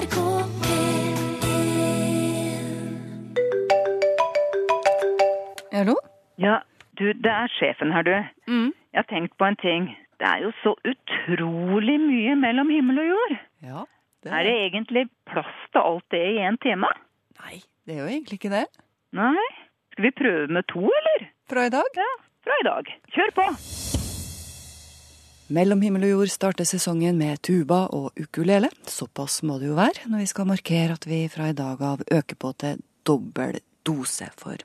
NRK 0.00 0.16
P1 0.64 1.00
Hallo? 5.72 5.96
Ja, 6.38 6.60
du, 6.98 7.04
det 7.12 7.32
er 7.32 7.52
sjefen 7.58 7.92
her, 7.92 8.02
du. 8.08 8.14
Mm. 8.48 8.72
Jeg 8.92 8.98
har 9.02 9.08
tenkt 9.12 9.36
på 9.38 9.44
en 9.44 9.58
ting. 9.60 9.90
Det 10.20 10.26
er 10.28 10.38
jo 10.46 10.50
så 10.62 10.74
utrolig 10.88 11.98
mye 12.00 12.34
mellom 12.40 12.72
himmel 12.72 13.02
og 13.04 13.10
jord. 13.12 13.36
Ja. 13.62 13.84
Det 14.24 14.32
Er 14.32 14.42
det 14.48 14.56
egentlig 14.66 15.04
plass 15.28 15.54
til 15.72 15.80
alt 15.84 16.04
det 16.12 16.24
i 16.32 16.40
én 16.48 16.56
time? 16.64 16.90
Nei, 17.40 17.62
det 17.84 17.96
er 17.96 18.00
jo 18.02 18.10
egentlig 18.10 18.40
ikke 18.40 18.56
det. 18.56 18.66
Nei? 19.16 19.48
Skal 19.92 20.04
vi 20.08 20.16
prøve 20.16 20.48
med 20.48 20.68
to, 20.72 20.84
eller? 21.00 21.30
Fra 21.50 21.68
i 21.68 21.72
dag. 21.76 21.96
Ja, 21.96 22.12
fra 22.44 22.60
i 22.60 22.68
dag. 22.72 22.84
Kjør 23.16 23.30
på! 23.36 23.48
Mellom 25.50 25.80
himmel 25.82 26.04
og 26.06 26.10
jord 26.12 26.30
starter 26.30 26.66
sesongen 26.68 27.16
med 27.18 27.40
tuba 27.42 27.88
og 27.90 28.14
ukulele. 28.14 28.68
Såpass 28.86 29.40
må 29.42 29.56
det 29.58 29.66
jo 29.66 29.74
være 29.74 30.06
når 30.06 30.22
vi 30.22 30.28
skal 30.30 30.46
markere 30.46 30.94
at 30.94 31.08
vi 31.10 31.24
fra 31.32 31.48
i 31.50 31.56
dag 31.58 31.82
av 31.82 32.04
øker 32.06 32.38
på 32.38 32.52
til 32.62 32.78
dobbel 33.02 33.58
dose. 33.82 34.28
For 34.38 34.62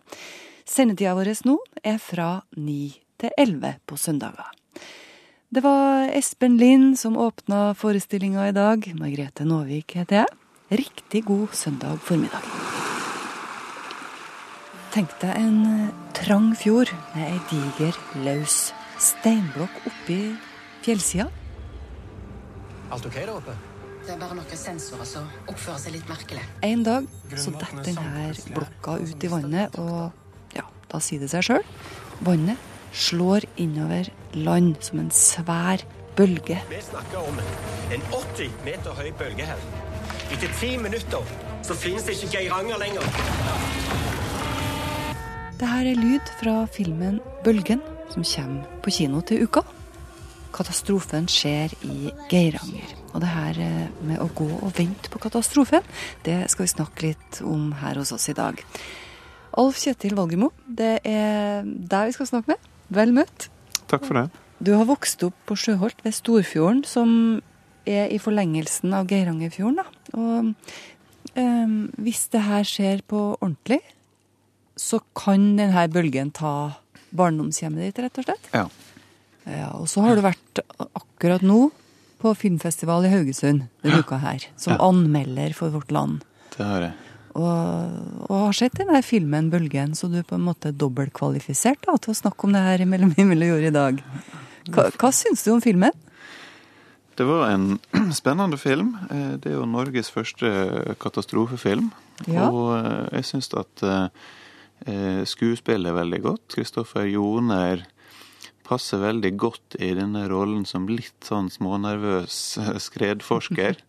sendetida 0.62 1.16
vår 1.18 1.34
nå 1.50 1.58
er 1.82 1.98
fra 1.98 2.30
ni 2.62 2.94
til 3.18 3.34
elleve 3.34 3.80
på 3.90 3.98
søndager. 3.98 4.54
Det 5.50 5.66
var 5.66 6.14
Espen 6.14 6.62
Lind 6.62 7.00
som 7.02 7.18
åpna 7.18 7.74
forestillinga 7.74 8.46
i 8.52 8.54
dag. 8.54 8.86
Margrethe 8.94 9.42
Nåvik 9.42 9.98
heter 9.98 10.22
jeg. 10.22 10.40
Riktig 10.86 11.26
god 11.26 11.50
søndag 11.58 11.98
formiddag. 11.98 12.46
Tenk 14.94 15.18
deg 15.18 15.34
en 15.34 15.94
trang 16.14 16.52
fjord 16.54 16.94
med 17.16 17.26
ei 17.26 17.40
diger, 17.50 17.98
løs 18.22 18.68
steinblokk 19.02 19.88
oppi 19.90 20.36
fjellsida. 20.86 21.30
Alt 22.94 23.08
ok 23.10 23.18
der 23.18 23.34
oppe? 23.34 23.56
Det 24.06 24.14
er 24.14 24.20
bare 24.22 24.38
noen 24.38 24.60
sensorer 24.60 25.08
som 25.10 25.26
oppfører 25.50 25.82
seg 25.82 25.96
litt 25.96 26.10
merkelig. 26.10 26.44
En 26.66 26.84
dag 26.86 27.08
så 27.34 27.54
detter 27.56 27.88
denne 27.88 28.28
blokka 28.54 29.00
ut 29.02 29.26
i 29.26 29.32
vannet, 29.32 29.80
og 29.82 30.54
ja, 30.54 30.66
da 30.92 31.02
sier 31.02 31.24
det 31.24 31.32
seg 31.34 31.48
sjøl. 31.48 31.66
Vannet 32.26 32.62
slår 32.96 33.48
innover 33.60 34.12
land 34.38 34.78
som 34.86 35.02
en 35.02 35.10
svær 35.12 35.82
bølge. 36.16 36.60
Vi 36.70 36.84
snakker 36.86 37.26
om 37.26 37.42
en 37.96 38.06
80 38.14 38.54
meter 38.68 39.02
høy 39.02 39.10
bølge 39.18 39.50
her. 39.50 39.66
Etter 40.30 40.54
ti 40.60 40.76
minutter 40.82 41.34
så 41.66 41.76
finnes 41.78 42.06
det 42.06 42.20
ikke 42.20 42.38
Geiranger 42.38 42.78
lenger. 42.82 43.10
Det 45.56 45.72
her 45.72 45.90
er 45.90 45.98
lyd 45.98 46.34
fra 46.38 46.56
filmen 46.70 47.18
Bølgen, 47.46 47.82
som 48.14 48.26
kommer 48.28 48.82
på 48.86 48.94
kino 49.00 49.22
til 49.26 49.48
uka. 49.48 49.66
Katastrofen 50.56 51.28
skjer 51.32 51.74
i 51.84 52.12
Geiranger. 52.32 52.94
Og 53.14 53.24
det 53.24 53.32
her 53.32 53.60
eh, 53.64 53.90
med 54.08 54.22
å 54.24 54.30
gå 54.36 54.48
og 54.60 54.72
vente 54.78 55.12
på 55.12 55.20
katastrofen, 55.24 55.84
det 56.24 56.46
skal 56.52 56.66
vi 56.66 56.72
snakke 56.72 57.10
litt 57.10 57.42
om 57.44 57.74
her 57.82 58.00
hos 58.00 58.14
oss 58.16 58.30
i 58.32 58.38
dag. 58.38 58.62
Alf 59.60 59.80
Kjetil 59.80 60.16
Valgermo, 60.18 60.52
det 60.68 60.98
er 61.08 61.64
deg 61.64 62.10
vi 62.10 62.16
skal 62.16 62.32
snakke 62.32 62.54
med. 62.54 62.72
Vel 62.96 63.14
møtt. 63.16 63.50
Takk 63.92 64.08
for 64.08 64.20
det. 64.20 64.26
Du 64.64 64.72
har 64.76 64.88
vokst 64.88 65.24
opp 65.28 65.36
på 65.48 65.58
Sjøholt 65.60 66.00
ved 66.06 66.16
Storfjorden, 66.16 66.84
som 66.88 67.10
er 67.86 68.10
i 68.12 68.20
forlengelsen 68.22 68.96
av 68.96 69.10
Geirangerfjorden. 69.12 69.82
Da. 69.82 70.16
Og 70.16 71.36
eh, 71.40 71.76
hvis 72.04 72.26
det 72.34 72.44
her 72.48 72.68
skjer 72.68 73.04
på 73.08 73.28
ordentlig, 73.38 73.82
så 74.76 75.00
kan 75.16 75.54
denne 75.60 75.86
bølgen 75.92 76.34
ta 76.36 76.56
barndomshjemmet 77.16 77.88
ditt, 77.88 78.04
rett 78.04 78.20
og 78.20 78.28
slett. 78.28 78.52
Ja. 78.56 78.66
Ja, 79.46 79.72
og 79.78 79.88
så 79.92 80.02
har 80.06 80.16
du 80.18 80.24
vært 80.26 80.62
akkurat 80.98 81.44
nå 81.46 81.68
på 82.22 82.32
filmfestival 82.38 83.06
i 83.06 83.12
Haugesund 83.12 83.68
denne 83.84 84.00
uka 84.02 84.18
her, 84.24 84.46
som 84.58 84.74
Ja. 84.74 84.80
anmelder 84.88 85.54
for 85.54 85.70
Vårt 85.70 85.92
Land. 85.94 86.24
Det 86.58 86.66
har 86.66 86.82
jeg. 86.82 86.94
Og, 87.36 88.30
og 88.30 88.36
har 88.46 88.54
sett 88.56 88.78
den 88.80 88.88
der 88.88 89.04
filmen 89.04 89.50
Bølgen, 89.52 89.92
så 89.94 90.08
du 90.10 90.18
er 90.22 90.24
på 90.24 90.38
en 90.40 90.46
måte 90.48 90.72
dobbeltkvalifisert 90.72 91.82
da, 91.86 91.98
til 92.00 92.14
å 92.14 92.18
snakke 92.22 92.48
om 92.48 92.54
det 92.56 92.62
her 92.64 92.86
mellom 92.88 93.12
himmel 93.18 93.44
og 93.44 93.50
jord 93.58 93.68
i 93.68 93.74
dag. 93.76 94.00
Hva, 94.72 94.86
hva 94.96 95.12
syns 95.14 95.44
du 95.44 95.52
om 95.52 95.62
filmen? 95.62 95.92
Det 97.20 97.28
var 97.28 97.50
en 97.52 97.78
spennende 98.16 98.58
film. 98.58 98.96
Eh, 99.12 99.36
Det 99.44 99.52
er 99.52 99.58
jo 99.60 99.66
Norges 99.68 100.10
første 100.12 100.96
katastrofefilm. 101.00 101.92
Ja. 102.32 102.48
Og 102.50 102.72
eh, 102.80 103.20
jeg 103.20 103.28
syns 103.30 103.52
at 103.60 103.84
eh, 103.84 104.08
eh, 104.88 105.22
skuespillet 105.28 105.92
er 105.92 106.00
veldig 106.00 106.22
godt. 106.24 106.48
Kristoffer 106.56 107.04
Joner 107.12 107.84
passer 108.66 109.02
veldig 109.04 109.32
godt 109.40 109.78
i 109.80 109.94
denne 109.98 110.26
rollen 110.32 110.66
som 110.68 110.90
litt 110.90 111.28
sånn 111.28 111.52
smånervøs 111.54 112.40
skredforsker. 112.88 113.80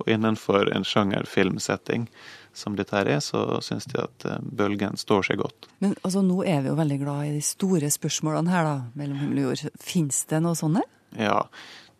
Og 0.00 0.08
innenfor 0.08 0.70
en 0.72 0.86
sjangerfilmsetting 0.86 2.08
som 2.56 2.76
dette 2.76 2.96
her 2.96 3.08
er, 3.08 3.20
så 3.22 3.60
syns 3.64 3.86
de 3.90 4.00
at 4.02 4.24
eh, 4.26 4.40
Bølgen 4.42 4.98
står 5.00 5.28
seg 5.28 5.42
godt. 5.42 5.68
Men 5.84 5.94
altså, 6.02 6.22
nå 6.26 6.42
er 6.42 6.64
vi 6.64 6.72
jo 6.72 6.78
veldig 6.78 6.98
glad 7.02 7.28
i 7.28 7.36
de 7.36 7.44
store 7.44 7.90
spørsmålene 7.92 8.52
her, 8.52 8.66
da, 8.66 8.78
mellom 8.98 9.20
himmel 9.22 9.42
og 9.42 9.46
jord. 9.50 9.76
Fins 9.84 10.24
det 10.30 10.42
noe 10.42 10.58
sånne? 10.58 10.82
Ja, 11.18 11.44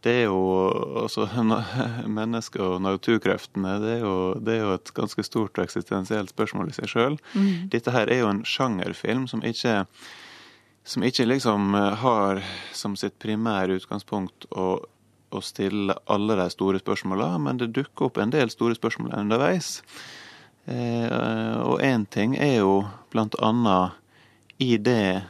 det 0.04 0.14
er 0.22 0.30
jo 0.30 0.40
altså 1.02 1.26
Mennesket 2.20 2.62
og 2.64 2.80
naturkreftene, 2.84 3.76
det 3.82 3.92
er, 3.98 4.02
jo, 4.06 4.16
det 4.40 4.56
er 4.56 4.64
jo 4.64 4.72
et 4.78 4.94
ganske 4.96 5.26
stort 5.26 5.58
og 5.58 5.66
eksistensielt 5.66 6.32
spørsmål 6.34 6.72
i 6.72 6.78
seg 6.78 6.90
sjøl. 6.92 7.20
Dette 7.72 7.94
her 7.94 8.10
er 8.10 8.24
jo 8.24 8.32
en 8.32 8.44
sjangerfilm 8.48 9.28
som 9.30 9.44
ikke 9.46 9.84
som 10.90 11.04
ikke 11.06 11.26
liksom 11.28 11.74
eh, 11.74 11.92
har 12.02 12.42
som 12.74 12.96
sitt 12.98 13.18
primære 13.22 13.78
utgangspunkt 13.78 14.48
å, 14.50 14.68
å 15.30 15.42
stille 15.44 15.94
alle 16.10 16.36
de 16.40 16.48
store 16.50 16.80
spørsmåla, 16.82 17.36
men 17.38 17.60
det 17.60 17.70
dukker 17.76 18.08
opp 18.08 18.18
en 18.18 18.32
del 18.34 18.50
store 18.50 18.74
spørsmål 18.78 19.14
underveis. 19.20 19.78
Eh, 20.66 21.60
og 21.62 21.78
én 21.86 22.08
ting 22.10 22.34
er 22.38 22.56
jo 22.60 22.80
blant 23.14 23.38
annet 23.38 23.94
i 24.60 24.74
det 24.82 25.22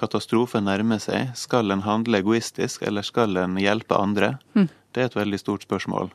katastrofen 0.00 0.68
nærmer 0.68 1.00
seg, 1.02 1.32
skal 1.36 1.72
en 1.72 1.84
handle 1.84 2.20
egoistisk, 2.20 2.84
eller 2.84 3.04
skal 3.04 3.36
en 3.40 3.56
hjelpe 3.60 3.96
andre? 3.96 4.34
Det 4.92 5.02
er 5.02 5.10
et 5.10 5.16
veldig 5.16 5.40
stort 5.40 5.64
spørsmål. 5.64 6.12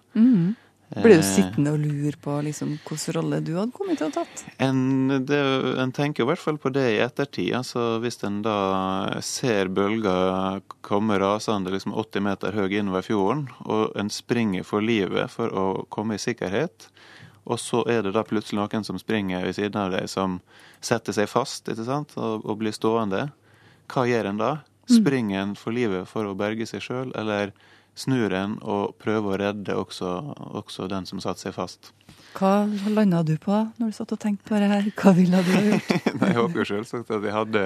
Blir 0.89 1.17
du 1.17 1.23
Eh, 1.23 1.25
sittende 1.25 1.71
og 1.73 1.79
lure 1.81 2.17
på 2.21 2.35
liksom, 2.45 2.75
hvilken 2.85 3.13
rolle 3.17 3.39
du 3.41 3.55
hadde 3.57 3.73
kommet 3.73 3.97
til 3.97 4.07
å 4.07 4.11
ha 4.11 4.21
tatt? 4.21 4.43
En, 4.61 5.25
det, 5.25 5.39
en 5.81 5.93
tenker 5.95 6.23
i 6.23 6.27
hvert 6.29 6.41
fall 6.41 6.59
på 6.61 6.69
det 6.69 6.85
i 6.93 6.99
ettertid. 7.01 7.55
altså 7.57 7.97
Hvis 8.03 8.21
en 8.23 8.41
da 8.45 9.19
ser 9.25 9.71
bølger 9.73 10.61
komme 10.85 11.17
rasende 11.19 11.73
liksom 11.73 11.95
80 11.97 12.25
meter 12.27 12.53
høy 12.53 12.77
innover 12.77 13.01
fjorden, 13.01 13.47
og 13.65 13.97
en 13.97 14.13
springer 14.13 14.63
for 14.63 14.85
livet 14.85 15.31
for 15.33 15.49
å 15.49 15.65
komme 15.89 16.19
i 16.19 16.21
sikkerhet, 16.21 16.89
og 17.45 17.59
så 17.61 17.83
er 17.89 18.05
det 18.05 18.13
da 18.15 18.25
plutselig 18.25 18.61
noen 18.61 18.85
som 18.85 18.97
springer 19.01 19.45
ved 19.45 19.57
siden 19.57 19.81
av 19.81 19.91
deg, 19.93 20.09
som 20.09 20.39
setter 20.81 21.13
seg 21.13 21.29
fast 21.29 21.69
ikke 21.69 21.85
sant, 21.85 22.13
og, 22.17 22.45
og 22.45 22.61
blir 22.61 22.73
stående. 22.73 23.27
Hva 23.91 24.05
gjør 24.09 24.31
en 24.31 24.41
da? 24.41 24.51
Springer 24.89 25.41
en 25.41 25.55
for 25.57 25.73
livet 25.73 26.09
for 26.09 26.29
å 26.29 26.37
berge 26.37 26.65
seg 26.69 26.81
sjøl, 26.85 27.13
eller 27.17 27.53
snur 27.95 28.33
en 28.35 28.57
og 28.61 28.95
prøver 29.01 29.31
å 29.31 29.39
redde 29.39 29.75
også, 29.79 30.11
også 30.59 30.89
den 30.91 31.07
som 31.07 31.21
satte 31.23 31.45
seg 31.45 31.55
fast? 31.55 31.93
Hva 32.35 32.65
landa 32.91 33.21
du 33.23 33.37
på 33.39 33.55
når 33.79 33.91
du 33.91 33.95
satt 33.95 34.11
og 34.11 34.19
tenkte 34.19 34.49
på 34.49 34.59
det 34.59 34.67
her? 34.67 34.89
Hva 34.99 35.13
ville 35.15 35.39
du 35.45 35.53
gjort? 35.55 35.93
Nei, 36.19 36.33
Jeg 36.33 36.39
håper 36.41 36.61
jo 36.61 36.67
selvsagt 36.73 37.13
at 37.15 37.23
jeg 37.23 37.35
hadde 37.35 37.63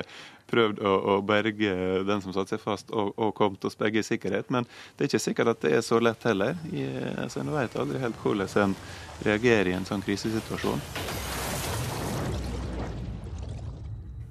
prøvd 0.50 0.82
å, 0.86 0.94
å 1.14 1.16
berge 1.26 1.74
den 2.06 2.22
som 2.22 2.36
satte 2.36 2.56
seg 2.56 2.62
fast, 2.62 2.94
og, 2.94 3.12
og 3.18 3.34
kommet 3.38 3.66
oss 3.66 3.78
begge 3.80 4.04
i 4.04 4.06
sikkerhet. 4.06 4.50
Men 4.54 4.70
det 4.98 5.06
er 5.06 5.12
ikke 5.12 5.24
sikkert 5.26 5.54
at 5.56 5.66
det 5.66 5.74
er 5.78 5.84
så 5.86 6.02
lett 6.02 6.26
heller. 6.30 6.58
Jeg, 6.74 7.16
altså, 7.18 7.42
En 7.42 7.54
vet 7.54 7.78
aldri 7.82 8.02
helt 8.04 8.22
hvordan 8.22 8.54
en 8.66 8.78
reagerer 9.26 9.74
i 9.74 9.78
en 9.78 9.90
sånn 9.90 10.06
krisesituasjon. 10.06 10.86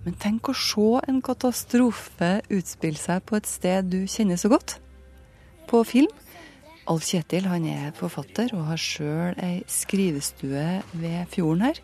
Men 0.07 0.15
tenk 0.23 0.49
å 0.49 0.55
se 0.57 0.91
en 1.11 1.19
katastrofe 1.21 2.39
utspille 2.55 2.97
seg 2.97 3.27
på 3.29 3.37
et 3.37 3.49
sted 3.51 3.91
du 3.91 4.05
kjenner 4.09 4.39
så 4.41 4.49
godt. 4.55 4.79
På 5.69 5.83
film. 5.85 6.09
Alf 6.89 7.05
Kjetil 7.05 7.45
han 7.45 7.67
er 7.69 7.93
forfatter 7.97 8.55
og 8.57 8.71
har 8.71 8.81
sjøl 8.81 9.37
ei 9.45 9.59
skrivestue 9.69 10.65
ved 10.97 11.29
fjorden 11.35 11.67
her. 11.67 11.81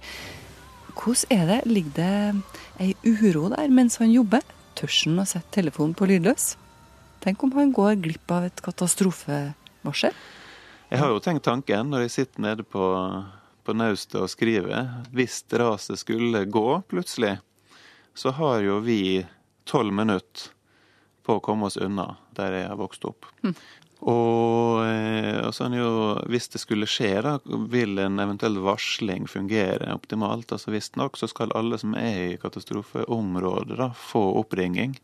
Hvordan 0.94 1.34
er 1.36 1.44
det? 1.50 1.58
Ligger 1.69 1.92
det 1.98 2.42
ei 2.81 2.94
uro 3.04 3.50
der 3.52 3.69
mens 3.69 3.98
han 4.00 4.14
jobber? 4.14 4.40
Tør 4.78 4.88
han 5.02 5.20
å 5.20 5.26
sette 5.28 5.52
telefonen 5.58 5.92
på 5.98 6.08
lydløs? 6.08 6.54
Tenk 7.20 7.44
om 7.44 7.52
han 7.58 7.75
går 7.76 8.00
glipp 8.04 8.32
av 8.32 8.48
et 8.48 8.64
katastrofevarsel? 8.64 10.16
Jeg 10.88 11.00
har 11.00 11.12
jo 11.12 11.20
tenkt 11.20 11.44
tanken 11.44 11.92
når 11.92 12.06
jeg 12.06 12.14
sitter 12.16 12.44
nede 12.44 12.64
på, 12.64 12.88
på 13.64 13.76
naustet 13.76 14.20
og 14.22 14.32
skriver. 14.32 14.88
Hvis 15.12 15.42
raset 15.52 16.00
skulle 16.00 16.46
gå 16.48 16.69
plutselig, 16.88 17.36
så 18.16 18.32
har 18.38 18.64
jo 18.64 18.81
vi 18.84 19.25
tolv 19.69 19.92
minutter 19.92 20.54
på 21.24 21.38
å 21.38 21.42
komme 21.44 21.70
oss 21.70 21.80
unna 21.80 22.14
der 22.36 22.58
jeg 22.60 22.68
har 22.70 22.78
vokst 22.80 23.06
opp. 23.08 23.26
Og, 24.04 24.82
eh, 24.84 25.38
og 25.40 25.54
sånn 25.56 25.76
jo, 25.78 25.88
hvis 26.28 26.50
det 26.52 26.60
skulle 26.60 26.88
skje, 26.90 27.12
da, 27.24 27.38
vil 27.72 27.96
en 28.02 28.20
eventuell 28.20 28.58
varsling 28.60 29.24
fungere 29.30 29.94
optimalt. 29.94 30.52
Altså 30.52 30.74
Visstnok 30.74 31.16
så 31.16 31.28
skal 31.30 31.54
alle 31.56 31.78
som 31.80 31.96
er 31.96 32.34
i 32.34 32.36
katastrofeområdet, 32.42 33.78
da, 33.80 33.90
få 33.96 34.26
oppringing 34.42 34.98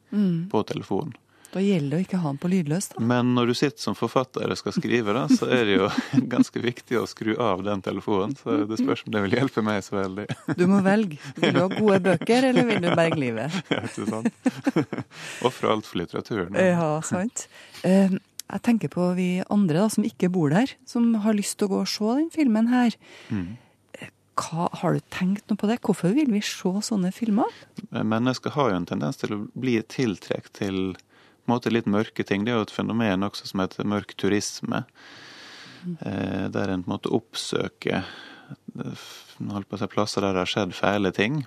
på 0.52 0.64
telefon. 0.68 1.14
Da 1.50 1.58
gjelder 1.62 1.90
det 1.90 1.98
å 1.98 2.04
ikke 2.04 2.18
ha 2.22 2.30
den 2.30 2.38
på 2.38 2.48
lydløs, 2.52 2.86
da. 2.92 3.00
Men 3.02 3.32
når 3.34 3.50
du 3.50 3.54
sitter 3.58 3.82
som 3.82 3.96
forfatter 3.98 4.52
og 4.54 4.58
skal 4.60 4.74
skrive, 4.76 5.14
da, 5.16 5.24
så 5.34 5.48
er 5.50 5.64
det 5.66 5.76
jo 5.80 5.88
ganske 6.34 6.62
viktig 6.62 6.98
å 7.00 7.06
skru 7.10 7.32
av 7.42 7.64
den 7.66 7.82
telefonen. 7.82 8.36
Så 8.38 8.60
det 8.70 8.78
spørs 8.78 9.02
om 9.06 9.14
det 9.16 9.24
vil 9.26 9.34
hjelpe 9.40 9.64
meg 9.66 9.82
så 9.82 9.96
veldig. 9.98 10.26
Du 10.60 10.62
må 10.70 10.78
velge. 10.86 11.18
Vil 11.42 11.56
du 11.56 11.60
ha 11.64 11.68
gode 11.72 11.98
bøker, 12.06 12.46
eller 12.52 12.68
vil 12.70 12.82
du 12.84 12.90
berge 12.94 13.18
livet? 13.18 13.58
Ja, 13.74 13.80
ikke 13.86 14.06
sant? 14.06 14.50
Ofre 15.50 15.72
alt 15.74 15.88
for 15.90 15.98
litteraturen. 16.02 16.54
Ja, 16.58 16.92
sant. 17.06 17.48
Eh, 17.86 18.14
Jeg 18.50 18.62
tenker 18.66 18.90
på 18.90 19.08
vi 19.14 19.28
andre 19.46 19.84
da, 19.84 19.88
som 19.94 20.06
ikke 20.06 20.30
bor 20.34 20.50
der, 20.50 20.70
som 20.86 21.12
har 21.22 21.34
lyst 21.38 21.58
til 21.58 21.68
å 21.68 21.74
gå 21.74 21.82
og 21.84 21.90
se 21.90 22.14
den 22.18 22.30
filmen 22.34 22.70
her. 22.72 22.94
Mm. 23.30 23.52
Hva, 24.40 24.70
har 24.80 24.96
du 24.96 25.02
tenkt 25.12 25.50
noe 25.50 25.58
på 25.60 25.68
det? 25.68 25.76
Hvorfor 25.84 26.14
vil 26.16 26.30
vi 26.32 26.40
se 26.46 26.70
sånne 26.86 27.10
filmer? 27.14 27.50
Mennesker 27.92 28.54
har 28.54 28.70
jo 28.72 28.78
en 28.80 28.88
tendens 28.88 29.18
til 29.20 29.34
å 29.36 29.40
bli 29.54 29.76
tiltrukket 29.92 30.54
til 30.62 30.78
måte 31.48 31.72
litt 31.72 31.88
mørke 31.90 32.24
ting. 32.26 32.44
Det 32.44 32.52
er 32.52 32.60
jo 32.60 32.66
et 32.68 32.74
fenomen 32.74 33.24
også 33.26 33.48
som 33.48 33.62
heter 33.64 33.88
mørk 33.88 34.16
turisme. 34.20 34.84
Eh, 36.04 36.48
der 36.52 36.68
en 36.68 36.82
på 36.84 36.90
en 36.90 36.92
måte 36.92 37.12
oppsøker 37.14 38.02
eh, 38.02 39.06
si, 39.40 39.88
plasser 39.88 40.20
der 40.20 40.36
det 40.36 40.44
har 40.44 40.52
skjedd 40.52 40.76
fæle 40.76 41.12
ting. 41.16 41.44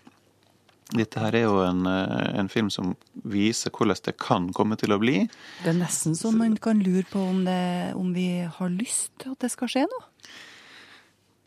Dette 0.94 1.22
her 1.22 1.36
er 1.38 1.46
jo 1.46 1.60
en, 1.66 1.86
eh, 1.90 2.40
en 2.40 2.50
film 2.50 2.70
som 2.74 2.96
viser 3.14 3.74
hvordan 3.74 4.02
det 4.06 4.16
kan 4.22 4.50
komme 4.54 4.78
til 4.80 4.94
å 4.94 5.00
bli. 5.02 5.28
Det 5.64 5.72
er 5.74 5.78
nesten 5.78 6.18
så 6.18 6.34
man 6.34 6.58
kan 6.58 6.82
lure 6.84 7.06
på 7.10 7.22
om, 7.22 7.44
det, 7.46 7.94
om 7.98 8.14
vi 8.14 8.44
har 8.46 8.74
lyst 8.74 9.14
til 9.22 9.34
at 9.34 9.46
det 9.46 9.54
skal 9.54 9.72
skje 9.72 9.86
noe. 9.90 10.10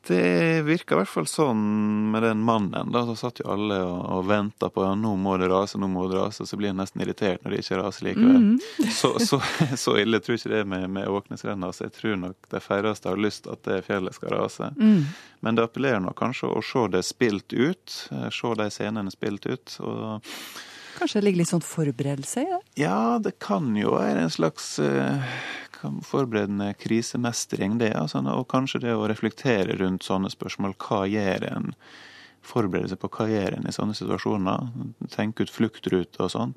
Det 0.06 0.62
virka 0.67 0.94
i 0.94 0.99
hvert 1.00 1.11
fall 1.11 1.26
sånn 1.26 1.62
med 2.12 2.23
den 2.23 2.43
mannen. 2.47 2.93
da, 2.94 3.03
Så 3.08 3.17
satt 3.19 3.41
jo 3.43 3.49
alle 3.50 3.79
og, 3.82 3.97
og 4.17 4.26
venta 4.29 4.69
på 4.70 4.85
ja, 4.87 4.93
nå 4.99 5.14
må 5.19 5.35
det 5.41 5.49
rase, 5.50 5.79
nå 5.82 5.88
må 5.91 6.05
det 6.11 6.20
rase. 6.20 6.47
Så 6.47 6.58
blir 6.61 6.70
en 6.70 6.79
nesten 6.82 7.03
irritert 7.03 7.43
når 7.44 7.56
det 7.56 7.62
ikke 7.64 7.81
raser 7.82 8.06
likevel. 8.11 8.47
Så, 8.94 9.11
så, 9.23 9.41
så 9.85 9.97
ille 9.99 10.20
tror 10.23 10.37
jeg 10.37 10.44
ikke 10.44 10.55
det 10.55 10.61
er 10.62 10.70
med, 10.76 10.87
med 10.99 11.08
Åknesrenna. 11.11 11.73
Så 11.75 11.88
jeg 11.88 11.97
tror 11.99 12.17
nok 12.23 12.49
de 12.55 12.62
færreste 12.62 13.11
har 13.11 13.19
lyst 13.26 13.50
at 13.50 13.64
det 13.67 13.81
fjellet 13.88 14.14
skal 14.14 14.37
rase. 14.38 14.70
Men 14.79 15.58
det 15.58 15.67
appellerer 15.67 16.00
nok 16.06 16.17
kanskje 16.23 16.49
å 16.55 16.62
se 16.64 16.87
det 16.94 17.02
spilt 17.06 17.52
ut. 17.52 17.99
eh, 18.14 18.31
Se 18.31 18.55
de 18.62 18.70
scenene 18.73 19.11
spilt 19.12 19.47
ut. 19.50 19.76
og 19.82 20.23
Kanskje 20.97 21.19
det 21.20 21.25
ligger 21.26 21.43
litt 21.43 21.50
sånn 21.50 21.61
forberedelse 21.67 22.41
i 22.41 22.47
det? 22.49 22.61
ja, 22.81 23.19
det 23.20 23.35
kan 23.43 23.67
jo 23.76 23.91
være 23.99 24.23
en 24.25 24.31
slags 24.32 24.79
eh, 24.81 25.19
forberedende 26.06 26.73
krisemestring, 26.81 27.78
det. 27.82 27.93
Altså, 27.99 28.23
og 28.32 28.49
kanskje 28.52 28.82
det 28.87 28.94
å 28.96 29.06
reflektere 29.11 29.78
rundt 29.81 30.06
sånne 30.06 30.31
spørsmål. 30.32 30.76
Hva 30.81 31.05
gjør 31.11 31.49
en? 31.50 31.73
Forberede 32.46 32.93
seg 32.93 33.00
på 33.02 33.11
hva 33.11 33.26
gjør 33.26 33.56
en 33.56 33.67
i 33.67 33.75
sånne 33.75 33.96
situasjoner? 33.99 34.69
Tenke 35.11 35.46
ut 35.46 35.50
fluktruter 35.50 36.26
og 36.28 36.31
sånn. 36.31 36.55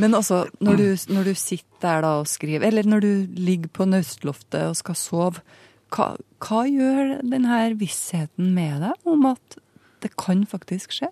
Men 0.00 0.16
altså, 0.16 0.46
når 0.64 0.78
du, 0.80 0.86
når 1.12 1.30
du 1.30 1.34
sitter 1.36 1.82
der 1.84 2.04
da 2.06 2.12
og 2.22 2.28
skriver, 2.30 2.64
eller 2.70 2.86
når 2.88 3.04
du 3.04 3.10
ligger 3.36 3.72
på 3.76 3.86
naustloftet 3.88 4.70
og 4.70 4.78
skal 4.78 4.96
sove, 4.96 5.44
hva, 5.92 6.12
hva 6.40 6.62
gjør 6.70 7.18
denne 7.26 7.62
vissheten 7.80 8.52
med 8.56 8.80
deg 8.84 9.10
om 9.10 9.26
at 9.32 9.58
det 10.00 10.14
kan 10.16 10.46
faktisk 10.48 10.94
skje? 10.96 11.10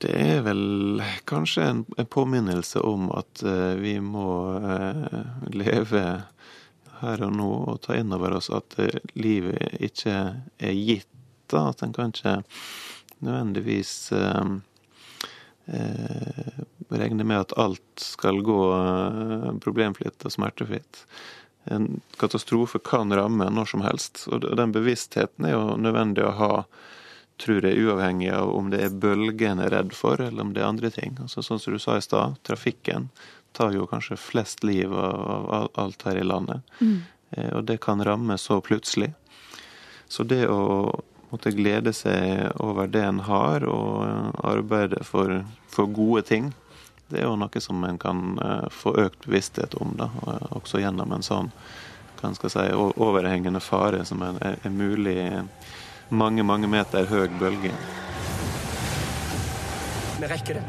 Det 0.00 0.12
er 0.16 0.38
vel 0.46 1.02
kanskje 1.28 1.64
en, 1.68 1.80
påminnelse 2.08 2.80
om 2.88 3.10
at 3.12 3.42
eh, 3.44 3.74
vi 3.76 3.98
må 4.00 4.30
eh, 4.56 5.18
leve 5.52 6.04
her 7.00 7.24
og 7.26 7.34
nå 7.36 7.48
og 7.72 7.80
ta 7.84 7.98
inn 7.98 8.12
over 8.16 8.38
oss 8.38 8.50
at 8.54 8.78
eh, 8.80 8.96
livet 9.18 9.80
ikke 9.90 10.16
er 10.56 10.76
gitt. 10.76 11.08
da, 11.52 11.68
At 11.70 11.82
en 11.84 11.92
kan 11.96 12.14
ikke 12.14 12.38
nødvendigvis 13.20 13.92
eh, 14.16 14.54
eh, 15.76 16.62
regne 16.90 17.26
med 17.26 17.44
at 17.44 17.56
alt 17.60 18.00
skal 18.00 18.40
gå 18.46 18.62
problemfritt 19.62 20.24
og 20.24 20.32
smertefritt. 20.32 21.04
En 21.70 22.00
katastrofe 22.16 22.80
kan 22.82 23.12
ramme 23.12 23.50
når 23.52 23.68
som 23.74 23.84
helst, 23.84 24.24
og 24.32 24.48
den 24.56 24.72
bevisstheten 24.72 25.44
er 25.46 25.54
jo 25.54 25.76
nødvendig 25.76 26.24
å 26.24 26.36
ha 26.40 26.54
tror 27.40 27.64
jeg, 27.64 27.80
uavhengig 27.80 28.30
av 28.36 28.52
om 28.54 28.70
det 28.72 28.82
er 28.84 28.96
bølgen 29.02 29.58
en 29.58 29.64
er 29.64 29.72
redd 29.74 29.94
for, 29.96 30.20
eller 30.20 30.44
om 30.44 30.54
det 30.54 30.62
er 30.62 30.68
andre 30.68 30.90
ting. 30.94 31.16
Altså, 31.22 31.42
sånn 31.42 31.60
som 31.62 31.74
du 31.74 31.80
sa 31.82 31.96
i 31.96 32.04
stad, 32.04 32.36
trafikken 32.46 33.08
tar 33.56 33.74
jo 33.74 33.88
kanskje 33.90 34.18
flest 34.20 34.64
liv 34.64 34.92
av, 34.92 35.48
av 35.50 35.70
alt 35.80 36.04
her 36.06 36.20
i 36.20 36.26
landet. 36.26 36.62
Eh, 37.30 37.50
og 37.56 37.64
det 37.64 37.80
kan 37.82 38.04
ramme 38.04 38.38
så 38.38 38.60
plutselig. 38.60 39.12
Så 40.08 40.26
det 40.26 40.46
å 40.50 40.92
måtte 41.30 41.52
glede 41.54 41.92
seg 41.94 42.50
over 42.58 42.90
det 42.90 43.04
en 43.06 43.22
har, 43.26 43.66
og 43.66 44.34
arbeide 44.46 45.04
for, 45.06 45.44
for 45.70 45.90
gode 45.90 46.26
ting, 46.30 46.52
det 47.10 47.22
er 47.22 47.26
jo 47.26 47.36
noe 47.38 47.62
som 47.62 47.84
en 47.86 47.98
kan 47.98 48.38
eh, 48.38 48.66
få 48.70 48.94
økt 49.02 49.26
bevissthet 49.26 49.74
om, 49.82 49.96
da, 49.98 50.10
også 50.54 50.82
gjennom 50.82 51.14
en 51.16 51.26
sånn 51.26 51.54
kan 52.20 52.34
skal 52.36 52.50
si, 52.52 52.64
overhengende 52.76 53.62
fare 53.64 54.04
som 54.04 54.22
er, 54.22 54.36
er, 54.44 54.58
er 54.64 54.74
mulig 54.74 55.16
mange, 56.10 56.42
mange 56.42 56.68
meter 56.70 57.06
høy 57.06 57.28
bølge. 57.40 57.72
Vi 60.20 60.28
rekker 60.28 60.60
det. 60.60 60.64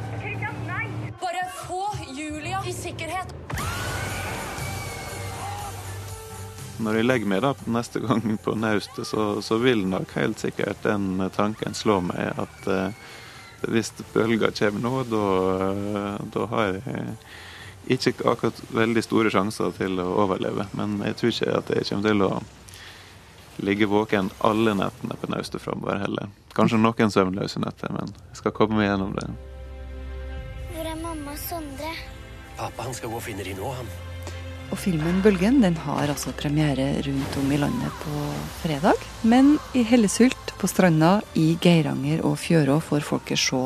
Bare 1.21 1.45
få 1.65 1.83
Julia 2.15 2.61
i 2.67 2.73
sikkerhet. 2.73 3.33
Når 6.81 6.97
jeg 6.97 7.05
legger 7.05 7.29
meg 7.29 7.43
da 7.43 7.51
neste 7.69 8.01
gang 8.01 8.37
på 8.41 8.55
naustet, 8.57 9.05
så, 9.05 9.41
så 9.45 9.57
vil 9.61 9.83
nok 9.89 10.15
helt 10.17 10.41
sikkert 10.41 10.81
den 10.85 11.19
tanken 11.35 11.77
slå 11.77 11.99
meg 12.05 12.39
at 12.41 12.69
eh, 12.71 12.95
hvis 13.69 13.91
bølga 14.15 14.49
kommer 14.57 14.81
nå, 14.81 15.03
da, 15.11 15.25
eh, 15.67 16.23
da 16.33 16.47
har 16.55 16.71
jeg 16.71 17.13
ikke 17.97 18.25
akkurat 18.29 18.63
veldig 18.73 19.03
store 19.05 19.33
sjanser 19.33 19.73
til 19.77 20.01
å 20.01 20.07
overleve. 20.23 20.65
Men 20.77 20.97
jeg 21.05 21.19
tror 21.19 21.35
ikke 21.35 21.59
at 21.59 21.71
jeg 21.75 21.89
kommer 21.91 22.09
til 22.09 22.25
å 22.25 22.31
ligge 23.61 23.87
våken 23.89 24.29
alle 24.45 24.73
nettene 24.77 25.17
på 25.21 25.29
naustet 25.31 25.63
framover 25.63 26.01
heller. 26.03 26.29
Kanskje 26.57 26.79
noen 26.81 27.13
søvnløse 27.13 27.61
netter, 27.63 27.93
men 27.95 28.13
jeg 28.31 28.41
skal 28.41 28.55
komme 28.55 28.79
meg 28.79 28.89
gjennom 28.89 29.13
det. 29.17 29.27
Hvor 30.71 30.87
er 30.87 30.97
mamma 31.01 31.35
Sondre? 31.39 31.91
Pappa 32.57 32.87
han 32.87 32.97
skal 32.97 33.13
gå 33.13 33.19
og 33.19 33.25
finne 33.25 33.45
de 33.47 33.55
nå, 33.57 33.69
han. 33.77 33.91
Og 34.71 34.79
filmen 34.79 35.19
Bølgen 35.23 35.59
den 35.63 35.75
har 35.83 36.07
altså 36.07 36.31
premiere 36.39 36.93
rundt 37.03 37.37
om 37.41 37.51
i 37.51 37.59
landet 37.59 38.03
på 38.03 38.25
fredag. 38.61 38.99
Men 39.27 39.57
i 39.75 39.83
Hellesult, 39.87 40.55
på 40.59 40.69
stranda, 40.71 41.17
i 41.35 41.57
Geiranger 41.61 42.23
og 42.27 42.37
Fjørå 42.39 42.79
får 42.83 43.07
folket 43.07 43.41
se 43.41 43.63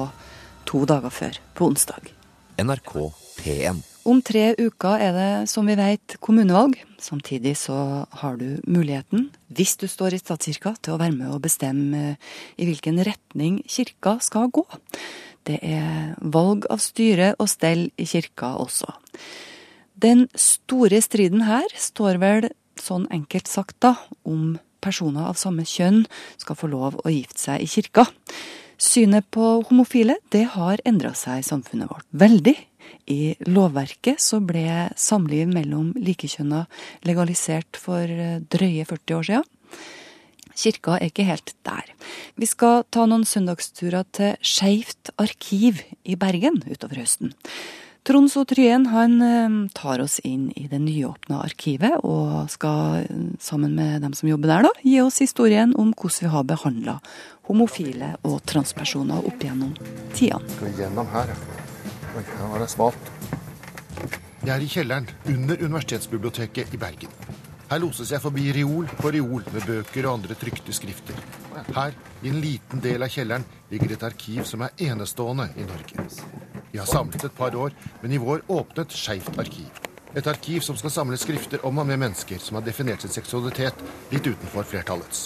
to 0.66 0.86
dager 0.90 1.14
før, 1.14 1.42
på 1.54 1.70
onsdag. 1.70 2.10
NRK 2.58 2.96
P1. 3.38 3.95
Om 4.06 4.20
tre 4.22 4.52
uker 4.60 5.02
er 5.02 5.16
det, 5.16 5.30
som 5.50 5.66
vi 5.66 5.74
vet, 5.80 6.16
kommunevalg. 6.22 6.76
Samtidig 7.02 7.56
så 7.58 8.06
har 8.22 8.36
du 8.38 8.60
muligheten, 8.70 9.32
hvis 9.50 9.74
du 9.82 9.88
står 9.90 10.14
i 10.14 10.20
statskirka, 10.22 10.76
til 10.78 10.94
å 10.94 11.00
være 11.02 11.16
med 11.16 11.32
og 11.34 11.42
bestemme 11.42 12.02
eh, 12.12 12.36
i 12.62 12.68
hvilken 12.70 13.02
retning 13.08 13.64
kirka 13.66 14.20
skal 14.22 14.52
gå. 14.54 14.62
Det 15.50 15.58
er 15.66 16.14
valg 16.22 16.68
av 16.70 16.84
styre 16.86 17.32
og 17.42 17.50
stell 17.50 17.88
i 17.98 18.06
kirka 18.10 18.52
også. 18.62 18.94
Den 19.98 20.28
store 20.38 21.02
striden 21.02 21.42
her 21.50 21.66
står 21.74 22.22
vel, 22.22 22.50
sånn 22.78 23.08
enkelt 23.10 23.50
sagt 23.50 23.80
da, 23.82 23.96
om 24.22 24.60
personer 24.86 25.32
av 25.32 25.40
samme 25.42 25.66
kjønn 25.66 26.04
skal 26.38 26.60
få 26.60 26.70
lov 26.70 27.02
å 27.02 27.10
gifte 27.10 27.42
seg 27.42 27.66
i 27.66 27.72
kirka. 27.74 28.06
Synet 28.78 29.26
på 29.34 29.64
homofile 29.66 30.20
det 30.36 30.46
har 30.54 30.82
endra 30.86 31.16
seg 31.18 31.42
i 31.42 31.48
samfunnet 31.48 31.90
vårt 31.90 32.06
veldig. 32.12 32.58
I 33.12 33.36
lovverket 33.46 34.22
så 34.22 34.40
ble 34.42 34.90
samliv 34.98 35.52
mellom 35.52 35.92
likekjønna 36.00 36.66
legalisert 37.06 37.78
for 37.78 38.02
eh, 38.02 38.42
drøye 38.42 38.86
40 38.88 39.18
år 39.20 39.30
siden. 39.30 39.52
Kirka 40.56 40.96
er 40.96 41.10
ikke 41.10 41.28
helt 41.28 41.52
der. 41.68 41.90
Vi 42.40 42.48
skal 42.48 42.86
ta 42.90 43.04
noen 43.10 43.26
søndagsturer 43.28 44.08
til 44.16 44.38
Skeivt 44.40 45.12
arkiv 45.20 45.84
i 46.08 46.16
Bergen 46.16 46.62
utover 46.64 47.02
høsten. 47.04 47.36
Trond 48.06 48.30
Sotryen 48.30 48.86
han 48.94 49.18
eh, 49.26 49.54
tar 49.74 50.02
oss 50.04 50.20
inn 50.26 50.52
i 50.56 50.68
det 50.70 50.78
nyåpna 50.82 51.42
arkivet, 51.42 51.98
og 52.06 52.50
skal 52.54 53.02
eh, 53.02 53.24
sammen 53.42 53.74
med 53.78 54.06
dem 54.06 54.14
som 54.18 54.30
jobber 54.30 54.54
der, 54.54 54.68
da, 54.70 54.74
gi 54.86 55.00
oss 55.02 55.22
historien 55.26 55.74
om 55.74 55.92
hvordan 55.94 56.28
vi 56.28 56.34
har 56.38 56.50
behandla 56.54 57.00
homofile 57.50 58.16
og 58.26 58.42
transpersoner 58.50 59.26
opp 59.26 59.42
gjennom 59.42 59.74
tidene. 60.14 60.46
Skal 60.54 60.70
vi 60.70 60.84
gjennom 60.84 61.10
her, 61.14 61.34
ja. 61.34 61.65
Oi, 62.16 62.22
her 62.24 62.48
var 62.48 62.62
det 62.64 62.70
smalt. 62.72 63.08
Jeg 64.46 64.52
er 64.54 64.64
i 64.64 64.70
kjelleren 64.72 65.08
under 65.28 65.60
Universitetsbiblioteket 65.66 66.72
i 66.72 66.78
Bergen. 66.80 67.16
Her 67.68 67.82
loses 67.84 68.14
jeg 68.14 68.24
forbi 68.24 68.46
reol 68.56 68.88
på 69.02 69.12
reol 69.12 69.44
med 69.52 69.66
bøker 69.68 70.08
og 70.08 70.22
andre 70.22 70.38
trykte 70.40 70.72
skrifter. 70.78 71.18
Her, 71.76 71.92
i 72.24 72.32
en 72.32 72.40
liten 72.40 72.80
del 72.80 73.04
av 73.04 73.12
kjelleren, 73.12 73.44
ligger 73.68 73.98
et 73.98 74.06
arkiv 74.08 74.46
som 74.48 74.64
er 74.64 74.86
enestående 74.88 75.50
i 75.60 75.68
Norge. 75.68 76.08
Vi 76.72 76.80
har 76.80 76.88
samlet 76.88 77.28
et 77.28 77.36
par 77.36 77.58
år, 77.60 77.76
men 78.00 78.16
i 78.16 78.22
vår 78.22 78.46
åpnet 78.48 78.96
Skeivt 78.96 79.36
arkiv. 79.42 79.84
Et 80.16 80.28
arkiv 80.28 80.62
som 80.64 80.78
skal 80.80 80.94
samle 80.94 81.18
skrifter 81.20 81.60
om 81.68 81.82
og 81.82 81.88
med 81.90 82.00
mennesker 82.00 82.40
som 82.40 82.56
har 82.56 82.64
definert 82.64 83.04
sin 83.04 83.12
seksualitet 83.12 83.82
litt 84.14 84.24
utenfor 84.24 84.64
flertallets. 84.64 85.26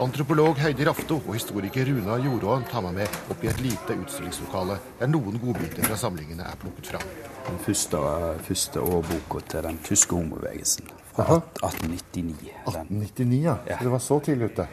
Antropolog 0.00 0.56
Heidi 0.62 0.86
Rafto 0.88 1.18
og 1.18 1.34
historiker 1.36 1.84
Runa 1.84 2.16
Jordåen 2.24 2.64
tar 2.70 2.80
meg 2.86 2.96
med 2.96 3.18
opp 3.34 3.44
i 3.44 3.50
et 3.52 3.60
lite 3.60 3.98
utstillingslokale 4.00 4.78
der 5.02 5.12
noen 5.12 5.36
godbiter 5.42 5.84
fra 5.84 6.00
samlingene 6.00 6.48
er 6.48 6.56
plukket 6.62 6.94
fram. 6.94 7.04
Den 7.50 7.60
første, 7.66 8.00
første 8.48 8.86
årboka 8.88 9.44
til 9.52 9.68
den 9.68 9.82
tyske 9.84 10.16
homobevegelsen 10.16 10.88
fra 11.12 11.28
Aha. 11.28 11.38
1899. 11.60 12.56
Den. 12.72 13.04
1899, 13.04 13.44
ja. 13.44 13.58
Ja. 13.68 13.76
Så 13.76 13.84
det 13.84 13.94
var 13.98 14.04
så 14.08 14.20
tidlig 14.24 14.52
ute. 14.54 14.68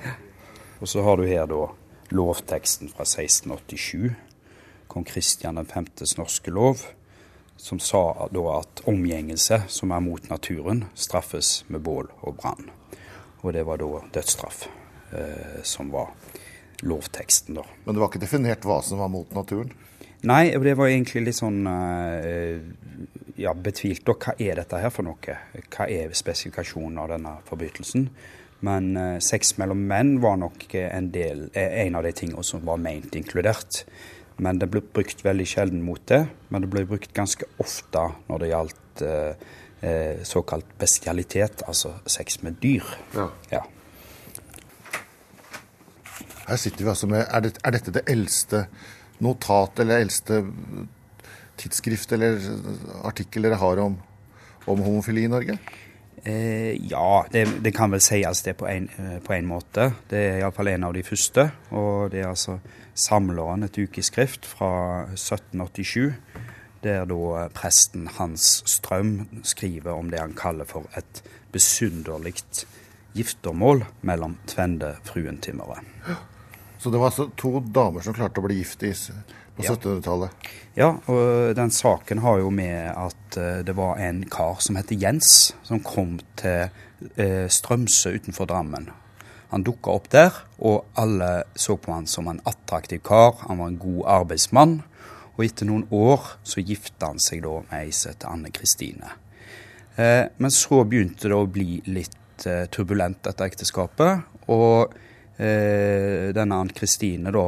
Og 0.79 0.87
så 0.87 1.03
har 1.03 1.19
du 1.19 1.27
her 1.27 1.51
da 1.51 1.61
lovteksten 2.15 2.95
fra 2.95 3.03
1687. 3.03 4.15
Kong 4.87 5.03
Kristian 5.07 5.59
5.s 5.67 6.15
norske 6.15 6.51
lov, 6.51 6.87
som 7.57 7.79
sa 7.79 8.27
da 8.31 8.43
at 8.57 8.83
omgjengelse 8.89 9.63
som 9.71 9.93
er 9.95 10.03
mot 10.03 10.29
naturen, 10.29 10.85
straffes 10.95 11.63
med 11.67 11.83
bål 11.85 12.09
og 12.21 12.37
brann. 12.41 12.71
Og 13.43 13.53
det 13.53 13.65
var 13.67 13.79
da 13.81 14.03
dødsstraff 14.15 14.67
eh, 15.11 15.61
som 15.63 15.91
var 15.93 16.11
lovteksten, 16.83 17.55
da. 17.55 17.65
Men 17.83 17.95
det 17.95 18.03
var 18.03 18.11
ikke 18.11 18.23
definert 18.23 18.67
hva 18.67 18.81
som 18.83 18.99
var 18.99 19.11
mot 19.11 19.31
naturen? 19.35 19.71
Nei, 20.23 20.53
og 20.55 20.63
det 20.63 20.77
var 20.79 20.87
egentlig 20.87 21.25
litt 21.25 21.39
sånn 21.39 21.65
eh, 21.67 22.61
ja, 23.43 23.51
betvilt. 23.55 24.07
Og 24.07 24.23
hva 24.23 24.35
er 24.39 24.61
dette 24.61 24.79
her 24.79 24.93
for 24.93 25.07
noe? 25.07 25.35
Hva 25.67 25.89
er 25.91 26.15
spesifikasjonen 26.15 27.01
av 27.03 27.11
denne 27.11 27.35
forbrytelsen? 27.49 28.07
Men 28.63 28.93
eh, 28.95 29.17
sex 29.23 29.57
mellom 29.59 29.83
menn 29.89 30.15
var 30.23 30.39
nok 30.39 30.69
en, 30.79 31.11
del, 31.11 31.49
eh, 31.51 31.81
en 31.83 31.99
av 31.99 32.07
de 32.07 32.13
tingene 32.15 32.45
som 32.47 32.63
var 32.63 32.79
ment 32.79 33.15
inkludert. 33.19 33.83
Men 34.37 34.59
det 34.61 34.69
ble 34.73 34.81
brukt 34.81 35.21
veldig 35.25 35.45
sjelden 35.47 35.83
mot 35.85 36.01
det. 36.09 36.23
Men 36.49 36.63
det 36.63 36.71
ble 36.73 36.85
brukt 36.89 37.13
ganske 37.15 37.47
ofte 37.61 38.07
når 38.29 38.43
det 38.43 38.49
gjaldt 38.53 39.03
eh, 39.05 39.45
eh, 39.83 40.23
såkalt 40.27 40.73
bestialitet, 40.79 41.65
altså 41.67 41.95
sex 42.09 42.41
med 42.43 42.57
dyr. 42.63 42.87
Ja. 43.15 43.29
Ja. 43.53 43.63
Her 46.43 46.59
sitter 46.59 46.83
vi 46.83 46.91
altså 46.91 47.07
med 47.07 47.21
Er, 47.23 47.39
det, 47.45 47.53
er 47.63 47.71
dette 47.71 47.93
det 47.95 48.03
eldste 48.11 48.65
notat 49.23 49.79
eller 49.79 50.01
eldste 50.03 50.41
tidsskrift 51.61 52.11
eller 52.15 52.41
artikkel 53.07 53.45
dere 53.45 53.61
har 53.61 53.79
om, 53.79 53.95
om 54.67 54.83
homofili 54.83 55.23
i 55.23 55.31
Norge? 55.31 55.55
Eh, 56.25 56.87
ja, 56.89 57.25
det, 57.31 57.47
det 57.61 57.73
kan 57.75 57.91
vel 57.91 58.01
sies 58.01 58.43
det 58.45 58.55
på 58.59 58.67
en, 58.67 58.87
eh, 58.97 59.19
på 59.19 59.33
en 59.35 59.47
måte. 59.47 59.89
Det 60.07 60.19
er 60.19 60.39
iallfall 60.39 60.71
en 60.71 60.87
av 60.87 60.95
de 60.95 61.03
første. 61.03 61.49
Og 61.75 62.13
det 62.13 62.23
er 62.23 62.31
altså 62.31 62.59
Samleren, 62.95 63.65
et 63.65 63.77
ukeskrift 63.77 64.45
fra 64.45 65.07
1787. 65.17 66.13
Der 66.83 67.07
da 67.09 67.47
presten 67.55 68.07
Hans 68.19 68.61
Strøm 68.69 69.41
skriver 69.43 69.95
om 69.95 70.11
det 70.11 70.19
han 70.19 70.35
kaller 70.37 70.67
for 70.67 70.87
et 70.99 71.23
besynderlig 71.51 72.35
giftermål 73.15 73.85
mellom 74.01 74.37
tvende 74.47 74.95
fruentimmere. 75.07 75.79
Så 76.79 76.91
det 76.91 76.99
var 76.99 77.11
altså 77.11 77.29
to 77.39 77.61
damer 77.63 78.03
som 78.03 78.15
klarte 78.15 78.43
å 78.43 78.45
bli 78.45 78.59
gift 78.59 78.83
i, 78.83 78.91
på 79.55 79.63
Ja. 79.63 79.73
1700-tallet. 79.75 80.29
Ja, 80.73 80.89
og 81.05 81.55
den 81.55 81.71
saken 81.71 82.23
har 82.23 82.39
jo 82.41 82.49
med 82.49 82.95
at 82.97 83.37
eh, 83.37 83.61
det 83.65 83.75
var 83.77 83.99
en 84.01 84.23
kar 84.25 84.57
som 84.63 84.77
heter 84.79 84.97
Jens, 84.97 85.53
som 85.61 85.83
kom 85.85 86.15
til 86.39 86.71
eh, 87.15 87.45
Strømsø 87.45 88.15
utenfor 88.15 88.49
Drammen. 88.49 88.89
Han 89.53 89.65
dukka 89.65 89.93
opp 89.93 90.09
der, 90.09 90.33
og 90.57 90.87
alle 90.97 91.43
så 91.53 91.75
på 91.77 91.93
han 91.93 92.07
som 92.09 92.27
en 92.31 92.41
attraktiv 92.49 93.03
kar. 93.05 93.35
Han 93.47 93.61
var 93.61 93.69
en 93.69 93.77
god 93.77 94.01
arbeidsmann. 94.15 94.79
Og 95.35 95.45
etter 95.45 95.69
noen 95.69 95.85
år 95.93 96.25
så 96.45 96.61
gifta 96.61 97.11
han 97.11 97.21
seg 97.21 97.43
da 97.45 97.59
med 97.59 97.75
ei 97.77 97.91
som 97.93 98.13
heter 98.13 98.33
Anne 98.33 98.49
Kristine. 98.53 99.13
Eh, 99.95 100.25
men 100.37 100.53
så 100.53 100.81
begynte 100.89 101.29
det 101.29 101.37
å 101.37 101.49
bli 101.49 101.83
litt 101.85 102.17
turbulent, 102.43 103.21
dette 103.23 103.45
ekteskapet. 103.45 104.25
Og 104.51 104.97
denne 105.37 106.57
Anne 106.59 106.75
Kristine 106.75 107.31
da 107.33 107.45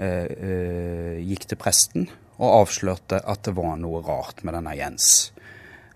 gikk 0.00 1.44
til 1.50 1.58
presten 1.60 2.06
og 2.40 2.62
avslørte 2.62 3.20
at 3.28 3.44
det 3.44 3.52
var 3.56 3.76
noe 3.80 4.00
rart 4.04 4.40
med 4.46 4.56
denne 4.56 4.72
Jens. 4.78 5.30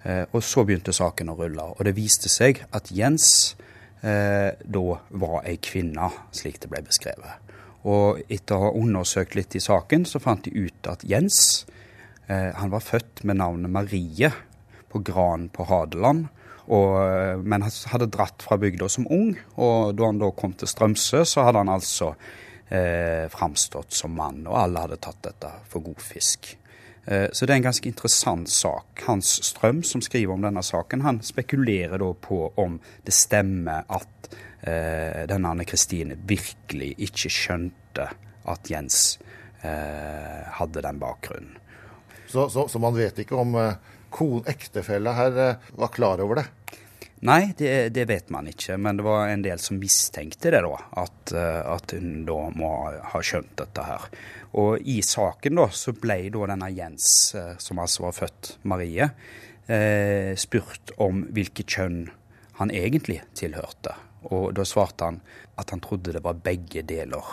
Eh, 0.05 0.25
og 0.33 0.45
så 0.45 0.65
begynte 0.67 0.93
saken 0.93 1.33
å 1.33 1.39
rulle, 1.39 1.71
og 1.73 1.81
det 1.87 1.97
viste 1.97 2.29
seg 2.29 2.61
at 2.77 2.91
Jens 2.93 3.57
eh, 4.05 4.53
da 4.61 4.85
var 5.17 5.49
ei 5.49 5.57
kvinne, 5.65 6.11
slik 6.37 6.61
det 6.61 6.71
ble 6.73 6.83
beskrevet. 6.85 7.41
Og 7.89 8.21
etter 8.33 8.57
å 8.57 8.69
ha 8.69 8.77
undersøkt 8.77 9.37
litt 9.37 9.57
i 9.57 9.65
saken, 9.65 10.05
så 10.09 10.21
fant 10.21 10.45
de 10.45 10.53
ut 10.69 10.89
at 10.93 11.05
Jens 11.09 11.65
eh, 12.29 12.53
han 12.57 12.73
var 12.73 12.85
født 12.85 13.25
med 13.25 13.41
navnet 13.41 13.73
Marie 13.73 14.33
på 14.93 15.01
Gran 15.05 15.49
på 15.53 15.67
Hadeland. 15.69 16.29
Og, 16.65 16.93
eh, 17.01 17.41
men 17.41 17.65
hadde 17.65 18.13
dratt 18.13 18.45
fra 18.45 18.61
bygda 18.61 18.89
som 18.93 19.09
ung, 19.09 19.33
og 19.57 19.97
da 19.97 20.13
han 20.13 20.21
da 20.21 20.33
kom 20.37 20.53
til 20.57 20.69
Strømsø, 20.69 21.25
så 21.29 21.49
hadde 21.49 21.65
han 21.65 21.73
altså 21.73 22.13
eh, 22.69 23.29
framstått 23.33 23.93
som 23.93 24.15
mann, 24.17 24.45
og 24.47 24.59
alle 24.59 24.85
hadde 24.85 25.01
tatt 25.03 25.23
dette 25.27 25.51
for 25.71 25.85
god 25.85 26.03
fisk. 26.03 26.55
Eh, 27.05 27.29
så 27.33 27.47
det 27.47 27.55
er 27.55 27.61
en 27.61 27.69
ganske 27.69 27.89
interessant 27.89 28.51
sak. 28.51 29.05
Hans 29.07 29.37
Strøm, 29.51 29.83
som 29.85 30.03
skriver 30.05 30.35
om 30.35 30.45
denne 30.45 30.63
saken, 30.65 31.05
han 31.05 31.21
spekulerer 31.25 32.01
da 32.01 32.11
på 32.15 32.47
om 32.61 32.79
det 33.05 33.15
stemmer 33.17 33.85
at 33.93 34.31
eh, 34.63 35.25
denne 35.31 35.53
Anne 35.53 35.69
Kristine 35.69 36.17
virkelig 36.17 36.95
ikke 37.09 37.33
skjønte 37.33 38.09
at 38.45 38.71
Jens 38.71 39.19
eh, 39.65 40.45
hadde 40.59 40.85
den 40.85 41.01
bakgrunnen. 41.01 41.59
Så, 42.27 42.49
så, 42.51 42.67
så 42.69 42.81
man 42.83 42.97
vet 42.97 43.21
ikke 43.23 43.37
om 43.39 43.55
eh, 43.61 43.77
ektefella 44.51 45.13
her 45.15 45.39
eh, 45.39 45.71
var 45.79 45.93
klar 45.95 46.23
over 46.25 46.41
det? 46.41 46.47
Nei, 47.21 47.55
det, 47.57 47.89
det 47.95 48.05
vet 48.05 48.31
man 48.31 48.49
ikke, 48.51 48.77
men 48.77 48.99
det 48.99 49.05
var 49.07 49.29
en 49.29 49.43
del 49.43 49.59
som 49.59 49.79
mistenkte 49.81 50.51
det, 50.53 50.61
da. 50.61 50.81
At, 51.05 51.33
eh, 51.33 51.61
at 51.73 51.95
hun 51.97 52.25
da 52.27 52.41
må 52.53 52.73
ha 53.13 53.23
skjønt 53.25 53.55
dette 53.57 53.85
her. 53.87 54.09
Og 54.61 54.83
i 54.85 54.99
saken 55.03 55.57
da, 55.57 55.69
så 55.73 55.95
ble 55.97 56.19
da 56.35 56.51
denne 56.53 56.69
Jens, 56.75 57.07
eh, 57.39 57.55
som 57.59 57.81
altså 57.81 58.05
var 58.05 58.19
født 58.19 58.59
Marie, 58.69 59.09
eh, 59.67 60.35
spurt 60.37 60.93
om 61.01 61.25
hvilket 61.33 61.79
kjønn 61.79 62.11
han 62.61 62.71
egentlig 62.71 63.23
tilhørte. 63.35 63.97
Og 64.29 64.53
da 64.57 64.65
svarte 64.69 65.09
han 65.09 65.23
at 65.57 65.71
han 65.73 65.81
trodde 65.81 66.13
det 66.13 66.23
var 66.25 66.39
begge 66.45 66.83
deler. 66.83 67.25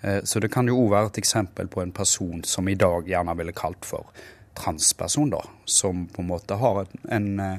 Eh, 0.00 0.22
Så 0.24 0.40
det 0.40 0.50
kan 0.54 0.66
jo 0.68 0.78
òg 0.86 0.90
være 0.94 1.12
et 1.12 1.18
eksempel 1.24 1.68
på 1.68 1.82
en 1.82 1.92
person 1.92 2.42
som 2.44 2.68
i 2.68 2.74
dag 2.74 3.04
gjerne 3.06 3.36
ville 3.36 3.52
kalt 3.52 3.84
for 3.84 4.08
transperson, 4.58 5.30
da. 5.30 5.42
Som 5.64 6.06
på 6.06 6.22
en 6.22 6.28
måte 6.32 6.56
har 6.58 6.80
en, 6.86 6.98
en, 7.10 7.40
eh, 7.40 7.58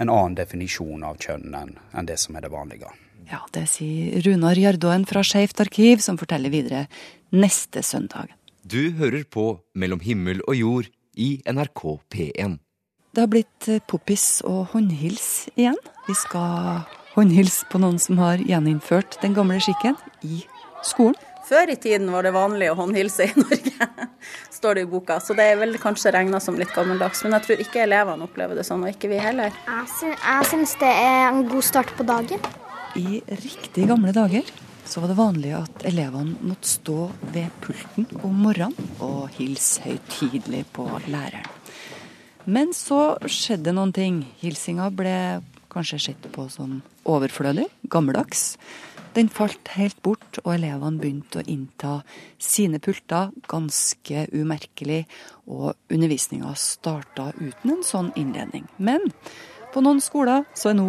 en 0.00 0.08
annen 0.08 0.36
definisjon 0.38 1.04
av 1.04 1.20
kjønn 1.20 1.54
enn 1.54 2.08
det 2.08 2.16
som 2.20 2.36
er 2.36 2.46
det 2.46 2.52
vanlige. 2.52 2.90
Ja, 3.30 3.44
det 3.54 3.66
sier 3.70 4.24
Runar 4.26 4.58
Jardåen 4.58 5.04
fra 5.06 5.22
Skeivt 5.22 5.60
arkiv, 5.62 6.00
som 6.02 6.18
forteller 6.18 6.50
videre 6.50 6.86
neste 7.30 7.84
søndag. 7.86 8.32
Du 8.66 8.90
hører 8.98 9.22
på 9.24 9.60
Mellom 9.74 10.02
himmel 10.02 10.42
og 10.48 10.56
jord 10.58 10.90
i 11.14 11.36
NRK 11.46 11.84
P1. 12.10 12.58
Det 13.10 13.24
har 13.24 13.30
blitt 13.30 13.68
eh, 13.68 13.82
poppis 13.90 14.40
og 14.46 14.70
håndhils 14.74 15.48
igjen. 15.56 15.78
Vi 16.06 16.14
skal 16.18 16.84
håndhilse 17.16 17.66
på 17.70 17.80
noen 17.82 17.98
som 18.02 18.20
har 18.22 18.42
gjeninnført 18.42 19.18
den 19.22 19.34
gamle 19.34 19.58
skikken 19.62 19.98
i 20.22 20.44
skolen. 20.86 21.18
Før 21.50 21.72
i 21.72 21.74
tiden 21.82 22.06
var 22.14 22.22
det 22.22 22.30
vanlig 22.30 22.68
å 22.70 22.76
håndhilse 22.78 23.26
i 23.26 23.32
Norge, 23.42 23.86
står 24.54 24.78
det 24.78 24.84
i 24.86 24.90
boka. 24.92 25.16
Så 25.18 25.34
det 25.34 25.48
er 25.50 25.58
vel 25.58 25.74
kanskje 25.82 26.12
regna 26.14 26.38
som 26.42 26.58
litt 26.58 26.70
gammeldags. 26.76 27.24
Men 27.26 27.34
jeg 27.34 27.46
tror 27.46 27.62
ikke 27.64 27.82
elevene 27.82 28.26
opplever 28.28 28.60
det 28.60 28.66
sånn, 28.68 28.84
og 28.86 28.92
ikke 28.94 29.10
vi 29.10 29.18
heller. 29.18 29.54
Jeg, 29.66 29.88
sy 29.96 30.12
syns 30.52 30.76
det 30.78 30.90
er 30.94 31.26
en 31.32 31.42
god 31.50 31.66
start 31.66 31.90
på 31.98 32.06
dagen. 32.06 32.50
I 32.98 33.18
riktig 33.42 33.88
gamle 33.90 34.14
dager 34.14 34.46
så 34.86 35.02
var 35.02 35.10
det 35.10 35.18
vanlig 35.18 35.50
at 35.58 35.84
elevene 35.90 36.38
måtte 36.42 36.70
stå 36.70 36.98
ved 37.34 37.50
pulten 37.62 38.06
om 38.26 38.40
morgenen 38.46 38.94
og 39.02 39.28
hilse 39.34 39.82
høytidelig 39.86 40.64
på 40.74 40.86
læreren. 41.10 41.46
Men 42.50 42.70
så 42.74 43.16
skjedde 43.26 43.74
noen 43.74 43.92
ting. 43.94 44.22
Hilsinga 44.40 44.88
ble 44.94 45.16
kanskje 45.70 46.00
sett 46.06 46.30
på 46.34 46.46
som 46.50 46.78
overflødig, 47.06 47.66
gammeldags. 47.90 48.54
Den 49.14 49.28
falt 49.28 49.72
helt 49.74 49.98
bort, 50.06 50.38
og 50.44 50.52
elevene 50.54 51.00
begynte 51.00 51.40
å 51.40 51.46
innta 51.50 51.94
sine 52.38 52.78
pulter 52.82 53.32
ganske 53.50 54.28
umerkelig, 54.30 55.02
og 55.50 55.74
undervisninga 55.90 56.52
starta 56.54 57.32
uten 57.40 57.74
en 57.74 57.82
sånn 57.86 58.12
innledning. 58.14 58.68
Men 58.78 59.10
på 59.74 59.82
noen 59.82 59.98
skoler 60.04 60.46
så 60.54 60.70
er 60.70 60.78
nå 60.78 60.88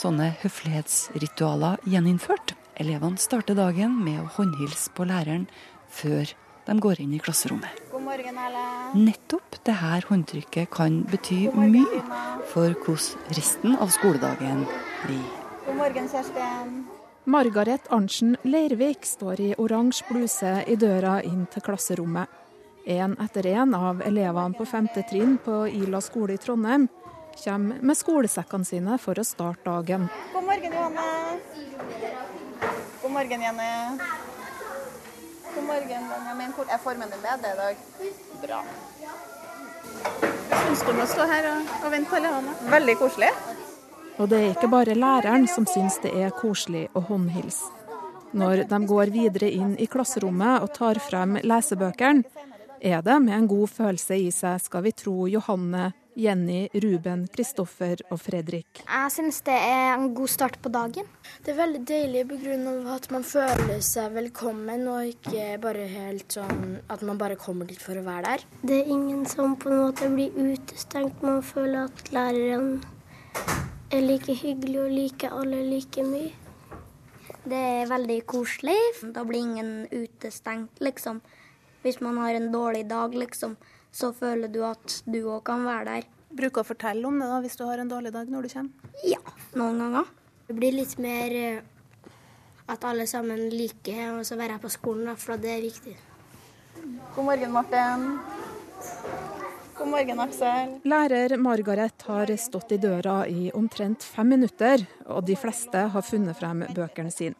sånne 0.00 0.32
høflighetsritualer 0.42 1.78
gjeninnført. 1.86 2.56
Elevene 2.80 3.20
starter 3.22 3.58
dagen 3.58 3.98
med 4.02 4.18
å 4.22 4.28
håndhilse 4.38 4.90
på 4.96 5.06
læreren 5.06 5.46
før 5.94 6.30
de 6.66 6.78
går 6.82 7.02
inn 7.04 7.14
i 7.14 7.22
klasserommet. 7.22 7.82
God 7.92 8.06
morgen, 8.06 8.38
Erle. 8.38 8.64
Nettopp 8.98 9.60
det 9.66 9.76
her 9.78 10.06
håndtrykket 10.10 10.70
kan 10.74 11.02
bety 11.10 11.44
mye 11.54 12.02
for 12.50 12.74
hvordan 12.82 13.36
resten 13.38 13.76
av 13.78 13.92
skoledagen 13.94 14.64
blir. 15.04 15.28
God 15.66 15.78
morgen, 15.84 16.10
Kjerstin. 16.10 16.80
Margaret 17.30 17.80
Arntzen 17.88 18.36
Leirvik 18.42 19.06
står 19.06 19.40
i 19.40 19.48
oransje 19.58 20.02
bluse 20.08 20.50
i 20.66 20.74
døra 20.74 21.20
inn 21.22 21.44
til 21.46 21.62
klasserommet. 21.62 22.26
En 22.90 23.14
etter 23.22 23.46
en 23.52 23.76
av 23.78 24.00
elevene 24.02 24.58
på 24.58 24.66
femte 24.66 25.04
trinn 25.06 25.36
på 25.44 25.60
Ila 25.68 26.00
skole 26.02 26.34
i 26.34 26.40
Trondheim 26.42 26.88
kommer 27.44 27.78
med 27.86 27.98
skolesekkene 28.00 28.66
sine 28.66 28.98
for 28.98 29.22
å 29.22 29.26
starte 29.28 29.62
dagen. 29.68 30.08
God 30.32 30.48
morgen, 30.48 30.74
Johanne. 30.74 31.06
God 33.04 33.14
morgen, 33.14 33.46
Jenny. 33.46 33.70
God 35.54 35.70
morgen, 35.70 36.10
Benjamin. 36.16 36.52
Hvor 36.58 36.66
er 36.66 36.82
formen 36.82 37.14
din 37.14 37.24
bedre 37.28 37.54
i 37.54 37.58
dag? 37.62 37.86
Bra. 38.42 38.60
Syns 40.66 40.82
du 40.82 40.92
må 40.98 41.06
stå 41.14 41.30
her 41.30 41.52
og, 41.54 41.74
og 41.78 41.90
vente 41.94 42.10
på 42.10 42.18
elevene? 42.24 42.58
Veldig 42.74 42.98
koselig. 43.06 43.30
Og 44.20 44.28
det 44.28 44.36
er 44.36 44.50
ikke 44.52 44.68
bare 44.68 44.92
læreren 44.92 45.46
som 45.48 45.64
syns 45.64 45.96
det 46.04 46.10
er 46.12 46.34
koselig 46.36 46.90
å 46.92 47.00
håndhilse. 47.08 47.70
Når 48.36 48.66
de 48.68 48.78
går 48.86 49.10
videre 49.14 49.48
inn 49.48 49.72
i 49.80 49.88
klasserommet 49.90 50.60
og 50.60 50.74
tar 50.76 51.00
frem 51.02 51.38
lesebøkene, 51.40 52.46
er 52.80 53.00
det 53.04 53.16
med 53.24 53.34
en 53.36 53.48
god 53.48 53.72
følelse 53.72 54.16
i 54.20 54.28
seg, 54.32 54.60
skal 54.60 54.84
vi 54.84 54.92
tro 54.96 55.24
Johanne, 55.28 55.90
Jenny, 56.20 56.66
Ruben, 56.84 57.24
Kristoffer 57.32 58.00
og 58.10 58.20
Fredrik. 58.20 58.82
Jeg 58.84 59.14
syns 59.14 59.40
det 59.48 59.56
er 59.56 59.94
en 59.94 60.12
god 60.16 60.32
start 60.32 60.60
på 60.60 60.72
dagen. 60.72 61.08
Det 61.44 61.54
er 61.54 61.58
veldig 61.62 61.82
deilig 61.88 62.26
pga. 62.28 62.94
at 62.94 63.10
man 63.10 63.24
føler 63.24 63.80
seg 63.80 64.12
velkommen, 64.14 64.86
og 64.88 65.12
ikke 65.14 65.58
bare 65.64 65.88
helt 65.88 66.36
sånn 66.36 66.78
at 66.88 67.02
man 67.02 67.18
bare 67.18 67.40
kommer 67.40 67.64
dit 67.64 67.80
for 67.80 67.96
å 67.96 68.04
være 68.04 68.24
der. 68.28 68.46
Det 68.62 68.80
er 68.82 68.94
ingen 68.96 69.24
som 69.26 69.56
på 69.56 69.72
en 69.72 69.84
måte 69.86 70.12
blir 70.12 70.32
utestengt. 70.36 71.22
Man 71.22 71.42
føler 71.42 71.88
at 71.88 72.12
læreren 72.12 72.80
er 73.90 74.04
like 74.06 74.34
hyggelig 74.38 74.78
og 74.84 74.92
liker 74.94 75.34
alle 75.34 75.64
like 75.66 76.04
mye. 76.06 76.30
Det 77.50 77.58
er 77.58 77.90
veldig 77.90 78.18
koselig. 78.28 78.76
Da 79.14 79.24
blir 79.26 79.40
ingen 79.40 79.88
utestengt, 79.90 80.80
liksom. 80.80 81.20
Hvis 81.82 82.00
man 82.04 82.18
har 82.20 82.36
en 82.36 82.50
dårlig 82.52 82.84
dag, 82.90 83.14
liksom, 83.14 83.56
så 83.92 84.12
føler 84.12 84.52
du 84.52 84.60
at 84.66 85.00
du 85.06 85.22
òg 85.24 85.42
kan 85.48 85.64
være 85.64 85.86
der. 85.88 86.08
Bruker 86.30 86.62
å 86.62 86.68
fortelle 86.68 87.08
om 87.08 87.18
det 87.18 87.30
da, 87.30 87.40
hvis 87.42 87.58
du 87.58 87.64
har 87.66 87.80
en 87.80 87.90
dårlig 87.90 88.12
dag 88.14 88.30
når 88.30 88.46
du 88.46 88.52
kommer? 88.52 88.92
Ja, 89.02 89.22
noen 89.58 89.80
ganger. 89.82 90.12
Det 90.46 90.58
blir 90.58 90.76
litt 90.76 90.94
mer 91.00 91.34
eh, 91.34 92.12
at 92.70 92.84
alle 92.86 93.08
sammen 93.10 93.48
liker 93.50 94.20
å 94.20 94.22
være 94.22 94.54
her 94.54 94.62
på 94.62 94.70
skolen, 94.70 95.08
da, 95.10 95.16
for 95.18 95.40
det 95.40 95.56
er 95.56 95.66
viktig. 95.66 95.96
God 97.16 97.24
morgen, 97.26 97.56
Martin. 97.56 98.06
God 99.80 99.88
morgen, 99.88 100.18
Aksel. 100.20 100.72
Lærer 100.84 101.32
Margaret 101.40 102.02
har 102.04 102.30
stått 102.36 102.74
i 102.74 102.76
døra 102.76 103.22
i 103.24 103.46
omtrent 103.56 104.04
fem 104.04 104.28
minutter, 104.28 104.82
og 105.08 105.24
de 105.24 105.32
fleste 105.40 105.86
har 105.94 106.04
funnet 106.04 106.36
frem 106.36 106.66
bøkene 106.76 107.08
sine. 107.14 107.38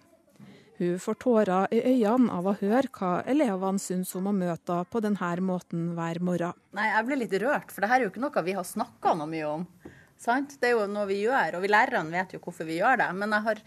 Hun 0.79 0.97
får 1.05 1.19
tårer 1.21 1.75
i 1.77 1.83
øynene 1.91 2.33
av 2.33 2.49
å 2.49 2.55
høre 2.63 2.89
hva 2.97 3.11
elevene 3.29 3.83
syns 3.85 4.15
om 4.17 4.31
å 4.31 4.33
møte 4.33 4.73
henne 4.73 4.89
på 4.89 5.05
denne 5.05 5.31
måten 5.45 5.91
hver 5.99 6.23
morgen. 6.25 6.57
Nei, 6.73 6.89
Jeg 6.89 7.07
blir 7.11 7.21
litt 7.21 7.37
rørt, 7.45 7.69
for 7.69 7.85
dette 7.85 7.99
er 7.99 8.07
jo 8.07 8.15
ikke 8.15 8.25
noe 8.25 8.47
vi 8.49 8.57
har 8.57 8.65
snakka 8.65 9.15
noe 9.21 9.29
mye 9.29 9.53
om. 9.59 9.69
Sant? 10.17 10.57
Det 10.63 10.73
er 10.73 10.79
jo 10.79 10.89
noe 10.89 11.05
vi 11.13 11.21
gjør, 11.27 11.59
og 11.59 11.67
vi 11.67 11.75
lærerne 11.77 12.17
vet 12.17 12.33
jo 12.33 12.41
hvorfor 12.41 12.65
vi 12.65 12.81
gjør 12.81 13.05
det. 13.05 13.13
Men 13.21 13.37
jeg 13.37 13.51
har, 13.51 13.65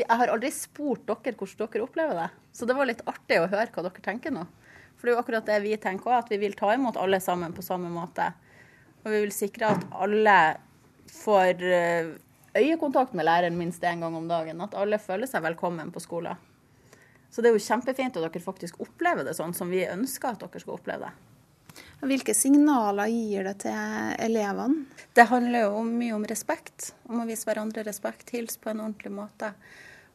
jeg 0.00 0.20
har 0.24 0.32
aldri 0.32 0.56
spurt 0.64 1.04
dere 1.04 1.36
hvordan 1.36 1.68
dere 1.68 1.84
opplever 1.84 2.22
det. 2.24 2.30
Så 2.56 2.64
det 2.64 2.80
var 2.80 2.88
litt 2.88 3.04
artig 3.04 3.44
å 3.44 3.50
høre 3.52 3.68
hva 3.68 3.84
dere 3.90 4.08
tenker 4.08 4.32
nå. 4.32 4.48
For 5.04 5.10
det 5.10 5.12
er 5.12 5.18
jo 5.18 5.20
akkurat 5.20 5.48
det 5.50 5.56
vi 5.60 5.76
tenker 5.76 6.08
òg, 6.08 6.22
at 6.22 6.30
vi 6.32 6.38
vil 6.40 6.54
ta 6.56 6.70
imot 6.72 6.96
alle 6.96 7.18
sammen 7.20 7.52
på 7.52 7.60
samme 7.60 7.90
måte. 7.92 8.30
Og 9.02 9.10
vi 9.12 9.18
vil 9.26 9.32
sikre 9.36 9.74
at 9.74 9.82
alle 10.00 10.36
får 11.12 11.60
eh, 11.60 12.06
øyekontakt 12.56 13.12
med 13.12 13.28
læreren 13.28 13.58
minst 13.58 13.84
én 13.84 14.00
gang 14.00 14.16
om 14.16 14.30
dagen. 14.30 14.62
At 14.64 14.72
alle 14.80 14.96
føler 14.96 15.28
seg 15.28 15.44
velkommen 15.44 15.90
på 15.92 16.00
skolen. 16.00 16.40
Så 17.28 17.44
det 17.44 17.50
er 17.50 17.58
jo 17.58 17.66
kjempefint 17.66 18.16
at 18.16 18.24
dere 18.24 18.40
faktisk 18.46 18.80
opplever 18.80 19.28
det 19.28 19.34
sånn 19.36 19.52
som 19.52 19.68
vi 19.68 19.82
ønsker 19.84 20.30
at 20.30 20.46
dere 20.46 20.64
skal 20.64 20.78
oppleve 20.78 21.10
det. 21.10 21.84
Hvilke 22.08 22.32
signaler 22.32 23.12
gir 23.12 23.44
det 23.44 23.58
til 23.66 24.16
elevene? 24.24 24.86
Det 25.12 25.28
handler 25.28 25.66
jo 25.66 25.84
mye 25.84 26.16
om 26.16 26.24
respekt. 26.32 26.94
Om 27.10 27.20
å 27.20 27.28
vise 27.28 27.44
hverandre 27.44 27.84
respekt, 27.84 28.32
Hils 28.32 28.56
på 28.56 28.72
en 28.72 28.80
ordentlig 28.86 29.12
måte. 29.20 29.52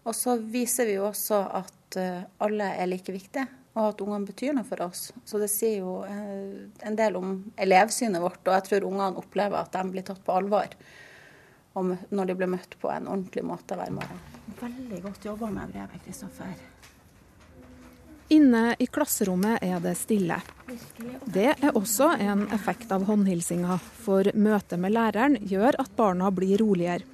Og 0.10 0.18
så 0.18 0.40
viser 0.42 0.90
vi 0.90 0.98
jo 0.98 1.06
også 1.12 1.46
at 1.62 2.02
eh, 2.02 2.26
alle 2.42 2.74
er 2.74 2.90
like 2.90 3.14
viktige, 3.14 3.46
og 3.76 3.84
at 3.84 4.02
ungene 4.04 4.28
betyr 4.28 4.56
noe 4.58 4.68
for 4.68 4.82
oss. 4.88 5.10
Så 5.26 5.42
det 5.42 5.52
sier 5.54 5.84
jo 5.84 6.00
eh, 6.08 6.66
en 6.88 6.98
del 6.98 7.20
om 7.20 7.36
elevsynet 7.60 8.22
vårt, 8.24 8.42
og 8.48 8.56
jeg 8.58 8.68
tror 8.68 8.90
ungene 8.90 9.22
opplever 9.22 9.62
at 9.62 9.76
de 9.76 9.94
blir 9.94 10.08
tatt 10.08 10.24
på 10.26 10.40
alvor 10.40 10.74
når 11.80 12.26
de 12.28 12.36
blir 12.36 12.50
møtt 12.52 12.74
på 12.82 12.90
en 12.92 13.06
ordentlig 13.08 13.44
måte 13.46 13.78
hver 13.78 13.92
morgen. 13.94 14.18
Veldig 14.60 14.98
godt 15.06 15.26
jobba 15.30 15.48
med 15.54 15.72
brevet, 15.72 16.02
Kristoffer. 16.04 16.58
Inne 18.30 18.76
i 18.78 18.86
klasserommet 18.86 19.64
er 19.66 19.80
det 19.82 19.96
stille. 19.98 20.38
Det 21.26 21.48
er 21.56 21.78
også 21.78 22.12
en 22.22 22.44
effekt 22.54 22.92
av 22.94 23.08
håndhilsinga, 23.08 23.80
for 24.04 24.30
møtet 24.38 24.82
med 24.82 24.94
læreren 24.94 25.38
gjør 25.50 25.80
at 25.82 25.96
barna 25.98 26.30
blir 26.36 26.60
roligere. 26.62 27.08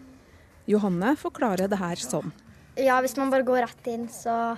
Johanne 0.68 1.14
forklarer 1.20 1.70
det 1.70 1.80
her 1.80 2.02
sånn. 2.02 2.34
Ja, 2.76 2.98
hvis 3.06 3.16
man 3.16 3.30
bare 3.32 3.46
går 3.48 3.64
rett 3.64 3.88
inn, 3.88 4.10
så 4.12 4.58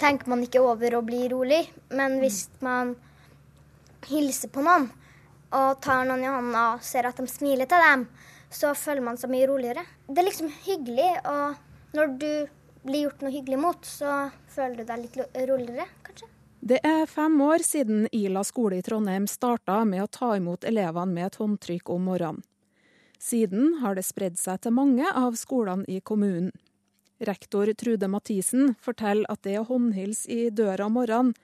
tenker 0.00 0.30
man 0.32 0.42
ikke 0.44 0.62
over 0.64 0.96
å 0.96 1.04
bli 1.04 1.26
rolig. 1.32 1.62
Men 1.92 2.18
hvis 2.22 2.46
man 2.64 2.94
hilser 4.08 4.52
på 4.52 4.64
noen 4.64 4.88
og 5.50 5.80
tar 5.82 6.06
noen 6.08 6.24
i 6.24 6.30
hånda 6.30 6.64
og 6.74 6.84
ser 6.86 7.08
at 7.08 7.18
de 7.18 7.26
smiler 7.28 7.68
til 7.70 7.82
dem, 7.84 8.06
så 8.50 8.72
føler 8.74 9.04
man 9.04 9.18
seg 9.18 9.32
mye 9.32 9.48
roligere. 9.50 9.84
Det 10.08 10.22
er 10.22 10.28
liksom 10.28 10.50
hyggelig, 10.64 11.10
og 11.26 11.96
når 11.96 12.14
du 12.18 12.32
blir 12.86 13.06
gjort 13.06 13.24
noe 13.24 13.34
hyggelig 13.34 13.58
mot, 13.60 13.86
så 13.86 14.30
føler 14.50 14.80
du 14.80 14.88
deg 14.88 15.02
litt 15.04 15.18
roligere, 15.50 15.86
kanskje. 16.06 16.30
Det 16.60 16.80
er 16.84 17.06
fem 17.08 17.38
år 17.40 17.64
siden 17.64 18.04
Ila 18.12 18.42
skole 18.44 18.80
i 18.80 18.84
Trondheim 18.84 19.26
starta 19.30 19.80
med 19.88 20.04
å 20.04 20.10
ta 20.12 20.34
imot 20.36 20.66
elevene 20.68 21.14
med 21.14 21.30
et 21.30 21.38
håndtrykk 21.40 21.92
om 21.94 22.08
morgenen. 22.10 22.42
Siden 23.20 23.82
har 23.82 23.98
det 23.98 24.06
spredd 24.08 24.38
seg 24.40 24.62
til 24.64 24.72
mange 24.72 25.04
av 25.04 25.34
skolene 25.36 25.84
i 25.92 25.98
kommunen. 26.00 26.54
Rektor 27.20 27.72
Trude 27.76 28.08
Mathisen 28.08 28.74
forteller 28.80 29.28
at 29.28 29.42
det 29.44 29.58
å 29.60 29.66
håndhilse 29.68 30.30
i 30.32 30.50
døra 30.50 30.86
om 30.88 30.96
morgenen 30.96 31.34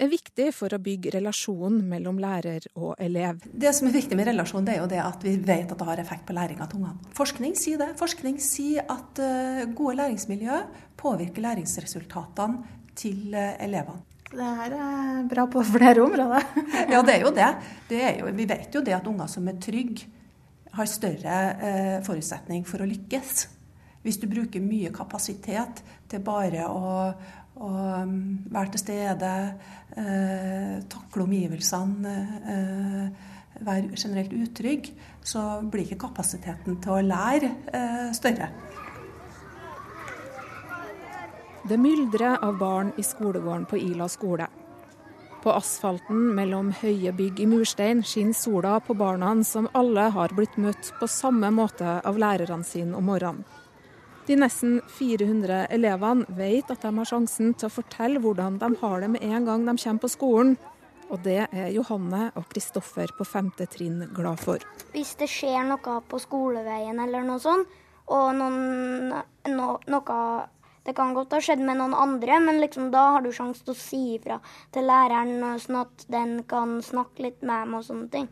er 0.00 0.08
viktig 0.08 0.48
for 0.56 0.72
å 0.72 0.80
bygge 0.82 1.12
relasjonen 1.14 1.82
mellom 1.88 2.18
lærer 2.20 2.64
og 2.74 2.94
elev. 3.02 3.42
Det 3.44 3.72
som 3.76 3.88
er 3.88 3.96
viktig 3.96 4.16
med 4.18 4.28
relasjon, 4.30 4.64
det 4.66 4.76
er 4.76 4.80
jo 4.80 4.90
det 4.90 5.00
at 5.04 5.24
vi 5.24 5.34
vet 5.36 5.72
at 5.72 5.78
det 5.78 5.88
har 5.88 6.00
effekt 6.00 6.24
på 6.28 6.36
læringa 6.36 6.68
til 6.68 6.80
ungene. 6.80 7.12
Forskning 7.16 7.56
sier 7.58 7.80
det. 7.80 7.90
Forskning 8.00 8.38
sier 8.42 8.88
at 8.92 9.20
uh, 9.20 9.66
gode 9.76 9.98
læringsmiljø 10.00 10.62
påvirker 11.00 11.44
læringsresultatene 11.44 12.80
til 12.98 13.36
uh, 13.36 13.52
elevene. 13.62 14.02
Det 14.32 14.50
her 14.58 14.74
er 14.80 15.24
bra 15.28 15.44
på 15.52 15.60
flere 15.68 16.00
områder. 16.06 16.48
ja, 16.94 17.02
det 17.04 17.18
er 17.18 17.24
jo 17.26 17.32
det. 17.36 17.50
det 17.90 18.00
er 18.00 18.20
jo, 18.22 18.32
vi 18.32 18.48
vet 18.48 18.72
jo 18.72 18.80
det 18.84 18.96
at 18.96 19.08
unger 19.08 19.28
som 19.28 19.48
er 19.52 19.60
trygge, 19.60 20.08
har 20.72 20.88
større 20.88 21.38
eh, 21.60 21.96
forutsetning 22.00 22.62
for 22.64 22.80
å 22.80 22.86
lykkes. 22.88 23.42
Hvis 24.02 24.18
du 24.18 24.26
bruker 24.26 24.60
mye 24.60 24.90
kapasitet 24.94 25.82
til 26.10 26.24
bare 26.26 26.66
å 26.66 26.90
og 27.52 27.68
um, 27.68 28.14
være 28.50 28.72
til 28.72 28.80
stede, 28.80 29.32
eh, 29.96 30.78
takle 30.88 31.26
omgivelsene, 31.26 32.14
eh, 32.54 33.08
være 33.60 33.96
generelt 33.96 34.32
utrygg, 34.32 34.88
så 35.24 35.60
blir 35.70 35.84
ikke 35.84 36.00
kapasiteten 36.08 36.80
til 36.80 36.92
å 36.96 37.02
lære 37.04 37.52
eh, 37.72 38.08
større. 38.16 38.48
Det 41.68 41.78
myldrer 41.78 42.40
av 42.42 42.58
barn 42.58 42.90
i 42.98 43.04
skolegården 43.06 43.68
på 43.70 43.78
Ila 43.78 44.08
skole. 44.10 44.48
På 45.42 45.52
asfalten 45.54 46.32
mellom 46.34 46.72
høye 46.80 47.12
bygg 47.14 47.40
i 47.42 47.46
murstein 47.50 48.02
skinner 48.06 48.34
sola 48.34 48.78
på 48.80 48.94
barna 48.98 49.34
som 49.44 49.68
alle 49.74 50.08
har 50.14 50.34
blitt 50.34 50.56
møtt 50.56 50.92
på 50.98 51.06
samme 51.10 51.50
måte 51.54 52.00
av 52.00 52.18
lærerne 52.18 52.64
sine 52.66 52.96
om 52.96 53.10
morgenen. 53.10 53.44
De 54.26 54.36
nesten 54.38 54.76
400 54.86 55.64
elevene 55.74 56.26
vet 56.38 56.68
at 56.70 56.84
de 56.84 56.90
har 56.94 57.08
sjansen 57.08 57.56
til 57.58 57.66
å 57.66 57.74
fortelle 57.74 58.20
hvordan 58.22 58.60
de 58.60 58.68
har 58.78 59.02
det 59.02 59.08
med 59.16 59.24
en 59.26 59.48
gang 59.48 59.64
de 59.66 59.74
kommer 59.82 60.04
på 60.04 60.10
skolen. 60.12 60.52
Og 61.12 61.20
det 61.26 61.40
er 61.50 61.72
Johanne 61.74 62.28
og 62.38 62.46
Kristoffer 62.52 63.10
på 63.18 63.26
femte 63.26 63.66
trinn 63.68 64.04
glad 64.14 64.38
for. 64.40 64.62
Hvis 64.94 65.16
det 65.20 65.26
skjer 65.28 65.66
noe 65.66 65.96
på 66.08 66.20
skoleveien 66.22 67.02
eller 67.02 67.26
noe 67.26 67.42
sånt, 67.42 67.80
og 68.12 68.32
noen, 68.38 69.12
no, 69.54 69.76
noe 69.90 70.16
Det 70.82 70.96
kan 70.98 71.12
godt 71.14 71.30
ha 71.30 71.38
skjedd 71.38 71.60
med 71.62 71.78
noen 71.78 71.92
andre, 71.94 72.40
men 72.42 72.56
liksom 72.58 72.88
da 72.90 73.02
har 73.14 73.22
du 73.22 73.28
sjanse 73.30 73.62
til 73.62 73.70
å 73.70 73.78
si 73.78 74.00
ifra 74.16 74.40
til 74.74 74.88
læreren, 74.90 75.44
sånn 75.62 75.78
at 75.78 76.02
den 76.10 76.32
kan 76.50 76.80
snakke 76.82 77.22
litt 77.22 77.44
med 77.46 77.68
dem 77.68 77.76
og 77.78 77.84
sånne 77.86 78.08
ting. 78.10 78.26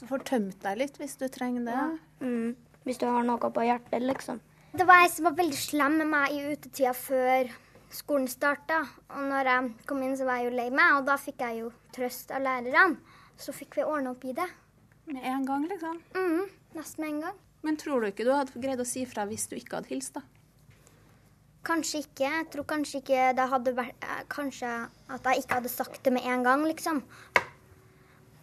Så 0.00 0.08
får 0.08 0.24
tømt 0.30 0.56
deg 0.64 0.78
litt 0.80 0.96
hvis 0.96 1.18
du 1.20 1.26
trenger 1.28 1.66
det? 1.68 1.74
Ja. 1.76 1.90
Mm. 2.24 2.56
Hvis 2.88 3.02
du 3.02 3.04
har 3.10 3.28
noe 3.28 3.52
på 3.52 3.66
hjertet, 3.66 4.00
liksom. 4.08 4.40
Det 4.70 4.86
var 4.86 5.02
ei 5.02 5.10
som 5.10 5.26
var 5.26 5.34
veldig 5.34 5.56
slem 5.58 5.96
med 5.98 6.06
meg 6.12 6.30
i 6.30 6.42
utetida 6.52 6.92
før 6.94 7.48
skolen 7.90 8.28
starta. 8.30 8.84
Og 9.10 9.24
når 9.26 9.48
jeg 9.50 9.86
kom 9.90 10.02
inn, 10.06 10.16
så 10.18 10.26
var 10.28 10.38
jeg 10.38 10.50
jo 10.50 10.56
lei 10.60 10.68
meg, 10.70 10.98
og 10.98 11.08
da 11.08 11.16
fikk 11.18 11.42
jeg 11.42 11.62
jo 11.64 11.70
trøst 11.94 12.30
av 12.30 12.44
lærerne. 12.44 13.00
Så 13.40 13.54
fikk 13.56 13.80
vi 13.80 13.86
ordna 13.86 14.12
opp 14.14 14.24
i 14.28 14.34
det. 14.36 14.46
Med 15.10 15.24
en 15.26 15.46
gang, 15.48 15.64
liksom? 15.66 15.96
mm, 16.14 16.76
nesten 16.76 17.02
med 17.02 17.10
en 17.10 17.22
gang. 17.24 17.40
Men 17.66 17.78
tror 17.80 18.00
du 18.00 18.08
ikke 18.08 18.24
du 18.28 18.30
hadde 18.32 18.62
greid 18.62 18.80
å 18.80 18.86
si 18.86 19.02
fra 19.10 19.24
hvis 19.28 19.48
du 19.50 19.56
ikke 19.58 19.80
hadde 19.80 19.90
hilst, 19.90 20.14
da? 20.14 20.22
Kanskje 21.66 22.04
ikke. 22.04 22.28
Jeg 22.28 22.46
tror 22.52 22.68
kanskje 22.70 23.00
ikke 23.02 23.24
det 23.36 23.46
hadde 23.50 23.74
vært 23.76 24.06
Kanskje 24.32 24.68
at 25.10 25.26
jeg 25.26 25.42
ikke 25.42 25.58
hadde 25.58 25.72
sagt 25.72 26.04
det 26.06 26.14
med 26.14 26.28
en 26.30 26.46
gang, 26.46 26.62
liksom. 26.68 27.02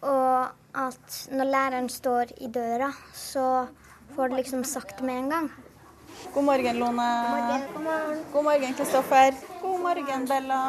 Og 0.04 0.76
at 0.84 1.16
når 1.32 1.50
læreren 1.54 1.88
står 1.90 2.36
i 2.44 2.52
døra, 2.52 2.92
så 3.16 3.66
får 4.12 4.28
du 4.28 4.36
liksom 4.38 4.62
sagt 4.68 5.00
det 5.00 5.08
med 5.08 5.24
en 5.24 5.32
gang. 5.32 5.50
God 6.34 6.44
morgen, 6.44 6.78
Lone. 6.78 7.08
God 8.32 8.44
morgen, 8.44 8.74
Kristoffer. 8.74 9.34
God 9.62 9.80
morgen, 9.80 10.26
Bella. 10.26 10.60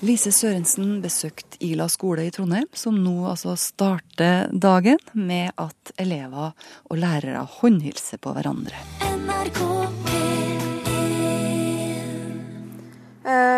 Lise 0.00 0.32
Sørensen 0.32 1.02
besøkte 1.02 1.60
Ila 1.60 1.88
skole 1.92 2.24
i 2.24 2.30
Trondheim, 2.32 2.68
som 2.72 2.96
nå 3.04 3.26
altså 3.28 3.52
starter 3.60 4.48
dagen 4.52 4.98
med 5.12 5.52
at 5.60 5.92
elever 6.00 6.54
og 6.88 6.96
lærere 6.96 7.44
håndhilser 7.60 8.22
på 8.24 8.32
hverandre. 8.32 8.80
NRK 9.04 9.60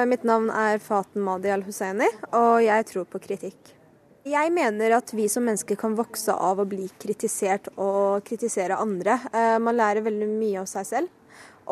mitt 0.07 0.25
navn 0.27 0.51
er 0.51 0.81
Faten 0.83 1.23
Madi 1.25 1.51
al-Husseini, 1.53 2.09
og 2.35 2.59
jeg 2.65 2.87
tror 2.91 3.07
på 3.09 3.21
kritikk. 3.23 3.73
Jeg 4.23 4.53
mener 4.55 4.93
at 4.95 5.11
vi 5.19 5.25
som 5.27 5.43
mennesker 5.43 5.75
kan 5.81 5.97
vokse 5.99 6.31
av 6.31 6.61
å 6.63 6.67
bli 6.69 6.85
kritisert 7.03 7.73
og 7.75 8.23
kritisere 8.23 8.79
andre. 8.79 9.17
Eh, 9.35 9.57
man 9.59 9.75
lærer 9.75 10.05
veldig 10.07 10.29
mye 10.31 10.61
av 10.63 10.69
seg 10.71 10.87
selv 10.87 11.19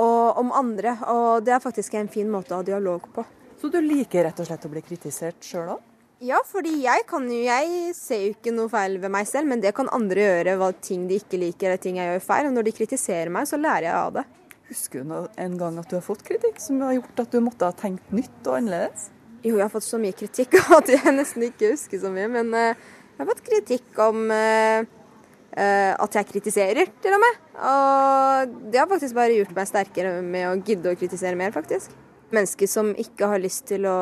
og 0.01 0.39
om 0.39 0.53
andre, 0.55 0.95
og 1.11 1.45
det 1.45 1.55
er 1.55 1.63
faktisk 1.63 1.97
en 1.99 2.11
fin 2.11 2.29
måte 2.31 2.55
å 2.55 2.61
ha 2.61 2.67
dialog 2.67 3.07
på. 3.15 3.25
Så 3.61 3.69
du 3.69 3.81
liker 3.83 4.25
rett 4.25 4.41
og 4.41 4.49
slett 4.49 4.67
å 4.67 4.73
bli 4.73 4.83
kritisert 4.87 5.43
sjøl 5.45 5.75
òg? 5.75 5.87
Ja, 6.21 6.41
fordi 6.45 6.83
jeg 6.83 7.07
kan 7.09 7.25
jo 7.33 7.39
Jeg 7.41 7.95
ser 7.97 8.21
jo 8.27 8.33
ikke 8.35 8.53
noe 8.53 8.69
feil 8.69 8.99
ved 9.01 9.11
meg 9.11 9.29
selv, 9.29 9.49
men 9.49 9.61
det 9.61 9.73
kan 9.75 9.89
andre 9.89 10.21
gjøre. 10.21 10.57
Hva 10.61 10.73
ting 10.77 11.07
de 11.09 11.17
ikke 11.17 11.41
liker 11.41 11.71
eller 11.71 11.81
ting 11.81 11.97
jeg 11.97 12.11
gjør 12.11 12.27
feil. 12.27 12.49
Og 12.51 12.57
når 12.59 12.69
de 12.69 12.75
kritiserer 12.77 13.33
meg, 13.33 13.49
så 13.49 13.57
lærer 13.57 13.89
jeg 13.89 13.95
av 13.97 14.19
det. 14.19 14.27
Husker 14.69 15.07
du 15.07 15.15
en 15.41 15.57
gang 15.59 15.79
at 15.81 15.89
du 15.89 15.97
har 15.97 16.05
fått 16.05 16.27
kritikk 16.27 16.61
som 16.61 16.81
har 16.85 16.99
gjort 16.99 17.25
at 17.25 17.33
du 17.33 17.41
måtte 17.41 17.71
ha 17.71 17.73
tenkt 17.73 18.13
nytt 18.13 18.45
og 18.45 18.59
annerledes? 18.59 19.09
Jo, 19.41 19.55
jeg 19.57 19.65
har 19.65 19.73
fått 19.73 19.87
så 19.87 20.01
mye 20.01 20.17
kritikk 20.17 20.59
at 20.79 20.91
jeg 20.93 21.15
nesten 21.17 21.47
ikke 21.49 21.73
husker 21.73 22.01
så 22.03 22.13
mye. 22.13 22.29
Men 22.33 22.53
uh, 22.53 22.73
jeg 22.75 23.23
har 23.23 23.31
fått 23.31 23.47
kritikk 23.47 24.03
om 24.05 24.27
uh, 24.29 24.83
uh, 24.85 25.93
at 25.97 26.19
jeg 26.19 26.29
kritiserer, 26.35 26.93
til 27.01 27.17
og 27.17 27.23
med. 27.25 27.41
Og 27.71 28.55
det 28.73 28.83
har 28.83 28.91
faktisk 28.91 29.17
bare 29.17 29.39
gjort 29.39 29.57
meg 29.57 29.71
sterkere 29.71 30.21
med 30.25 30.49
å 30.51 30.59
gidde 30.61 30.93
å 30.93 30.99
kritisere 31.01 31.39
mer, 31.41 31.55
faktisk. 31.57 31.97
Mennesker 32.31 32.69
som 32.71 32.93
ikke 33.01 33.27
har 33.33 33.41
lyst 33.43 33.65
til 33.73 33.89
å 33.91 33.97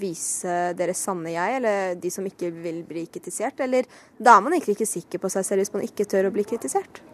vise 0.00 0.72
deres 0.78 1.04
sanne 1.04 1.30
jeg, 1.36 1.60
eller 1.60 2.00
de 2.00 2.10
som 2.10 2.26
ikke 2.26 2.50
vil 2.56 2.80
bli 2.88 3.04
kritisert. 3.12 3.60
Eller 3.62 3.86
da 4.16 4.38
er 4.38 4.46
man 4.46 4.56
egentlig 4.56 4.80
ikke 4.80 4.88
sikker 4.96 5.22
på 5.22 5.30
seg 5.36 5.46
selv 5.46 5.62
hvis 5.62 5.74
man 5.76 5.84
ikke 5.84 6.08
tør 6.08 6.30
å 6.30 6.34
bli 6.34 6.48
kritisert. 6.48 7.04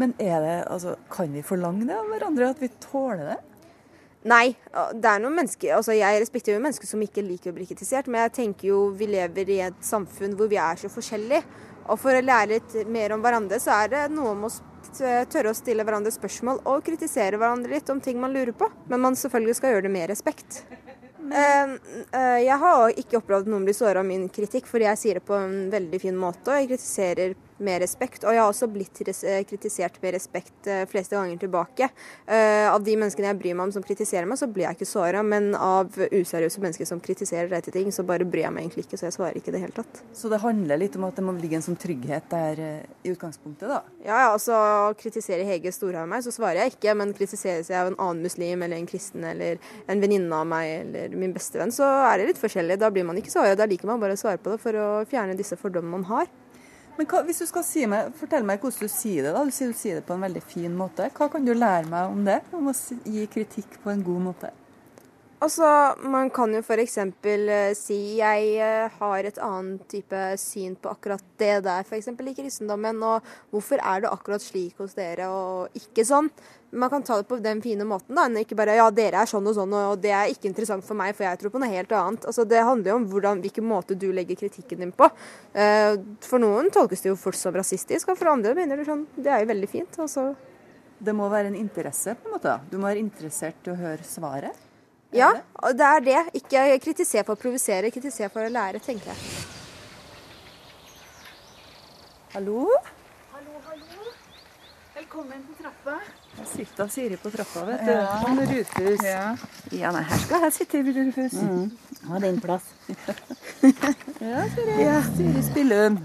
Men 0.00 0.16
er 0.22 0.40
det, 0.40 0.58
altså, 0.72 0.96
kan 1.12 1.28
vi 1.34 1.44
forlange 1.44 1.84
det 1.84 1.96
av 1.98 2.08
hverandre, 2.08 2.50
at 2.54 2.60
vi 2.62 2.72
tåler 2.80 3.34
det? 3.34 3.40
Nei, 4.28 4.52
det 5.00 5.08
er 5.08 5.20
noen 5.22 5.38
mennesker, 5.38 5.72
altså 5.78 5.94
jeg 5.96 6.20
respekterer 6.20 6.60
mennesker 6.60 6.88
som 6.88 7.00
ikke 7.00 7.24
liker 7.24 7.54
å 7.54 7.56
bli 7.56 7.64
kritisert, 7.70 8.08
men 8.10 8.26
jeg 8.26 8.34
tenker 8.36 8.68
jo 8.68 8.80
vi 8.92 9.08
lever 9.08 9.48
i 9.48 9.60
et 9.64 9.78
samfunn 9.80 10.34
hvor 10.36 10.50
vi 10.50 10.58
er 10.60 10.76
så 10.76 10.90
forskjellige. 10.92 11.40
Og 11.90 11.96
for 11.98 12.14
å 12.14 12.20
lære 12.20 12.58
litt 12.58 12.74
mer 12.92 13.14
om 13.14 13.22
hverandre, 13.24 13.56
så 13.62 13.72
er 13.80 13.94
det 13.94 14.02
noe 14.12 14.34
om 14.34 14.44
å 14.46 14.50
tørre 15.32 15.50
å 15.50 15.56
stille 15.56 15.84
hverandre 15.86 16.12
spørsmål 16.12 16.60
og 16.68 16.84
kritisere 16.86 17.40
hverandre 17.40 17.72
litt 17.72 17.90
om 17.90 18.00
ting 18.04 18.20
man 18.20 18.34
lurer 18.36 18.52
på. 18.56 18.68
Men 18.92 19.02
man 19.06 19.16
selvfølgelig 19.18 19.56
skal 19.58 19.74
gjøre 19.74 19.88
det 19.88 19.94
med 19.96 20.10
respekt. 20.12 20.62
Uh, 21.30 21.76
uh, 22.12 22.38
jeg 22.42 22.56
har 22.60 23.00
ikke 23.00 23.20
opplevd 23.20 23.50
noen 23.50 23.66
bli 23.66 23.74
såra 23.76 24.02
av 24.02 24.08
min 24.08 24.28
kritikk, 24.32 24.68
fordi 24.68 24.88
jeg 24.88 25.00
sier 25.00 25.20
det 25.20 25.26
på 25.28 25.36
en 25.38 25.70
veldig 25.72 26.00
fin 26.02 26.16
måte. 26.18 26.44
Og 26.50 26.60
jeg 26.60 26.72
kritiserer 26.74 27.36
med 27.64 27.82
respekt. 27.82 28.24
Og 28.24 28.34
jeg 28.34 28.42
har 28.42 28.50
også 28.50 28.68
blitt 28.70 29.02
kritisert 29.48 29.98
med 30.02 30.14
respekt 30.16 30.70
uh, 30.70 30.82
fleste 30.90 31.16
ganger 31.16 31.40
tilbake. 31.40 31.90
av 32.30 32.82
de 32.84 32.94
menneskene 32.96 33.30
jeg 33.30 33.38
bryr 33.38 33.54
meg 33.56 33.68
om 33.68 33.72
som 33.74 33.84
kritiserer 33.84 34.26
meg, 34.28 34.38
så 34.38 34.46
blir 34.50 34.66
jeg 34.66 34.78
ikke 34.78 34.88
såra. 34.88 35.22
Men 35.26 35.52
av 35.56 35.94
useriøse 35.96 36.62
mennesker 36.62 36.88
som 36.88 37.00
kritiserer 37.02 37.50
deg 37.50 37.64
til 37.66 37.74
ting, 37.74 37.90
så 37.94 38.04
bare 38.06 38.26
bryr 38.28 38.46
jeg 38.46 38.54
meg 38.54 38.66
egentlig 38.66 38.86
ikke. 38.86 38.98
Så 39.00 39.08
jeg 39.08 39.16
svarer 39.16 39.38
ikke 39.40 39.52
i 39.52 39.56
det 39.56 39.62
hele 39.64 39.76
tatt. 39.76 40.02
Så 40.16 40.30
det 40.32 40.40
handler 40.42 40.80
litt 40.80 40.96
om 40.98 41.06
at 41.08 41.18
det 41.18 41.24
må 41.26 41.34
ligge 41.38 41.58
en 41.58 41.66
sånn 41.66 41.78
trygghet 41.80 42.28
der 42.30 42.62
i 43.04 43.12
utgangspunktet, 43.12 43.68
da? 43.70 43.80
Ja, 44.04 44.16
ja. 44.24 44.28
Altså 44.30 44.56
kritiserer 45.00 45.48
Hege 45.48 45.72
Storhaug 45.74 46.08
meg, 46.10 46.24
så 46.24 46.32
svarer 46.34 46.64
jeg 46.64 46.76
ikke. 46.76 46.94
Men 46.98 47.14
kritiseres 47.16 47.70
jeg 47.70 47.80
av 47.80 47.90
en 47.90 47.98
annen 47.98 48.24
muslim 48.26 48.64
eller 48.66 48.80
en 48.80 48.88
kristen 48.90 49.26
eller 49.26 49.60
en 49.90 50.02
venninne 50.02 50.36
av 50.36 50.48
meg 50.48 50.70
eller 50.80 51.16
min 51.20 51.34
bestevenn, 51.36 51.74
så 51.74 51.86
er 52.10 52.20
det 52.20 52.30
litt 52.32 52.42
forskjellig. 52.42 52.78
Da 52.80 52.90
blir 52.92 53.06
man 53.08 53.18
ikke 53.20 53.32
såra. 53.32 53.56
Da 53.58 53.68
liker 53.70 53.90
man 53.90 54.02
bare 54.02 54.16
å 54.18 54.20
svare 54.20 54.40
på 54.40 54.54
det 54.54 54.60
for 54.62 54.76
å 54.76 54.88
fjerne 55.10 55.38
disse 55.38 55.58
fordommene 55.60 55.98
man 55.98 56.08
har. 56.10 56.30
Men 56.98 57.06
hva, 57.08 57.22
hvis 57.26 57.40
du 57.42 57.46
skal 57.48 57.64
si 57.64 57.84
meg, 57.88 58.10
Fortell 58.18 58.44
meg 58.46 58.60
hvordan 58.62 58.88
du 58.88 58.92
sier 58.92 59.26
det. 59.26 59.34
da. 59.36 59.44
Du 59.44 59.54
sier 59.54 59.70
du 59.72 59.78
sier 59.78 60.00
det 60.00 60.06
på 60.08 60.16
en 60.16 60.26
veldig 60.26 60.42
fin 60.44 60.74
måte. 60.76 61.10
Hva 61.16 61.30
kan 61.32 61.46
du 61.46 61.54
lære 61.54 61.86
meg 61.88 62.14
om 62.14 62.24
det? 62.26 62.40
Om 62.56 62.72
å 62.72 62.74
gi 63.04 63.26
kritikk 63.32 63.78
på 63.84 63.92
en 63.92 64.04
god 64.06 64.26
måte? 64.30 64.52
Altså, 65.40 65.64
Man 66.04 66.28
kan 66.28 66.52
jo 66.52 66.60
f.eks. 66.60 66.98
Uh, 67.00 67.72
si 67.72 67.96
jeg 68.18 68.48
uh, 68.60 68.92
har 69.00 69.24
et 69.24 69.38
annet 69.40 69.86
type 69.88 70.18
syn 70.36 70.74
på 70.76 70.90
akkurat 70.92 71.22
det 71.40 71.62
der, 71.64 71.86
f.eks. 71.86 72.10
i 72.12 72.34
kristendommen. 72.36 73.00
Og 73.00 73.24
hvorfor 73.54 73.80
er 73.80 74.04
det 74.04 74.10
akkurat 74.12 74.44
slik 74.44 74.76
hos 74.82 74.92
dere, 74.98 75.30
og 75.32 75.80
ikke 75.80 76.04
sånn? 76.04 76.28
Man 76.76 76.92
kan 76.92 77.02
ta 77.02 77.16
det 77.18 77.26
på 77.26 77.40
den 77.42 77.62
fine 77.64 77.88
måten, 77.88 78.14
da, 78.14 78.28
enn 78.28 78.36
ikke 78.44 78.58
bare 78.60 78.76
ja, 78.78 78.84
dere 78.94 79.24
er 79.24 79.30
sånn 79.32 79.48
og 79.48 79.56
sånn, 79.56 79.72
og 79.74 80.04
det 80.04 80.12
er 80.14 80.28
ikke 80.30 80.46
interessant 80.52 80.84
for 80.86 80.94
meg, 81.00 81.16
for 81.16 81.26
jeg 81.26 81.40
tror 81.40 81.56
på 81.56 81.64
noe 81.64 81.72
helt 81.72 81.96
annet. 81.96 82.28
Altså, 82.28 82.44
Det 82.44 82.62
handler 82.68 82.92
jo 82.92 83.00
om 83.00 83.10
hvordan, 83.10 83.40
hvilken 83.42 83.66
måte 83.72 83.96
du 83.96 84.10
legger 84.12 84.38
kritikken 84.44 84.84
din 84.84 84.92
på. 84.94 85.08
Uh, 85.56 85.96
for 86.20 86.42
noen 86.42 86.68
tolkes 86.68 87.00
det 87.00 87.14
jo 87.14 87.18
fort 87.18 87.40
som 87.40 87.56
rasistisk, 87.56 88.12
og 88.12 88.20
for 88.20 88.36
andre 88.36 88.52
mener 88.54 88.76
det 88.76 88.90
sånn 88.92 89.08
Det 89.16 89.32
er 89.32 89.46
jo 89.46 89.54
veldig 89.56 89.72
fint. 89.72 90.02
Altså. 90.04 90.34
Det 91.00 91.16
må 91.16 91.32
være 91.32 91.48
en 91.48 91.62
interesse, 91.64 92.12
på 92.12 92.28
en 92.28 92.36
måte? 92.36 92.50
da. 92.52 92.60
Du 92.68 92.76
må 92.76 92.92
være 92.92 93.00
interessert 93.00 93.64
i 93.64 93.72
å 93.72 93.80
høre 93.80 94.04
svaret? 94.04 94.66
Ja, 95.12 95.30
det 95.74 95.86
er 95.86 96.00
det. 96.00 96.18
Ikke 96.38 96.78
kritisere 96.84 97.24
for 97.26 97.34
å 97.34 97.40
provosere, 97.40 97.90
kritisere 97.90 98.30
for 98.30 98.46
å 98.46 98.52
lære, 98.52 98.78
tenker 98.84 99.10
jeg. 99.10 99.18
Hallo? 102.30 102.68
Hallo, 103.32 103.56
hallo. 103.66 104.12
Velkommen 104.94 105.42
til 105.48 105.64
trappa. 105.64 105.96
Her 106.36 106.46
sitter 106.46 106.92
Siri 106.94 107.18
på 107.18 107.32
trappa, 107.34 107.64
vet 107.66 107.82
du. 107.88 107.90
Ja. 107.90 108.20
Som 108.22 108.38
Rufus. 108.52 109.02
Ja. 109.02 109.24
ja, 109.80 109.90
nei, 109.96 110.04
her 110.12 110.22
skal 110.22 110.46
jeg 110.46 110.56
sitte, 110.60 110.84
Rufus. 110.86 111.34
Mm. 111.42 111.66
Ha 112.06 112.22
din 112.26 112.40
plass. 112.44 112.70
Ja, 114.20 114.44
Siri. 114.54 114.72
Ja, 114.84 114.96
Siri 115.16 115.42
Spillum. 115.42 115.98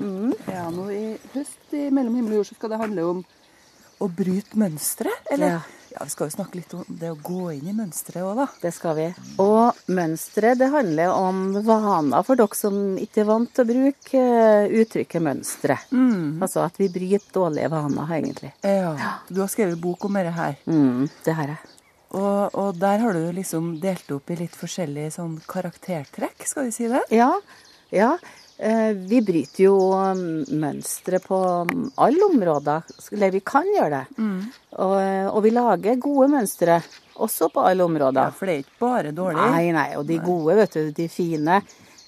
Ja, 0.50 0.66
nå 0.74 0.90
i 0.96 1.04
høst 1.36 1.74
i 1.76 1.90
Mellom 1.94 2.16
himmel 2.18 2.34
og 2.34 2.42
jord 2.42 2.50
så 2.50 2.58
skal 2.58 2.72
det 2.74 2.80
handle 2.82 3.06
om 3.12 3.26
å 4.06 4.14
bryte 4.14 4.60
mønstre, 4.60 5.14
eller? 5.32 5.58
Ja. 5.58 5.64
Ja, 5.96 6.04
Vi 6.04 6.12
skal 6.12 6.28
jo 6.28 6.34
snakke 6.34 6.58
litt 6.60 6.74
om 6.76 6.84
det 7.00 7.08
å 7.14 7.18
gå 7.24 7.54
inn 7.56 7.70
i 7.72 7.74
mønsteret 7.76 8.20
òg, 8.20 8.34
da. 8.42 8.46
Det 8.60 8.72
skal 8.76 8.98
vi. 8.98 9.06
Og 9.40 9.78
mønsteret 9.96 10.60
det 10.60 10.68
handler 10.74 11.14
om 11.16 11.54
vaner 11.64 12.26
for 12.28 12.36
dere 12.40 12.60
som 12.60 12.98
ikke 13.00 13.22
er 13.24 13.30
vant 13.30 13.54
til 13.56 13.64
å 13.64 13.70
bruke 13.70 14.24
eh, 14.24 14.74
uttrykket 14.82 15.24
mønstre. 15.24 15.78
Mm. 15.96 16.44
Altså 16.44 16.66
at 16.66 16.82
vi 16.82 16.90
bryter 16.92 17.32
dårlige 17.38 17.72
vaner, 17.72 18.12
egentlig. 18.18 18.52
Ja. 18.60 18.92
Du 19.30 19.40
har 19.40 19.52
skrevet 19.52 19.80
bok 19.80 20.04
om 20.10 20.20
dette 20.20 20.36
her. 20.36 20.60
Mm, 20.68 21.08
det 21.24 21.38
har 21.40 21.54
jeg. 21.54 21.76
Og, 22.16 22.60
og 22.60 22.76
der 22.80 23.00
har 23.04 23.16
du 23.16 23.32
liksom 23.36 23.78
delt 23.84 24.12
opp 24.12 24.32
i 24.32 24.40
litt 24.40 24.56
forskjellige 24.56 25.16
sånn 25.16 25.40
karaktertrekk, 25.48 26.44
skal 26.48 26.68
vi 26.68 26.76
si 26.76 26.92
det? 26.92 27.06
Ja. 27.16 27.32
ja. 27.96 28.18
Eh, 28.58 28.92
Vi 28.96 29.22
bryter 29.22 29.64
jo 29.66 29.76
um, 29.92 30.44
mønstre 30.62 31.20
på 31.24 31.40
um, 31.68 31.88
alle 32.02 32.30
områder. 32.30 32.86
Eller 33.12 33.34
vi 33.36 33.42
kan 33.46 33.68
gjøre 33.68 34.00
det. 34.00 34.20
Mm. 34.22 34.38
Og, 34.80 35.00
og 35.32 35.42
vi 35.44 35.52
lager 35.56 36.00
gode 36.04 36.30
mønstre 36.36 36.80
også 37.16 37.50
på 37.54 37.64
alle 37.68 37.84
områder. 37.84 38.30
Ja, 38.30 38.36
For 38.36 38.48
det 38.48 38.56
er 38.56 38.64
ikke 38.64 38.80
bare 38.84 39.16
dårlig? 39.16 39.50
Nei, 39.56 39.66
nei. 39.76 39.90
Og 40.00 40.06
de 40.08 40.20
gode, 40.24 40.56
vet 40.60 40.78
du, 40.78 40.92
de 40.96 41.08
fine, 41.12 41.60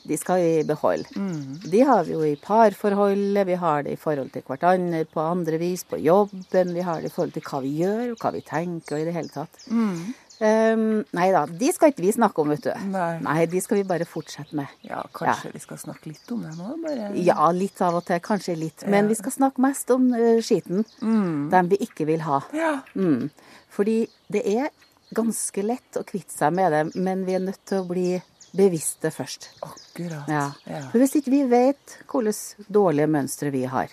de 0.08 0.18
skal 0.20 0.40
vi 0.44 0.52
beholde. 0.68 1.08
Mm. 1.20 1.58
De 1.72 1.82
har 1.88 2.06
vi 2.08 2.16
jo 2.16 2.24
i 2.24 2.38
parforholdet, 2.40 3.48
vi 3.48 3.58
har 3.60 3.84
det 3.84 3.98
i 3.98 4.00
forhold 4.00 4.32
til 4.32 4.46
hverandre 4.48 5.04
på 5.12 5.24
andre 5.24 5.60
vis, 5.60 5.84
på 5.84 6.00
jobben. 6.00 6.72
Vi 6.76 6.86
har 6.88 7.04
det 7.04 7.12
i 7.12 7.16
forhold 7.16 7.36
til 7.36 7.44
hva 7.48 7.62
vi 7.64 7.74
gjør, 7.82 8.14
og 8.14 8.24
hva 8.24 8.32
vi 8.36 8.44
tenker, 8.48 8.96
og 8.96 9.04
i 9.04 9.10
det 9.10 9.16
hele 9.18 9.34
tatt. 9.34 9.68
Mm. 9.68 10.00
Um, 10.38 11.02
nei 11.18 11.28
da, 11.34 11.46
de 11.50 11.70
skal 11.74 11.90
ikke 11.90 12.04
vi 12.06 12.12
snakke 12.14 12.44
om, 12.44 12.52
vet 12.54 12.68
du. 12.68 12.74
Nei. 12.94 13.46
de 13.50 13.62
skal 13.64 13.80
vi 13.80 13.86
bare 13.90 14.06
fortsette 14.06 14.54
med. 14.58 14.70
Ja, 14.86 15.00
kanskje 15.16 15.50
vi 15.56 15.62
skal 15.64 15.80
snakke 15.82 16.12
litt 16.12 16.34
om 16.34 16.44
det 16.46 16.54
nå? 16.60 16.76
Bare... 16.84 17.12
Ja, 17.18 17.48
litt 17.56 17.82
av 17.82 17.98
og 17.98 18.06
til. 18.06 18.22
Kanskje 18.22 18.58
litt. 18.60 18.86
Men 18.86 19.06
Ja. 19.08 19.10
vi 19.10 19.18
skal 19.18 19.34
snakke 19.34 19.64
mest 19.66 19.90
om 19.96 20.12
uh, 20.14 20.38
skiten. 20.46 20.86
Mm. 21.02 21.50
Dem 21.54 21.72
vi 21.74 21.82
ikke 21.88 22.06
vil 22.10 22.22
ha. 22.28 22.42
Ja. 22.54 22.76
Mm. 22.94 23.32
Fordi 23.74 24.04
det 24.34 24.46
er 24.46 24.70
ganske 25.18 25.64
lett 25.64 25.98
å 25.98 26.06
kvitte 26.06 26.36
seg 26.36 26.54
med 26.54 26.74
det, 26.76 26.84
men 27.02 27.26
vi 27.26 27.38
er 27.38 27.44
nødt 27.44 27.64
til 27.66 27.82
å 27.82 27.88
bli 27.90 28.10
bevisste 28.58 29.12
først. 29.14 29.50
Akkurat. 29.66 30.30
Ja. 30.30 30.46
Ja. 30.68 30.84
For 30.92 31.02
hvis 31.02 31.18
ikke 31.20 31.34
vi 31.34 31.44
vet 31.50 31.98
hvilke 32.06 32.68
dårlige 32.70 33.10
mønstre 33.12 33.52
vi 33.54 33.66
har, 33.70 33.90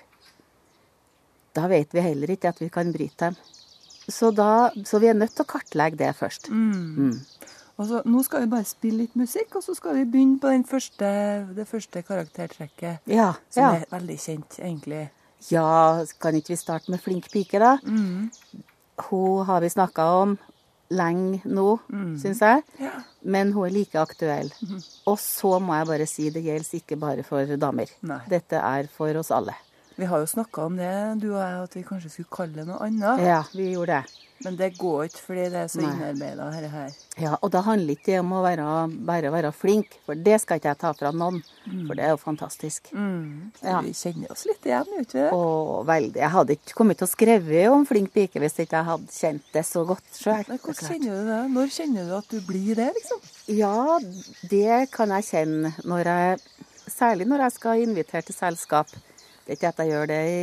da 1.55 1.69
vet 1.71 1.95
vi 1.95 2.03
heller 2.03 2.35
ikke 2.35 2.51
at 2.51 2.61
vi 2.63 2.69
kan 2.73 2.91
bryte 2.95 3.31
dem. 3.31 3.37
Så, 4.09 4.31
da, 4.37 4.71
så 4.85 5.01
vi 5.01 5.09
er 5.09 5.17
nødt 5.17 5.33
til 5.37 5.45
å 5.47 5.49
kartlegge 5.49 5.97
det 6.01 6.11
først. 6.19 6.51
Mm. 6.51 7.11
Mm. 7.11 7.19
Så, 7.75 8.03
nå 8.07 8.23
skal 8.23 8.45
vi 8.45 8.51
bare 8.53 8.69
spille 8.69 9.03
litt 9.05 9.17
musikk, 9.19 9.57
og 9.59 9.65
så 9.65 9.75
skal 9.75 9.97
vi 9.99 10.05
begynne 10.07 10.39
på 10.43 10.53
den 10.53 10.65
første, 10.69 11.09
det 11.57 11.67
første 11.67 12.03
karaktertrekket. 12.07 13.01
Ja, 13.11 13.33
som 13.51 13.63
ja. 13.65 13.71
er 13.81 13.91
veldig 13.91 14.19
kjent, 14.23 14.59
egentlig. 14.61 15.09
Ja, 15.51 16.05
kan 16.23 16.37
ikke 16.39 16.55
vi 16.55 16.61
starte 16.61 16.93
med 16.95 17.03
flink 17.05 17.27
pike, 17.33 17.59
da? 17.61 17.75
Mm. 17.83 18.31
Hun 19.09 19.45
har 19.49 19.61
vi 19.65 19.73
snakka 19.75 20.11
om. 20.23 20.37
lenge 20.95 21.41
nå, 21.49 21.81
Mm. 21.91 22.19
syns 22.21 22.39
jeg. 22.45 22.63
Men 23.25 23.53
hun 23.53 23.65
er 23.67 23.71
like 23.73 23.99
aktuell. 23.99 24.53
Og 25.09 25.17
så 25.19 25.59
må 25.59 25.75
jeg 25.75 25.87
bare 25.89 26.07
si, 26.07 26.31
det 26.31 26.45
gjelder 26.45 26.77
ikke 26.77 26.99
bare 27.01 27.25
for 27.25 27.57
damer. 27.57 27.89
Nei. 28.03 28.21
Dette 28.29 28.61
er 28.61 28.87
for 28.93 29.17
oss 29.17 29.31
alle. 29.35 29.55
Vi 29.97 30.11
har 30.11 30.25
jo 30.25 30.27
snakka 30.27 30.67
om 30.67 30.77
det, 30.81 30.93
du 31.23 31.31
og 31.33 31.41
jeg, 31.41 31.65
at 31.69 31.75
vi 31.79 31.87
kanskje 31.87 32.11
skulle 32.11 32.35
kalle 32.35 32.61
det 32.61 32.69
noe 32.69 32.83
annet. 32.83 33.23
Ja, 33.23 33.43
vi 33.55 33.73
gjorde 33.73 34.01
det. 34.01 34.21
Men 34.45 34.57
det 34.59 34.73
går 34.77 35.05
ikke 35.07 35.21
fordi 35.23 35.45
det 35.53 35.61
er 35.61 35.69
så 35.71 35.81
innarbeida, 35.81 36.49
dette 36.53 36.69
her. 36.73 36.97
Ja, 37.23 37.37
og 37.39 37.53
da 37.55 37.61
handler 37.65 37.95
ikke 37.95 38.11
det 38.11 38.17
om 38.21 38.33
å 38.35 38.41
være, 38.45 38.65
bare 39.07 39.31
være 39.33 39.53
flink, 39.55 39.95
for 40.05 40.19
det 40.19 40.41
skal 40.43 40.59
ikke 40.59 40.73
jeg 40.73 40.81
ta 40.83 40.91
fra 40.99 41.13
noen. 41.15 41.39
For 41.87 41.95
det 41.95 42.09
er 42.09 42.13
jo 42.13 42.19
fantastisk. 42.21 42.91
Mm. 42.93 43.55
Ja. 43.63 43.79
Vi 43.87 43.95
kjenner 43.97 44.35
oss 44.35 44.43
litt 44.51 44.67
igjen, 44.67 44.91
gjør 44.91 45.07
vi 45.07 45.09
det? 45.15 45.31
Veldig. 45.93 46.21
Jeg 46.25 46.33
hadde 46.35 46.59
ikke 46.59 46.77
kommet 46.81 47.01
til 47.01 47.07
å 47.09 47.13
skrevet 47.13 47.71
om 47.71 47.87
flink 47.89 48.13
pike 48.19 48.43
hvis 48.43 48.59
ikke 48.59 48.81
jeg 48.81 48.89
hadde 48.91 49.15
kjent 49.15 49.49
det 49.55 49.65
så 49.71 49.87
godt 49.89 50.19
sjøl. 50.19 50.45
Hvordan 50.51 50.91
kjenner 50.91 51.15
du 51.15 51.31
det? 51.31 51.41
Når 51.55 51.75
kjenner 51.79 52.11
du 52.11 52.15
at 52.19 52.35
du 52.35 52.39
blir 52.51 52.83
det, 52.83 52.91
liksom? 52.99 53.25
Ja, 53.55 53.79
det 54.51 54.83
kan 54.93 55.15
jeg 55.15 55.31
kjenne 55.31 55.75
når 55.87 56.11
jeg 56.11 56.47
Særlig 56.85 57.25
når 57.25 57.47
jeg 57.47 57.53
skal 57.55 57.81
invitere 57.81 58.21
til 58.27 58.37
selskap. 58.37 58.91
Det 59.45 59.53
er 59.53 59.59
ikke 59.59 59.73
at 59.73 59.83
jeg 59.83 59.93
gjør 59.93 60.11
det 60.11 60.21
i, 60.31 60.35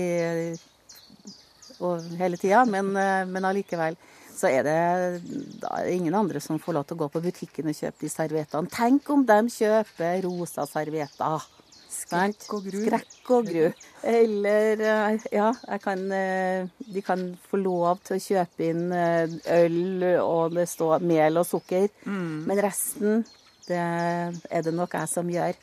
og 1.82 2.10
hele 2.20 2.38
tida, 2.38 2.64
men, 2.70 2.94
eh, 2.96 3.26
men 3.26 3.48
allikevel. 3.50 3.98
Så 4.32 4.50
er 4.50 4.64
det 4.66 4.74
er 4.74 5.18
det 5.20 5.94
ingen 5.94 6.16
andre 6.16 6.40
som 6.42 6.60
får 6.62 6.78
lov 6.78 6.86
til 6.88 6.98
å 6.98 7.02
gå 7.04 7.08
på 7.14 7.24
butikken 7.26 7.70
og 7.70 7.78
kjøpe 7.78 8.06
de 8.06 8.10
serviettene. 8.10 8.72
Tenk 8.74 9.10
om 9.14 9.26
de 9.28 9.42
kjøper 9.54 10.22
rosa 10.26 10.66
servietter. 10.70 11.50
Skrekk 11.92 12.46
og 12.56 12.68
gru. 12.70 12.80
Skrekk 12.86 13.32
og 13.36 13.50
gru. 13.50 13.66
Eller 14.08 14.82
eh, 14.88 15.26
ja, 15.36 15.50
kan, 15.84 16.06
eh, 16.16 16.70
de 16.80 17.04
kan 17.04 17.26
få 17.50 17.60
lov 17.60 18.00
til 18.08 18.18
å 18.18 18.24
kjøpe 18.24 18.70
inn 18.72 18.88
eh, 18.96 19.36
øl, 19.58 20.06
og 20.24 20.56
det 20.56 20.70
står 20.72 21.04
mel 21.04 21.42
og 21.42 21.48
sukker. 21.50 21.90
Mm. 22.08 22.48
Men 22.48 22.64
resten, 22.64 23.26
det 23.68 23.82
er 23.82 24.66
det 24.66 24.74
nok 24.76 24.96
jeg 25.02 25.12
som 25.12 25.30
gjør. 25.32 25.60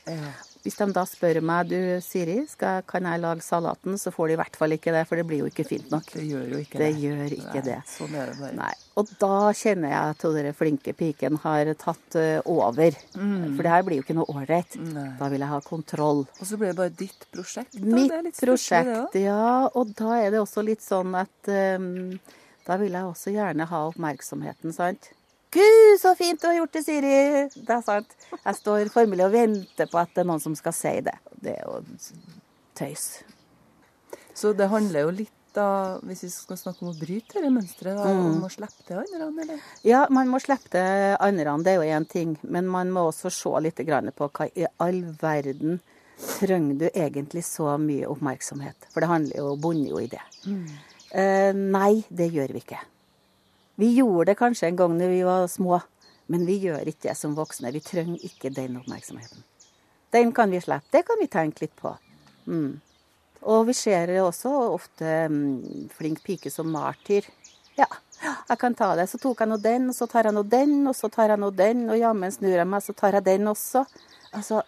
Hvis 0.64 0.78
de 0.78 0.86
da 0.94 1.04
spør 1.08 1.38
meg 1.44 1.70
du 1.70 1.78
Siri, 2.04 2.40
skal, 2.50 2.82
kan 2.88 3.06
jeg 3.08 3.22
lage 3.22 3.44
salaten, 3.46 3.98
så 4.00 4.12
får 4.14 4.30
de 4.30 4.36
i 4.36 4.38
hvert 4.40 4.58
fall 4.58 4.74
ikke 4.74 4.94
det, 4.94 5.04
for 5.08 5.20
det 5.20 5.24
blir 5.28 5.42
jo 5.44 5.50
ikke 5.50 5.66
fint 5.68 5.90
nok. 5.92 6.10
Det 6.14 6.24
gjør 6.26 6.46
jo 6.52 6.62
ikke 6.64 6.80
det. 6.80 6.88
det. 6.88 7.02
gjør 7.04 7.34
ikke 7.38 7.60
Nei, 7.60 7.64
det. 7.68 7.78
Sånn 7.90 8.16
er 8.18 8.32
det 8.32 8.36
bare. 8.40 8.54
Nei. 8.58 8.72
Og 8.98 9.12
da 9.22 9.34
kjenner 9.54 9.94
jeg 9.94 10.14
at 10.14 10.26
den 10.38 10.56
flinke 10.58 10.94
piken 10.98 11.38
har 11.44 11.72
tatt 11.78 12.18
eh, 12.18 12.40
over. 12.50 12.96
Mm. 13.14 13.54
For 13.54 13.62
det 13.62 13.74
her 13.74 13.86
blir 13.86 14.00
jo 14.00 14.06
ikke 14.06 14.18
noe 14.18 14.34
ålreit. 14.34 14.78
Da 15.20 15.30
vil 15.30 15.44
jeg 15.44 15.52
ha 15.52 15.60
kontroll. 15.66 16.24
Og 16.26 16.42
så 16.48 16.58
blir 16.58 16.72
det 16.72 16.80
bare 16.80 16.96
ditt 16.98 17.28
prosjekt. 17.34 17.78
Da. 17.78 17.94
Mitt 17.94 18.42
prosjekt, 18.42 19.20
ja. 19.22 19.68
Og 19.78 19.94
da 19.98 20.18
er 20.18 20.34
det 20.34 20.42
også 20.42 20.66
litt 20.66 20.82
sånn 20.84 21.14
at 21.18 21.52
um, 21.78 22.18
da 22.68 22.76
vil 22.80 22.98
jeg 22.98 23.08
også 23.08 23.32
gjerne 23.32 23.68
ha 23.70 23.84
oppmerksomheten, 23.88 24.74
sant. 24.76 25.12
Gud, 25.50 25.96
så 26.00 26.12
fint 26.18 26.40
du 26.42 26.46
har 26.50 26.58
gjort 26.58 26.72
det, 26.76 26.82
Siri! 26.84 27.14
Det 27.56 27.72
er 27.78 27.82
sant. 27.86 28.10
Jeg 28.44 28.58
står 28.58 28.90
formelig 28.92 29.24
og 29.24 29.32
venter 29.32 29.88
på 29.88 30.00
at 30.00 30.12
det 30.14 30.22
er 30.24 30.28
noen 30.28 30.42
som 30.44 30.54
skal 30.58 30.74
si 30.76 30.92
det. 31.06 31.14
Det 31.40 31.54
er 31.56 31.64
jo 31.64 31.80
tøys. 32.78 33.06
Så 34.36 34.52
det 34.56 34.68
handler 34.70 35.06
jo 35.06 35.14
litt 35.22 35.32
da, 35.56 35.98
hvis 36.04 36.20
vi 36.26 36.28
skal 36.30 36.58
snakke 36.60 36.84
om 36.84 36.90
å 36.92 36.98
bryte 36.98 37.38
dette 37.40 37.50
mønsteret, 37.50 37.96
da, 37.96 38.04
Mm. 38.12 38.26
om 38.36 38.42
å 38.46 38.50
slippe 38.52 38.84
til 38.86 38.98
andre, 39.00 39.28
eller? 39.42 39.62
Ja, 39.82 40.06
man 40.10 40.28
må 40.28 40.38
slippe 40.38 40.68
til 40.70 41.16
andre, 41.18 41.56
det 41.64 41.72
er 41.72 41.80
jo 41.80 41.88
én 41.98 42.06
ting. 42.08 42.36
Men 42.42 42.68
man 42.68 42.92
må 42.92 43.08
også 43.08 43.30
se 43.32 43.48
litt 43.64 43.76
på 44.14 44.28
hva 44.30 44.50
i 44.54 44.66
all 44.78 45.00
verden 45.20 45.80
trenger 46.18 46.78
du 46.78 46.90
egentlig 46.90 47.42
så 47.44 47.78
mye 47.80 48.06
oppmerksomhet? 48.06 48.76
For 48.92 49.00
det 49.00 49.08
handler 49.08 49.36
jo, 49.36 49.56
bunner 49.56 49.88
jo 49.88 49.98
i 49.98 50.06
det. 50.06 50.20
Eh, 51.12 51.52
nei, 51.52 52.04
det 52.10 52.30
gjør 52.32 52.52
vi 52.52 52.60
ikke. 52.60 52.78
Vi 53.78 53.92
gjorde 53.94 54.32
det 54.32 54.38
kanskje 54.40 54.68
en 54.68 54.76
gang 54.76 54.96
når 54.98 55.12
vi 55.12 55.22
var 55.22 55.46
små, 55.46 55.78
men 56.26 56.46
vi 56.48 56.56
gjør 56.64 56.88
ikke 56.90 57.06
det 57.08 57.14
som 57.18 57.36
voksne. 57.38 57.70
Vi 57.70 57.82
trenger 57.84 58.24
ikke 58.26 58.50
den 58.50 58.80
oppmerksomheten. 58.80 59.44
Den 60.10 60.32
kan 60.34 60.50
vi 60.50 60.60
slippe. 60.60 60.90
Det 60.90 61.04
kan 61.06 61.20
vi 61.20 61.28
tenke 61.30 61.62
litt 61.62 61.76
på. 61.78 61.92
Mm. 62.48 62.80
Og 63.46 63.68
vi 63.68 63.76
ser 63.78 64.10
også 64.18 64.50
ofte 64.72 65.12
mm, 65.30 65.88
flink 65.94 66.24
pike 66.26 66.50
som 66.50 66.72
martyr. 66.74 67.28
Ja, 67.78 67.86
jeg 68.48 68.58
kan 68.58 68.74
ta 68.74 68.90
det. 68.98 69.06
Så 69.12 69.20
tok 69.22 69.44
jeg 69.44 69.52
nå 69.52 69.60
den, 69.62 69.86
og 69.92 69.94
så 69.94 70.08
tar 70.10 70.26
jeg 70.26 70.34
nå 70.34 70.42
den, 70.42 70.80
og 70.90 70.96
så 70.98 71.10
tar 71.12 71.30
jeg 71.36 71.38
nå 71.38 71.52
den, 71.54 71.86
og 71.86 72.00
jammen 72.00 72.34
snur 72.34 72.56
jeg 72.56 72.66
meg, 72.66 72.82
så 72.82 72.96
tar 72.98 73.18
jeg 73.20 73.28
den 73.28 73.46
også. 73.52 73.84
Altså, 74.34 74.64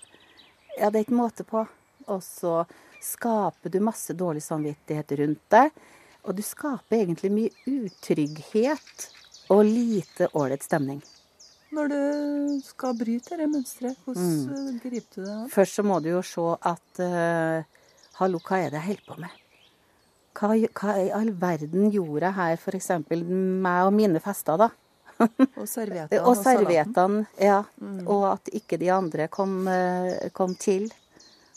ja, 0.77 0.87
det 0.87 1.01
er 1.01 1.03
ikke 1.03 1.18
måte 1.18 1.46
på. 1.49 1.64
Og 2.07 2.23
så 2.23 2.61
skaper 3.03 3.73
du 3.73 3.81
masse 3.83 4.14
dårlig 4.14 4.44
samvittighet 4.46 5.18
rundt 5.18 5.42
deg. 5.51 5.75
Og 6.24 6.37
du 6.37 6.42
skaper 6.44 7.00
egentlig 7.00 7.30
mye 7.33 7.50
utrygghet 7.70 9.06
og 9.50 9.64
lite 9.66 10.28
ålreit 10.37 10.62
stemning. 10.66 11.00
Når 11.70 11.88
du 11.92 11.98
skal 12.66 12.96
bryte 12.98 13.37
det 13.38 13.46
mønsteret, 13.50 13.96
hvordan 14.04 14.26
Mm. 14.26 14.50
eh, 14.50 14.80
griper 14.83 15.14
du 15.14 15.24
det 15.24 15.30
an? 15.37 15.48
Først 15.50 15.74
så 15.78 15.85
må 15.87 16.00
du 16.02 16.09
jo 16.11 16.22
se 16.22 16.46
at 16.66 17.00
uh, 17.00 17.62
Hallo, 18.18 18.38
hva 18.44 18.59
er 18.59 18.70
det 18.70 18.80
jeg 18.80 18.87
holder 18.88 19.06
på 19.06 19.20
med? 19.20 19.37
Hva, 20.35 20.48
hva 20.80 20.96
i 20.98 21.11
all 21.14 21.30
verden 21.40 21.90
gjorde 21.94 22.26
jeg 22.26 22.35
her, 22.35 22.56
f.eks. 22.59 22.90
meg 23.11 23.87
og 23.87 23.92
mine 23.96 24.20
fester, 24.20 24.56
da? 24.61 24.68
Og 25.20 25.66
serviettene 25.68 26.20
og 26.28 26.37
salaten. 26.37 26.44
serviettene, 26.44 27.26
ja. 27.40 27.62
Mm. 27.80 28.02
Og 28.09 28.26
at 28.33 28.50
ikke 28.52 28.78
de 28.80 28.90
andre 28.92 29.28
kom, 29.28 29.66
eh, 29.68 30.28
kom 30.33 30.54
til. 30.56 30.90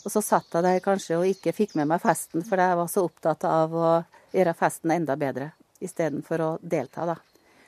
Og 0.04 0.12
så 0.12 0.20
satt 0.22 0.52
jeg 0.52 0.62
der 0.66 0.80
kanskje 0.84 1.16
og 1.18 1.24
ikke 1.30 1.54
fikk 1.56 1.74
med 1.78 1.88
meg 1.88 2.02
festen, 2.02 2.44
for 2.44 2.60
jeg 2.60 2.76
var 2.76 2.88
så 2.92 3.04
opptatt 3.06 3.44
av 3.48 3.72
å 3.72 3.90
gjøre 4.34 4.54
festen 4.58 4.92
enda 4.92 5.16
bedre 5.16 5.52
istedenfor 5.84 6.42
å 6.44 6.50
delta, 6.60 7.06
da. 7.08 7.16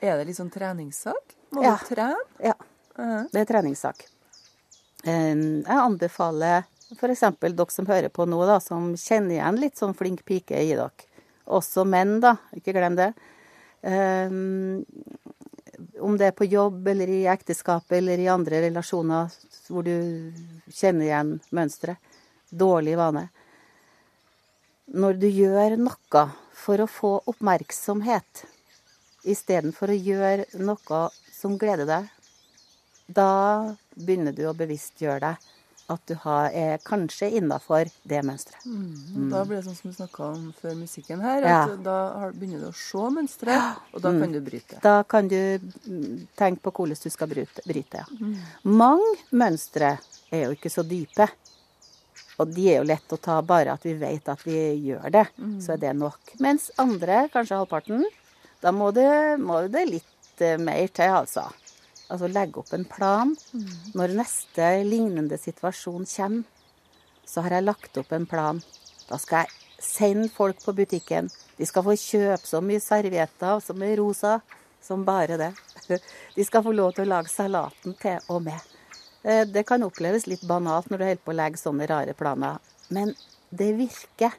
Er 0.05 0.18
det 0.20 0.27
litt 0.29 0.37
sånn 0.38 0.53
treningssak? 0.53 1.35
Må 1.57 1.62
Ja. 1.64 1.77
du 1.81 1.94
trene? 1.94 2.16
Ja. 2.42 2.55
Det 3.33 3.40
er 3.40 3.44
treningssak. 3.49 4.05
Eh, 5.05 5.35
Jeg 5.35 5.64
anbefaler 5.66 6.64
f.eks. 6.96 7.20
dere 7.40 7.70
som 7.70 7.87
hører 7.87 8.09
på 8.11 8.27
nå, 8.29 8.46
da, 8.46 8.59
som 8.61 8.94
kjenner 8.94 9.37
igjen 9.37 9.61
litt 9.61 9.77
sånn 9.77 9.94
flink 9.96 10.25
pike 10.25 10.57
i 10.61 10.68
dere. 10.75 10.90
Også 11.46 11.85
menn, 11.87 12.20
da. 12.20 12.37
Ikke 12.55 12.72
glem 12.72 12.96
det. 12.96 13.14
Eh, 13.83 14.29
Om 16.01 16.16
det 16.16 16.27
er 16.29 16.33
på 16.33 16.46
jobb 16.49 16.87
eller 16.88 17.09
i 17.09 17.25
ekteskapet 17.29 17.99
eller 17.99 18.18
i 18.18 18.29
andre 18.33 18.62
relasjoner 18.64 19.29
hvor 19.68 19.83
du 19.85 20.33
kjenner 20.72 21.05
igjen 21.05 21.40
mønsteret. 21.53 21.96
Dårlig 22.50 22.96
vane. 22.98 23.28
Når 24.94 25.18
du 25.18 25.26
gjør 25.28 25.76
noe 25.80 26.22
for 26.54 26.82
å 26.85 26.87
få 26.90 27.11
oppmerksomhet 27.32 28.44
istedenfor 29.26 29.90
å 29.90 29.98
gjøre 29.98 30.44
noe 30.62 31.00
som 31.35 31.56
gleder 31.59 31.88
deg, 31.90 32.06
da 33.09 33.30
begynner 33.96 34.35
du 34.35 34.44
å 34.50 34.54
bevisstgjøre 34.56 35.20
deg 35.26 35.52
at 35.87 36.00
du 36.11 36.16
har, 36.18 36.48
er 36.50 36.80
kanskje 36.82 37.28
innafor 37.38 37.87
det 38.11 38.18
mønsteret. 38.26 38.64
Mm. 38.66 39.28
Da 39.30 39.44
blir 39.46 39.61
det 39.61 39.68
sånn 39.68 39.76
som 39.78 39.92
du 39.92 39.94
snakka 39.94 40.24
om 40.35 40.48
før 40.59 40.74
musikken 40.74 41.20
her, 41.22 41.44
Ja. 41.46 41.61
da 41.78 42.30
begynner 42.35 42.59
du 42.64 42.66
å 42.66 42.74
se 42.74 42.98
mønsteret, 43.14 43.76
og 43.94 44.02
da 44.02 44.11
Mm. 44.11 44.20
kan 44.20 44.32
du 44.32 44.40
bryte. 44.40 44.80
Da 44.82 45.02
kan 45.04 45.28
du 45.28 45.59
mm, 45.87 46.26
tenke 46.37 46.61
på 46.62 46.72
hvordan 46.72 47.02
du 47.02 47.11
skal 47.11 47.28
bryte. 47.28 47.62
bryte 47.66 47.98
ja. 48.02 48.04
Mm. 48.20 48.37
Mange 48.64 49.14
mønstre 49.30 49.98
er 50.32 50.44
jo 50.46 50.50
ikke 50.56 50.70
så 50.74 50.82
dype. 50.82 51.28
Og 52.37 52.53
de 52.53 52.66
er 52.68 52.81
jo 52.81 52.88
lett 52.88 53.12
å 53.14 53.18
ta, 53.20 53.38
bare 53.42 53.75
at 53.77 53.85
vi 53.87 53.94
vet 53.96 54.29
at 54.29 54.42
vi 54.44 54.59
gjør 54.88 55.09
det. 55.12 55.25
Mm. 55.40 55.59
Så 55.64 55.75
er 55.75 55.83
det 55.83 55.92
nok. 55.96 56.35
Mens 56.42 56.68
andre, 56.81 57.25
kanskje 57.33 57.61
halvparten, 57.61 58.05
da 58.61 58.72
må 58.77 58.90
det, 58.96 59.09
må 59.40 59.62
det 59.72 59.87
litt 59.88 60.44
eh, 60.44 60.59
mer 60.61 60.90
til, 60.92 61.14
altså. 61.22 61.46
Altså 62.12 62.29
legge 62.31 62.61
opp 62.61 62.75
en 62.77 62.85
plan. 62.87 63.33
Mm. 63.57 63.70
Når 63.99 64.18
neste 64.20 64.68
lignende 64.87 65.38
situasjon 65.40 66.05
kommer, 66.12 66.44
så 67.27 67.42
har 67.42 67.57
jeg 67.57 67.66
lagt 67.66 67.99
opp 67.99 68.12
en 68.14 68.29
plan. 68.29 68.61
Da 69.09 69.18
skal 69.18 69.46
jeg 69.46 69.83
sende 69.83 70.29
folk 70.31 70.61
på 70.62 70.77
butikken. 70.77 71.33
De 71.57 71.66
skal 71.66 71.85
få 71.87 71.96
kjøpe 71.99 72.46
så 72.46 72.61
mye 72.62 72.83
servietter 72.83 73.64
som 73.64 73.83
er 73.83 73.96
rosa 73.99 74.38
som 74.87 75.05
bare 75.05 75.37
det. 75.40 75.53
De 76.37 76.44
skal 76.44 76.62
få 76.62 76.72
lov 76.77 76.94
til 76.94 77.07
å 77.07 77.14
lage 77.16 77.33
salaten 77.33 77.96
til 78.01 78.20
og 78.31 78.44
med. 78.46 78.75
Eh, 79.26 79.44
Det 79.44 79.66
kan 79.66 79.82
oppleves 79.82 80.28
litt 80.30 80.44
banalt 80.46 80.90
når 80.90 80.98
du 80.98 81.04
holder 81.04 81.24
på 81.24 81.32
å 81.34 81.38
legge 81.40 81.58
sånne 81.58 81.88
rare 81.90 82.14
planer, 82.14 82.60
men 82.94 83.14
det 83.50 83.72
virker. 83.78 84.34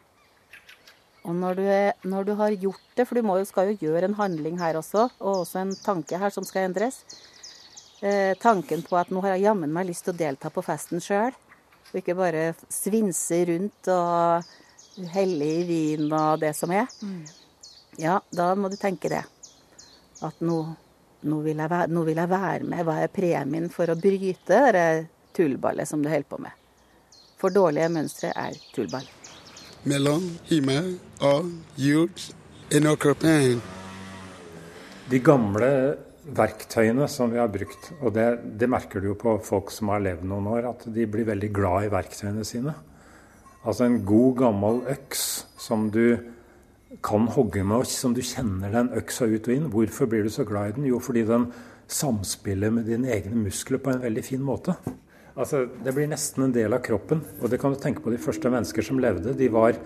Og 1.27 1.35
når 1.35 1.57
du, 1.59 1.63
er, 1.67 1.89
når 2.07 2.23
du 2.23 2.33
har 2.39 2.53
gjort 2.55 2.93
det, 2.95 3.03
for 3.07 3.19
du 3.19 3.25
må 3.27 3.35
skal 3.43 3.73
jo 3.73 3.89
gjøre 3.89 4.07
en 4.07 4.15
handling 4.15 4.61
her 4.61 4.79
også, 4.79 5.09
og 5.19 5.41
også 5.43 5.59
en 5.59 5.73
tanke 5.83 6.19
her 6.21 6.31
som 6.31 6.45
skal 6.47 6.69
endres. 6.69 7.01
Eh, 7.99 8.31
tanken 8.39 8.85
på 8.85 8.95
at 8.95 9.11
nå 9.11 9.19
har 9.25 9.35
jeg 9.35 9.49
jammen 9.49 9.73
meg 9.73 9.89
lyst 9.89 10.05
til 10.07 10.13
å 10.13 10.21
delta 10.21 10.51
på 10.53 10.63
festen 10.63 11.03
sjøl, 11.03 11.35
og 11.91 11.99
ikke 11.99 12.15
bare 12.15 12.45
svinse 12.71 13.41
rundt 13.49 13.89
og 13.91 14.47
helle 15.13 15.51
i 15.59 15.63
vin 15.67 16.07
og 16.13 16.39
det 16.39 16.53
som 16.55 16.71
er. 16.71 16.87
Ja, 17.99 18.19
da 18.31 18.53
må 18.55 18.69
du 18.71 18.77
tenke 18.79 19.09
det. 19.11 19.23
At 20.23 20.39
nå, 20.41 20.61
nå, 21.27 21.41
vil 21.45 21.59
jeg 21.61 21.71
være, 21.71 21.91
nå 21.93 22.03
vil 22.07 22.21
jeg 22.21 22.31
være 22.31 22.69
med. 22.71 22.83
Hva 22.87 22.97
er 23.03 23.13
premien 23.13 23.69
for 23.73 23.91
å 23.91 23.97
bryte 23.99 24.61
det 24.75 24.87
tullballet 25.37 25.89
som 25.89 26.01
du 26.03 26.09
holder 26.09 26.29
på 26.29 26.41
med? 26.41 26.63
For 27.37 27.53
dårlige 27.53 27.91
mønstre 27.93 28.33
er 28.33 28.57
tullball. 28.73 29.05
mellom 29.87 30.23
himmel 30.49 30.97
og 31.23 31.51
jord. 31.79 32.23
En 32.75 32.89
åkerpen. 32.89 33.61
De 35.07 35.19
gamle 35.23 35.69
verktøyene 36.27 37.07
som 37.07 37.31
vi 37.31 37.39
har 37.39 37.47
brukt, 37.47 37.91
og 38.01 38.11
det, 38.17 38.25
det, 38.59 38.67
merker 38.67 38.99
du 38.99 39.13
jo 39.13 39.19
på 39.19 39.37
folk 39.45 39.71
som 39.71 39.93
har 39.93 40.03
levd 40.03 40.25
noen 40.27 40.49
år, 40.51 40.67
at 40.73 40.83
de 40.91 41.05
blir 41.07 41.29
veldig 41.29 41.51
glad 41.55 41.87
i 41.87 41.91
verktøyene 41.93 42.43
sine. 42.47 42.73
Altså 43.63 43.87
en 43.87 44.01
god, 44.07 44.33
gammel 44.41 44.81
øks 44.91 45.23
som 45.59 45.87
du 45.93 46.17
kan 47.03 47.27
hogge 47.31 47.63
med, 47.63 47.83
oss 47.83 47.95
som 48.01 48.13
du 48.15 48.21
kjenner 48.25 48.73
den 48.73 48.91
øksa 48.97 49.27
ut 49.29 49.47
og 49.47 49.53
inn. 49.53 49.69
Hvorfor 49.73 50.09
blir 50.09 50.25
du 50.25 50.31
så 50.33 50.45
glad 50.47 50.71
i 50.71 50.77
den? 50.77 50.87
Jo, 50.91 51.01
fordi 51.03 51.25
den 51.27 51.49
samspiller 51.87 52.73
med 52.73 52.89
dine 52.89 53.11
egne 53.15 53.45
muskler 53.45 53.81
på 53.83 53.93
en 53.93 54.03
veldig 54.03 54.23
fin 54.25 54.43
måte. 54.43 54.75
Altså, 55.37 55.67
Det 55.83 55.93
blir 55.93 56.09
nesten 56.09 56.47
en 56.47 56.53
del 56.55 56.73
av 56.73 56.83
kroppen. 56.83 57.21
Og 57.41 57.49
det 57.49 57.61
kan 57.61 57.73
du 57.73 57.79
tenke 57.79 58.01
på 58.03 58.11
de 58.11 58.21
første 58.21 58.49
mennesker 58.49 58.81
som 58.83 58.99
levde. 58.99 59.37
De 59.37 59.49
var, 59.53 59.77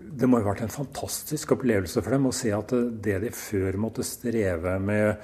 det 0.00 0.28
må 0.28 0.40
jo 0.40 0.48
ha 0.48 0.52
vært 0.52 0.66
en 0.66 0.76
fantastisk 0.76 1.54
opplevelse 1.56 2.02
for 2.02 2.16
dem 2.16 2.26
å 2.26 2.34
se 2.34 2.52
at 2.52 2.74
det 3.02 3.20
de 3.22 3.30
før 3.30 3.78
måtte 3.78 4.06
streve 4.06 4.78
med 4.82 5.16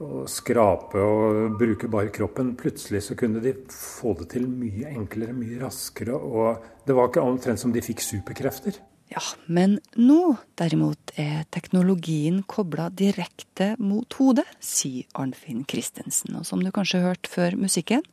å 0.00 0.24
skrape 0.30 1.00
og 1.00 1.58
bruke 1.60 1.88
bare 1.92 2.12
kroppen, 2.14 2.54
plutselig 2.56 3.02
så 3.04 3.16
kunne 3.20 3.42
de 3.44 3.52
få 3.68 4.14
det 4.16 4.30
til 4.32 4.46
mye 4.48 4.94
enklere, 4.94 5.36
mye 5.36 5.60
raskere. 5.60 6.16
Og 6.16 6.86
det 6.86 6.96
var 6.96 7.10
ikke 7.10 7.24
omtrent 7.24 7.60
som 7.60 7.72
de 7.72 7.84
fikk 7.84 8.00
superkrefter. 8.04 8.80
Ja, 9.10 9.22
men 9.50 9.80
nå 9.98 10.36
derimot 10.60 11.10
er 11.18 11.42
teknologien 11.50 12.44
kobla 12.46 12.86
direkte 12.94 13.72
mot 13.82 14.14
hodet, 14.20 14.46
sier 14.62 15.08
Arnfinn 15.18 15.64
Christensen. 15.66 16.36
Og 16.38 16.46
som 16.46 16.62
du 16.62 16.70
kanskje 16.70 17.02
hørte 17.02 17.32
før 17.32 17.58
musikken, 17.58 18.06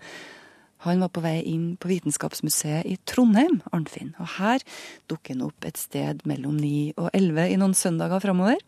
han 0.86 1.02
var 1.02 1.10
på 1.10 1.22
vei 1.22 1.40
inn 1.50 1.72
på 1.82 1.90
Vitenskapsmuseet 1.90 2.86
i 2.86 2.98
Trondheim, 3.10 3.60
Arnfinn. 3.74 4.12
Og 4.22 4.30
her 4.38 4.62
dukker 5.10 5.34
han 5.34 5.46
opp 5.48 5.66
et 5.66 5.78
sted 5.78 6.22
mellom 6.30 6.58
ni 6.58 6.92
og 6.98 7.10
elleve 7.18 7.48
i 7.50 7.58
noen 7.58 7.74
søndager 7.78 8.22
framover. 8.22 8.62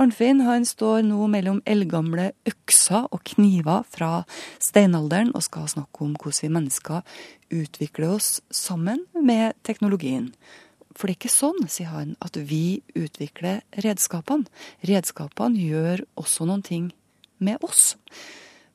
Arnfinn 0.00 0.44
han 0.44 0.68
står 0.68 1.00
nå 1.08 1.28
mellom 1.32 1.62
eldgamle 1.68 2.30
økser 2.48 3.08
og 3.08 3.24
kniver 3.32 3.84
fra 3.88 4.10
steinalderen 4.62 5.32
og 5.32 5.44
skal 5.48 5.68
snakke 5.72 6.04
om 6.04 6.12
hvordan 6.16 6.44
vi 6.44 6.54
mennesker 6.58 7.18
utvikler 7.56 8.16
oss 8.18 8.38
sammen 8.52 9.06
med 9.16 9.56
teknologien. 9.64 10.32
For 10.96 11.06
det 11.06 11.16
er 11.16 11.20
ikke 11.20 11.32
sånn, 11.32 11.68
sier 11.68 11.92
han, 11.92 12.16
at 12.24 12.38
vi 12.40 12.80
utvikler 12.96 13.60
redskapene. 13.84 14.48
Redskapene 14.88 15.60
gjør 15.60 16.06
også 16.16 16.48
noen 16.48 16.64
ting 16.64 16.90
med 17.38 17.60
oss. 17.66 17.92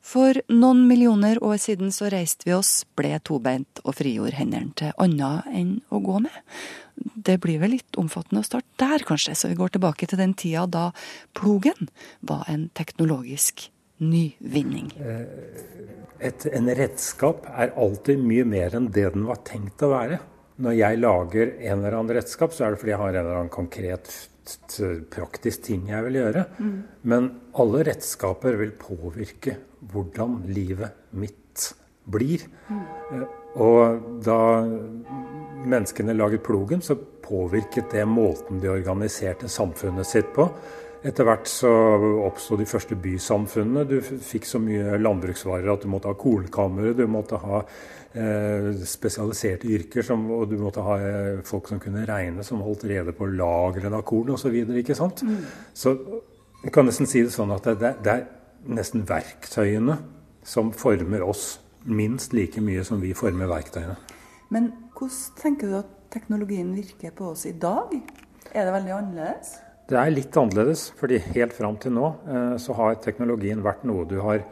For 0.02 0.34
noen 0.50 0.82
millioner 0.88 1.38
år 1.46 1.60
siden 1.62 1.92
så 1.94 2.08
reiste 2.10 2.48
vi 2.48 2.54
oss, 2.56 2.82
ble 2.98 3.14
tobeint 3.22 3.82
og 3.84 3.94
frigjorde 4.00 4.38
hendene 4.40 4.74
til 4.78 4.90
annet 5.02 5.46
enn 5.54 5.76
å 5.94 6.00
gå 6.02 6.18
med. 6.24 6.34
Det 6.98 7.38
blir 7.42 7.60
vel 7.62 7.76
litt 7.76 7.98
omfattende 7.98 8.42
å 8.42 8.46
starte 8.46 8.82
der, 8.82 9.04
kanskje, 9.06 9.36
så 9.38 9.50
vi 9.50 9.58
går 9.58 9.76
tilbake 9.76 10.08
til 10.10 10.18
den 10.18 10.34
tida 10.38 10.66
da 10.66 10.88
plogen 11.38 11.88
var 12.26 12.50
en 12.50 12.66
teknologisk 12.74 13.68
nyvinning. 14.02 14.90
Eh, 14.98 15.22
et, 16.18 16.46
en 16.50 16.70
redskap 16.74 17.46
er 17.54 17.74
alltid 17.78 18.22
mye 18.22 18.46
mer 18.46 18.74
enn 18.78 18.90
det 18.94 19.06
den 19.14 19.26
var 19.30 19.42
tenkt 19.46 19.86
å 19.86 19.92
være. 19.94 20.18
Når 20.62 20.76
jeg 20.76 21.00
lager 21.00 21.54
en 21.62 21.78
eller 21.78 21.96
annen 21.96 22.16
redskap, 22.18 22.52
så 22.52 22.66
er 22.66 22.74
det 22.74 22.82
fordi 22.82 22.92
jeg 22.92 23.00
har 23.00 23.14
en 23.14 23.20
eller 23.22 23.38
annen 23.40 23.52
konkret 23.52 24.10
praktisk 25.12 25.62
ting 25.68 25.86
jeg 25.90 26.04
vil 26.08 26.18
gjøre. 26.18 26.44
Mm. 26.58 26.74
Men 27.08 27.30
alle 27.62 27.84
redskaper 27.86 28.58
vil 28.60 28.74
påvirke 28.78 29.56
hvordan 29.92 30.42
livet 30.50 31.14
mitt 31.18 31.72
blir. 32.10 32.44
Mm. 32.68 33.24
Og 33.62 34.06
da 34.24 34.40
menneskene 35.62 36.16
laget 36.16 36.42
plogen, 36.42 36.82
så 36.82 36.96
påvirket 37.22 37.92
det 37.92 38.06
måten 38.08 38.60
de 38.60 38.70
organiserte 38.72 39.48
samfunnet 39.48 40.08
sitt 40.08 40.32
på. 40.34 40.48
Etter 41.02 41.26
hvert 41.26 41.48
så 41.50 41.70
oppsto 42.26 42.56
de 42.58 42.66
første 42.68 42.94
bysamfunnene. 42.98 43.86
Du 43.90 43.96
fikk 44.02 44.46
så 44.46 44.60
mye 44.62 44.98
landbruksvarer 45.02 45.72
at 45.72 45.82
du 45.82 45.90
måtte 45.90 46.12
ha 46.12 46.18
kornkamre, 46.18 46.94
du 46.94 47.08
måtte 47.10 47.40
ha 47.42 47.62
eh, 47.62 47.72
spesialiserte 48.86 49.70
yrker, 49.72 50.04
som, 50.04 50.26
og 50.34 50.50
du 50.50 50.58
måtte 50.60 50.84
ha 50.84 50.98
eh, 51.00 51.40
folk 51.48 51.70
som 51.70 51.80
kunne 51.80 52.04
regne, 52.08 52.44
som 52.44 52.60
holdt 52.64 52.84
rede 52.90 53.14
på 53.16 53.28
lagrene 53.32 53.96
av 53.96 54.04
korn 54.08 54.34
osv. 54.34 54.58
Så, 54.68 54.96
sant? 54.98 55.24
mm. 55.24 55.42
så 55.72 55.96
jeg 56.62 56.74
kan 56.74 56.86
nesten 56.86 57.08
si 57.10 57.24
det 57.24 57.32
sånn 57.34 57.54
at 57.54 57.66
det, 57.80 57.94
det 58.04 58.12
er 58.12 58.26
nesten 58.72 59.06
verktøyene 59.08 59.96
som 60.46 60.70
former 60.76 61.24
oss 61.24 61.56
minst 61.88 62.34
like 62.36 62.62
mye 62.62 62.84
som 62.86 63.00
vi 63.02 63.14
former 63.16 63.50
verktøyene. 63.50 63.96
Men 64.52 64.70
hvordan 64.94 65.40
tenker 65.40 65.70
du 65.70 65.78
at 65.80 65.92
teknologien 66.12 66.74
virker 66.76 67.14
på 67.16 67.32
oss 67.32 67.46
i 67.48 67.54
dag? 67.56 67.94
Er 68.52 68.68
det 68.68 68.74
veldig 68.74 68.94
annerledes? 68.98 69.54
Det 69.88 69.98
er 69.98 70.12
litt 70.12 70.36
annerledes, 70.38 70.90
fordi 71.00 71.18
helt 71.32 71.54
fram 71.56 71.78
til 71.80 71.96
nå 71.96 72.12
eh, 72.28 72.54
så 72.62 72.76
har 72.78 73.00
teknologien 73.02 73.64
vært 73.64 73.82
noe 73.88 74.04
du 74.08 74.18
har 74.22 74.44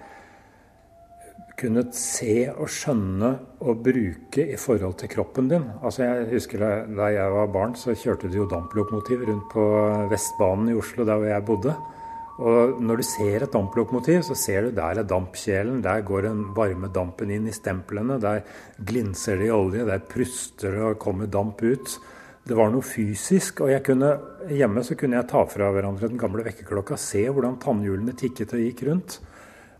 kunnet 1.60 1.94
se 1.96 2.48
og 2.50 2.68
skjønne 2.72 3.30
og 3.60 3.82
bruke 3.84 4.46
i 4.48 4.58
forhold 4.58 4.96
til 5.00 5.10
kroppen 5.12 5.50
din. 5.50 5.66
Altså 5.84 6.06
jeg 6.06 6.28
husker 6.32 6.64
Da 6.96 7.10
jeg 7.12 7.32
var 7.36 7.52
barn, 7.52 7.74
så 7.76 7.94
kjørte 7.94 8.28
de 8.28 8.40
jo 8.40 8.48
damplokomotiv 8.50 9.24
rundt 9.28 9.48
på 9.52 9.64
Vestbanen 10.10 10.72
i 10.72 10.76
Oslo, 10.80 11.04
der 11.04 11.20
hvor 11.20 11.30
jeg 11.30 11.44
bodde. 11.44 11.74
Og 12.40 12.80
når 12.80 12.96
du 12.96 13.02
ser 13.04 13.42
et 13.44 13.52
damplokomotiv, 13.52 14.22
så 14.22 14.34
ser 14.34 14.62
du 14.62 14.70
der 14.70 14.98
er 14.98 15.04
dampkjelen. 15.04 15.82
Der 15.84 16.00
går 16.00 16.22
den 16.22 16.46
varme 16.56 16.88
dampen 16.88 17.30
inn 17.30 17.46
i 17.46 17.52
stemplene. 17.52 18.16
Der 18.20 18.40
glinser 18.80 19.36
det 19.36 19.50
i 19.50 19.52
olje. 19.52 19.84
Der 19.84 20.00
pruster 20.00 20.72
det 20.72 20.80
og 20.80 20.98
kommer 20.98 21.28
damp 21.28 21.62
ut 21.62 22.00
det 22.50 22.56
var 22.58 22.70
noe 22.72 22.84
fysisk. 22.84 23.62
Og 23.64 23.72
kunne, 23.86 24.10
hjemme 24.50 24.84
så 24.86 24.96
kunne 24.98 25.18
jeg 25.20 25.28
ta 25.30 25.44
fra 25.48 25.70
hverandre 25.74 26.10
den 26.10 26.20
gamle 26.20 26.44
vekkerklokka, 26.46 26.98
se 27.00 27.26
hvordan 27.28 27.60
tannhjulene 27.62 28.16
tikket 28.18 28.56
og 28.56 28.64
gikk 28.64 28.86
rundt. 28.88 29.20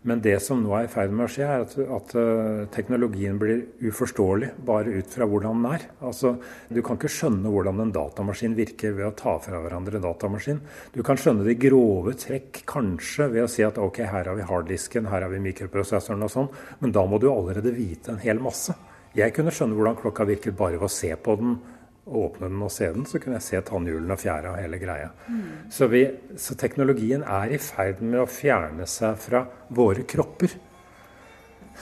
Men 0.01 0.21
det 0.25 0.39
som 0.41 0.63
nå 0.63 0.71
er 0.73 0.87
i 0.87 0.89
ferd 0.89 1.11
med 1.13 1.27
å 1.27 1.29
skje, 1.29 1.45
er 1.45 1.61
at, 1.61 1.73
at 1.77 2.13
uh, 2.17 2.63
teknologien 2.73 3.37
blir 3.37 3.67
uforståelig 3.85 4.49
bare 4.65 4.95
ut 4.97 5.13
fra 5.13 5.27
hvordan 5.29 5.59
den 5.61 5.75
er. 5.75 5.83
Altså, 6.01 6.31
Du 6.73 6.79
kan 6.81 6.97
ikke 6.97 7.11
skjønne 7.11 7.51
hvordan 7.53 7.83
en 7.83 7.93
datamaskin 7.93 8.55
virker 8.57 8.95
ved 8.97 9.11
å 9.11 9.13
ta 9.17 9.35
fra 9.43 9.59
hverandre 9.61 10.01
datamaskin. 10.01 10.63
Du 10.95 11.03
kan 11.05 11.21
skjønne 11.21 11.45
de 11.45 11.53
grove 11.59 12.15
trekk 12.17 12.63
kanskje 12.69 13.29
ved 13.35 13.45
å 13.45 13.51
si 13.51 13.61
at 13.67 13.77
ok, 13.77 14.01
her 14.09 14.31
har 14.31 14.39
vi 14.39 14.47
harddisken, 14.49 15.11
her 15.11 15.27
har 15.27 15.29
vi 15.29 15.43
mikroprosessoren 15.45 16.25
og 16.25 16.33
sånn, 16.33 16.49
men 16.81 16.95
da 16.97 17.05
må 17.05 17.21
du 17.21 17.29
allerede 17.29 17.75
vite 17.75 18.15
en 18.15 18.23
hel 18.25 18.41
masse. 18.41 18.73
Jeg 19.13 19.35
kunne 19.35 19.53
skjønne 19.53 19.77
hvordan 19.77 20.01
klokka 20.01 20.25
virket 20.25 20.57
bare 20.57 20.79
ved 20.79 20.89
å 20.89 20.95
se 20.97 21.13
på 21.13 21.37
den 21.37 21.59
åpne 22.05 22.49
den 22.49 22.63
og 22.65 22.71
se 22.73 22.89
den, 22.93 23.05
så 23.05 23.19
kunne 23.21 23.37
jeg 23.37 23.45
se 23.45 23.61
tannhjulene 23.67 24.15
og 24.15 24.21
fjæra 24.21 24.55
og 24.55 24.59
hele 24.61 24.79
greia. 24.81 25.11
Mm. 25.27 25.41
Så, 25.71 25.87
vi, 25.91 26.03
så, 26.35 26.57
teknologien 26.59 27.23
er 27.23 27.53
i 27.53 27.59
ferd 27.61 28.01
med 28.01 28.23
å 28.23 28.29
fjerne 28.29 28.87
seg 28.89 29.19
fra 29.21 29.45
våre 29.69 30.05
kropper. 30.09 30.57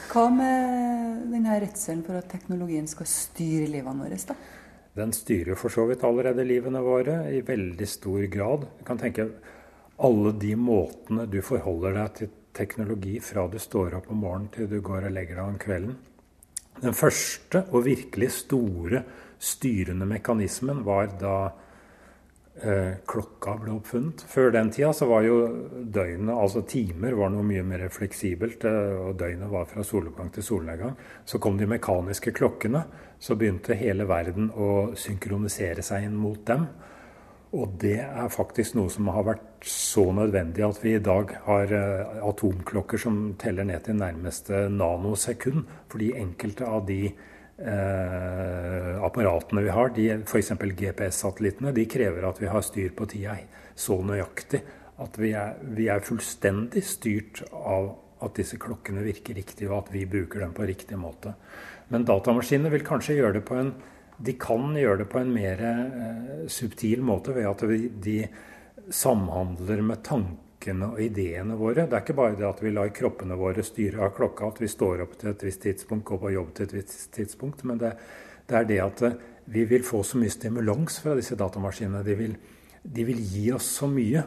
Hva 0.09 0.25
med 0.33 1.29
denne 1.31 1.59
redselen 1.61 2.03
for 2.05 2.19
at 2.19 2.29
teknologien 2.31 2.87
skal 2.89 3.07
styre 3.09 3.69
livene 3.71 4.05
våre? 4.05 4.19
da? 4.27 4.35
Den 4.99 5.13
styrer 5.15 5.57
for 5.59 5.71
så 5.71 5.85
vidt 5.89 6.03
allerede 6.03 6.45
livene 6.47 6.81
våre 6.83 7.21
i 7.31 7.41
veldig 7.45 7.87
stor 7.87 8.25
grad. 8.31 8.67
Du 8.79 8.83
kan 8.87 8.99
tenke 8.99 9.29
alle 9.99 10.33
de 10.39 10.53
måtene 10.59 11.25
du 11.29 11.39
forholder 11.45 11.95
deg 11.95 12.13
til 12.17 12.35
teknologi 12.55 13.19
fra 13.23 13.45
du 13.47 13.59
står 13.61 13.97
opp 13.99 14.09
om 14.11 14.23
morgenen 14.23 14.51
til 14.53 14.69
du 14.71 14.79
går 14.83 15.07
og 15.07 15.15
legger 15.15 15.39
deg 15.39 15.45
om 15.45 15.59
kvelden. 15.61 15.97
Den 16.79 16.95
første 16.95 17.65
og 17.75 17.85
virkelig 17.87 18.31
store 18.37 19.03
styrende 19.39 20.05
mekanismen 20.05 20.83
var 20.83 21.09
da 21.19 21.35
eh, 22.61 22.99
klokka 23.07 23.55
ble 23.61 23.75
oppfunnet. 23.77 24.23
Før 24.27 24.51
den 24.55 24.71
tida 24.73 24.91
så 24.95 25.07
var 25.09 25.23
jo 25.23 25.37
døgnet, 25.79 26.33
altså 26.35 26.63
timer, 26.67 27.15
var 27.17 27.31
noe 27.33 27.45
mye 27.47 27.63
mer 27.67 27.87
fleksibelt. 27.93 28.65
Eh, 28.67 28.97
og 28.99 29.15
døgnet 29.19 29.51
var 29.51 29.69
fra 29.69 29.85
soloppgang 29.85 30.33
til 30.35 30.45
solnedgang. 30.45 30.97
Så 31.25 31.39
kom 31.41 31.57
de 31.59 31.69
mekaniske 31.69 32.35
klokkene. 32.35 32.83
Så 33.19 33.35
begynte 33.39 33.79
hele 33.79 34.07
verden 34.07 34.51
å 34.55 34.91
synkronisere 34.99 35.83
seg 35.85 36.07
inn 36.07 36.19
mot 36.19 36.43
dem. 36.47 36.67
Og 37.57 37.71
det 37.81 37.97
er 38.05 38.29
faktisk 38.29 38.75
noe 38.77 38.91
som 38.93 39.07
har 39.09 39.25
vært 39.25 39.65
så 39.65 40.03
nødvendig 40.13 40.61
at 40.67 40.83
vi 40.83 40.93
i 40.95 41.01
dag 41.03 41.33
har 41.47 41.73
eh, 41.73 42.19
atomklokker 42.27 43.01
som 43.01 43.23
teller 43.41 43.65
ned 43.65 43.87
til 43.87 43.97
nærmeste 43.97 44.67
nanosekund. 44.69 45.65
Fordi 45.89 46.13
enkelte 46.19 46.69
av 46.69 46.85
de 46.91 47.01
apparatene 47.59 49.65
vi 49.65 49.73
har, 49.75 49.91
f.eks. 50.23 50.53
GPS-satellittene, 50.79 51.73
de 51.75 51.83
krever 51.91 52.29
at 52.29 52.39
vi 52.39 52.47
har 52.47 52.63
styr 52.63 52.93
på 52.95 53.07
tida 53.11 53.35
så 53.75 53.97
nøyaktig 54.03 54.61
at 54.99 55.19
vi 55.19 55.33
er, 55.35 55.59
vi 55.75 55.87
er, 55.91 56.03
fullstendig 56.03 56.83
styrt 56.87 57.43
av 57.51 57.91
at 58.23 58.35
disse 58.39 58.59
klokkene 58.59 59.03
virker 59.05 59.37
riktig, 59.37 59.69
og 59.69 59.85
at 59.85 59.93
vi 59.93 60.07
bruker 60.09 60.43
dem 60.43 60.55
på 60.55 60.67
riktig 60.67 60.97
måte. 60.99 61.35
Men 61.91 62.07
datamaskinene 62.07 62.71
vil 62.73 62.85
kanskje 62.87 63.19
gjøre 63.19 63.39
det 63.39 63.45
på 63.47 63.59
en 63.59 63.73
de 64.19 64.33
kan 64.35 64.73
gjøre 64.75 65.03
det 65.03 65.07
på 65.11 65.21
en 65.21 65.29
mer 65.31 65.61
eh, 65.63 66.47
subtil 66.51 67.03
måte 67.07 67.31
ved 67.37 67.47
at 67.47 67.61
de 68.03 68.17
samhandler 68.91 69.83
med 69.85 70.03
tanker 70.03 70.48
tankene 70.69 70.93
og 70.93 71.01
ideene 71.01 71.57
våre. 71.57 71.87
Det 71.87 71.95
er 71.95 72.03
ikke 72.03 72.17
bare 72.17 72.37
det 72.37 72.47
at 72.47 72.61
vi 72.61 72.71
lar 72.71 72.91
kroppene 72.93 73.37
våre 73.37 73.63
styre 73.63 74.05
av 74.05 74.15
klokka, 74.15 74.49
at 74.49 74.61
vi 74.61 74.67
står 74.67 75.03
opp 75.03 75.17
til 75.19 75.31
et 75.31 75.43
visst 75.43 75.61
tidspunkt, 75.61 76.05
går 76.05 76.19
på 76.19 76.33
jobb 76.33 76.53
til 76.55 76.67
et 76.67 76.73
visst 76.73 77.11
tidspunkt. 77.13 77.63
Men 77.63 77.79
det, 77.79 77.93
det 78.47 78.57
er 78.57 78.67
det 78.69 78.79
at 78.83 79.01
eh, 79.01 79.17
vi 79.49 79.65
vil 79.65 79.83
få 79.83 80.03
så 80.03 80.17
mye 80.17 80.29
stimulans 80.29 80.99
fra 81.01 81.15
disse 81.15 81.35
datamaskinene. 81.35 82.03
De 82.03 82.15
vil, 82.15 82.35
de 82.83 83.03
vil 83.03 83.19
gi 83.19 83.51
oss 83.51 83.69
så 83.79 83.89
mye 83.89 84.23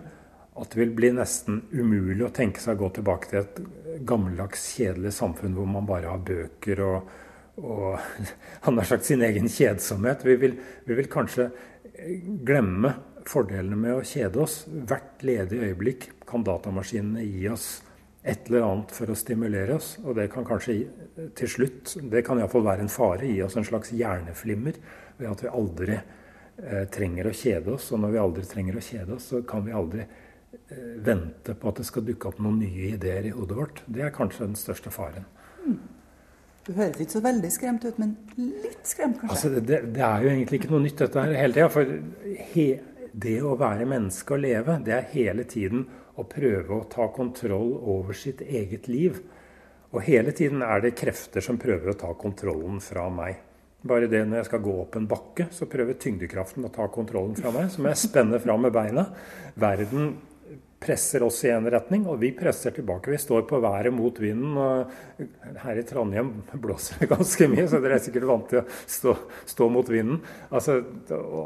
at 0.52 0.70
det 0.70 0.82
vil 0.82 0.92
bli 0.92 1.12
nesten 1.16 1.62
umulig 1.72 2.26
å 2.26 2.32
tenke 2.34 2.60
seg 2.60 2.76
å 2.76 2.84
gå 2.84 2.90
tilbake 2.98 3.30
til 3.30 3.40
et 3.40 3.60
gammeldags, 4.04 4.66
kjedelig 4.76 5.14
samfunn 5.16 5.54
hvor 5.56 5.68
man 5.70 5.86
bare 5.88 6.10
har 6.12 6.20
bøker 6.20 6.82
og, 6.84 7.14
og 7.62 7.86
han 8.66 8.76
har 8.80 8.88
sagt 8.88 9.08
sin 9.08 9.24
egen 9.24 9.48
kjedsomhet. 9.48 10.26
Vi 10.26 10.36
vil, 10.42 10.58
vi 10.84 10.98
vil 10.98 11.08
kanskje 11.12 11.48
glemme 12.44 12.92
fordelene 13.28 13.78
med 13.78 13.98
å 13.98 14.04
kjede 14.06 14.42
oss. 14.42 14.62
Hvert 14.66 15.22
ledige 15.26 15.70
øyeblikk 15.70 16.08
kan 16.28 16.44
datamaskinene 16.46 17.24
gi 17.26 17.48
oss 17.52 17.66
et 18.22 18.46
eller 18.46 18.66
annet 18.66 18.92
for 18.94 19.10
å 19.10 19.18
stimulere 19.18 19.76
oss. 19.76 19.96
Og 20.04 20.16
det 20.18 20.28
kan 20.32 20.46
kanskje 20.46 20.78
til 21.38 21.50
slutt, 21.50 21.96
det 22.10 22.24
kan 22.26 22.40
iallfall 22.40 22.66
være 22.66 22.86
en 22.86 22.92
fare, 22.92 23.28
gi 23.28 23.42
oss 23.44 23.58
en 23.58 23.66
slags 23.66 23.94
hjerneflimmer 23.96 24.78
ved 25.18 25.30
at 25.30 25.42
vi 25.44 25.54
aldri 25.60 25.96
eh, 25.96 26.84
trenger 26.92 27.28
å 27.28 27.36
kjede 27.36 27.74
oss. 27.76 27.90
Og 27.92 28.02
når 28.02 28.14
vi 28.14 28.22
aldri 28.26 28.46
trenger 28.50 28.78
å 28.78 28.84
kjede 28.84 29.16
oss, 29.16 29.30
så 29.32 29.42
kan 29.48 29.66
vi 29.66 29.74
aldri 29.76 30.04
eh, 30.04 30.92
vente 31.02 31.56
på 31.58 31.72
at 31.72 31.82
det 31.82 31.88
skal 31.88 32.06
dukke 32.06 32.30
opp 32.30 32.38
noen 32.42 32.62
nye 32.62 32.92
ideer 32.94 33.26
i 33.26 33.34
hodet 33.34 33.58
vårt. 33.58 33.82
Det 33.86 34.06
er 34.06 34.14
kanskje 34.14 34.46
den 34.46 34.60
største 34.60 34.94
faren. 34.94 35.26
Mm. 35.66 35.80
Du 36.62 36.76
høres 36.76 37.00
ikke 37.02 37.16
så 37.16 37.20
veldig 37.24 37.48
skremt 37.50 37.84
ut, 37.88 37.96
men 37.98 38.12
litt 38.38 38.86
skremt, 38.86 39.16
kanskje? 39.18 39.34
Altså, 39.34 39.48
det, 39.66 39.80
det, 39.96 40.02
er 40.06 40.22
jo 40.22 40.30
egentlig 40.30 40.60
ikke 40.60 40.70
noe 40.70 40.84
nytt, 40.84 41.00
dette 41.00 41.24
her 41.24 41.34
hele 41.34 41.56
tida. 41.56 41.70
For 41.74 41.96
he, 42.52 42.66
det 43.12 43.38
å 43.44 43.56
være 43.60 43.86
menneske 43.88 44.36
og 44.36 44.42
leve, 44.42 44.78
det 44.84 44.94
er 44.96 45.12
hele 45.12 45.44
tiden 45.48 45.84
å 46.16 46.24
prøve 46.28 46.76
å 46.76 46.88
ta 46.90 47.08
kontroll 47.12 47.74
over 47.76 48.16
sitt 48.16 48.42
eget 48.44 48.88
liv. 48.88 49.20
Og 49.92 50.04
hele 50.06 50.32
tiden 50.32 50.64
er 50.64 50.80
det 50.80 50.94
krefter 50.96 51.44
som 51.44 51.60
prøver 51.60 51.92
å 51.92 51.98
ta 52.00 52.12
kontrollen 52.18 52.80
fra 52.80 53.08
meg. 53.12 53.40
Bare 53.82 54.06
det 54.06 54.22
når 54.24 54.40
jeg 54.40 54.48
skal 54.48 54.62
gå 54.62 54.74
opp 54.84 54.96
en 54.96 55.08
bakke, 55.10 55.48
så 55.50 55.66
prøver 55.68 55.98
tyngdekraften 56.00 56.64
å 56.64 56.72
ta 56.72 56.86
kontrollen 56.92 57.34
fra 57.36 57.50
meg. 57.54 57.68
Så 57.72 57.82
må 57.82 57.90
jeg 57.90 58.00
spenne 58.04 58.38
fram 58.40 58.62
med 58.64 58.74
beina. 58.74 59.08
Verden 59.58 60.14
presser 60.82 61.22
oss 61.22 61.44
i 61.46 61.50
en 61.52 61.66
retning, 61.70 62.04
og 62.10 62.18
vi 62.22 62.32
presser 62.36 62.74
tilbake. 62.74 63.12
Vi 63.12 63.20
står 63.20 63.44
på 63.48 63.60
været 63.62 63.92
mot 63.94 64.18
vinden. 64.20 64.56
og 64.58 64.90
Her 65.62 65.78
i 65.78 65.84
Trondheim 65.86 66.32
blåser 66.52 67.00
det 67.00 67.08
ganske 67.14 67.48
mye, 67.50 67.66
så 67.70 67.80
dere 67.82 67.98
er 67.98 68.04
sikkert 68.04 68.28
vant 68.28 68.48
til 68.50 68.62
å 68.62 68.66
stå, 68.68 69.14
stå 69.54 69.68
mot 69.72 69.88
vinden. 69.90 70.20
Altså, 70.50 70.80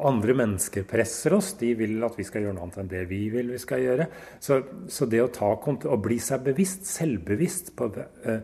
andre 0.08 0.36
mennesker 0.40 0.86
presser 0.88 1.36
oss. 1.36 1.52
De 1.60 1.72
vil 1.78 1.98
at 2.06 2.16
vi 2.18 2.26
skal 2.26 2.46
gjøre 2.46 2.56
noe 2.56 2.68
annet 2.68 2.82
enn 2.82 2.92
det 2.92 3.06
vi 3.10 3.22
vil 3.32 3.52
vi 3.54 3.62
skal 3.62 3.84
gjøre. 3.84 4.08
Så, 4.42 4.60
så 4.92 5.08
det 5.10 5.24
å, 5.24 5.32
ta, 5.32 5.52
å 5.52 5.98
bli 6.02 6.20
seg 6.22 6.46
bevisst, 6.46 6.86
selvbevisst 6.88 7.74
på 7.76 7.90
uh, 7.92 8.38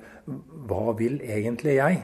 hva 0.68 0.96
vil 0.98 1.20
egentlig 1.24 1.78
jeg? 1.78 2.02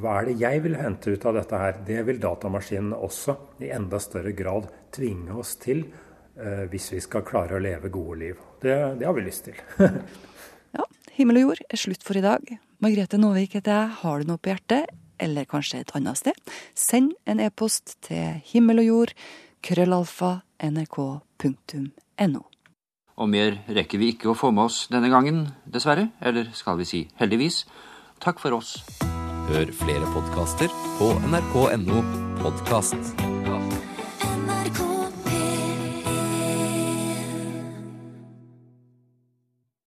Hva 0.00 0.18
er 0.20 0.28
det 0.28 0.40
jeg 0.42 0.64
vil 0.64 0.74
hente 0.76 1.14
ut 1.14 1.28
av 1.28 1.38
dette 1.38 1.60
her? 1.60 1.78
Det 1.86 2.00
vil 2.08 2.18
datamaskinene 2.20 2.98
også 3.00 3.36
i 3.64 3.70
enda 3.72 4.00
større 4.02 4.34
grad 4.36 4.68
tvinge 4.94 5.38
oss 5.40 5.54
til 5.62 5.86
Eh, 5.86 6.03
hvis 6.34 6.88
vi 6.90 6.98
skal 6.98 7.22
klare 7.22 7.54
å 7.54 7.62
leve 7.62 7.92
gode 7.94 8.16
liv. 8.18 8.38
Det, 8.62 8.74
det 8.98 9.06
har 9.06 9.14
vi 9.14 9.22
lyst 9.22 9.46
til. 9.46 9.58
ja, 10.76 10.86
himmel 11.14 11.38
og 11.38 11.44
jord 11.44 11.60
er 11.68 11.78
slutt 11.78 12.02
for 12.02 12.18
i 12.18 12.24
dag. 12.24 12.42
Margrethe 12.82 13.20
Nåvik 13.20 13.54
heter 13.54 13.76
jeg. 13.76 13.92
Har 14.00 14.18
du 14.18 14.32
noe 14.32 14.42
på 14.42 14.50
hjertet, 14.50 14.90
eller 15.22 15.46
kanskje 15.48 15.84
et 15.84 15.92
annet 15.94 16.18
sted, 16.18 16.40
send 16.74 17.14
en 17.30 17.42
e-post 17.44 17.96
til 18.04 18.40
himmel 18.50 18.82
og 18.82 18.88
jord, 18.88 19.14
krøllalfa, 19.64 20.40
nrk.no. 20.64 22.42
Og 23.14 23.30
mer 23.30 23.60
rekker 23.70 24.00
vi 24.02 24.10
ikke 24.14 24.32
å 24.32 24.38
få 24.38 24.50
med 24.54 24.66
oss 24.66 24.84
denne 24.92 25.10
gangen, 25.12 25.46
dessverre. 25.70 26.08
Eller 26.20 26.50
skal 26.56 26.80
vi 26.80 26.88
si 26.88 27.04
heldigvis. 27.20 27.62
Takk 28.24 28.42
for 28.42 28.58
oss. 28.58 28.76
Hør 29.50 29.70
flere 29.76 30.08
podkaster 30.14 30.72
på 30.98 31.12
nrk.no 31.28 32.02
podkast. 32.42 33.33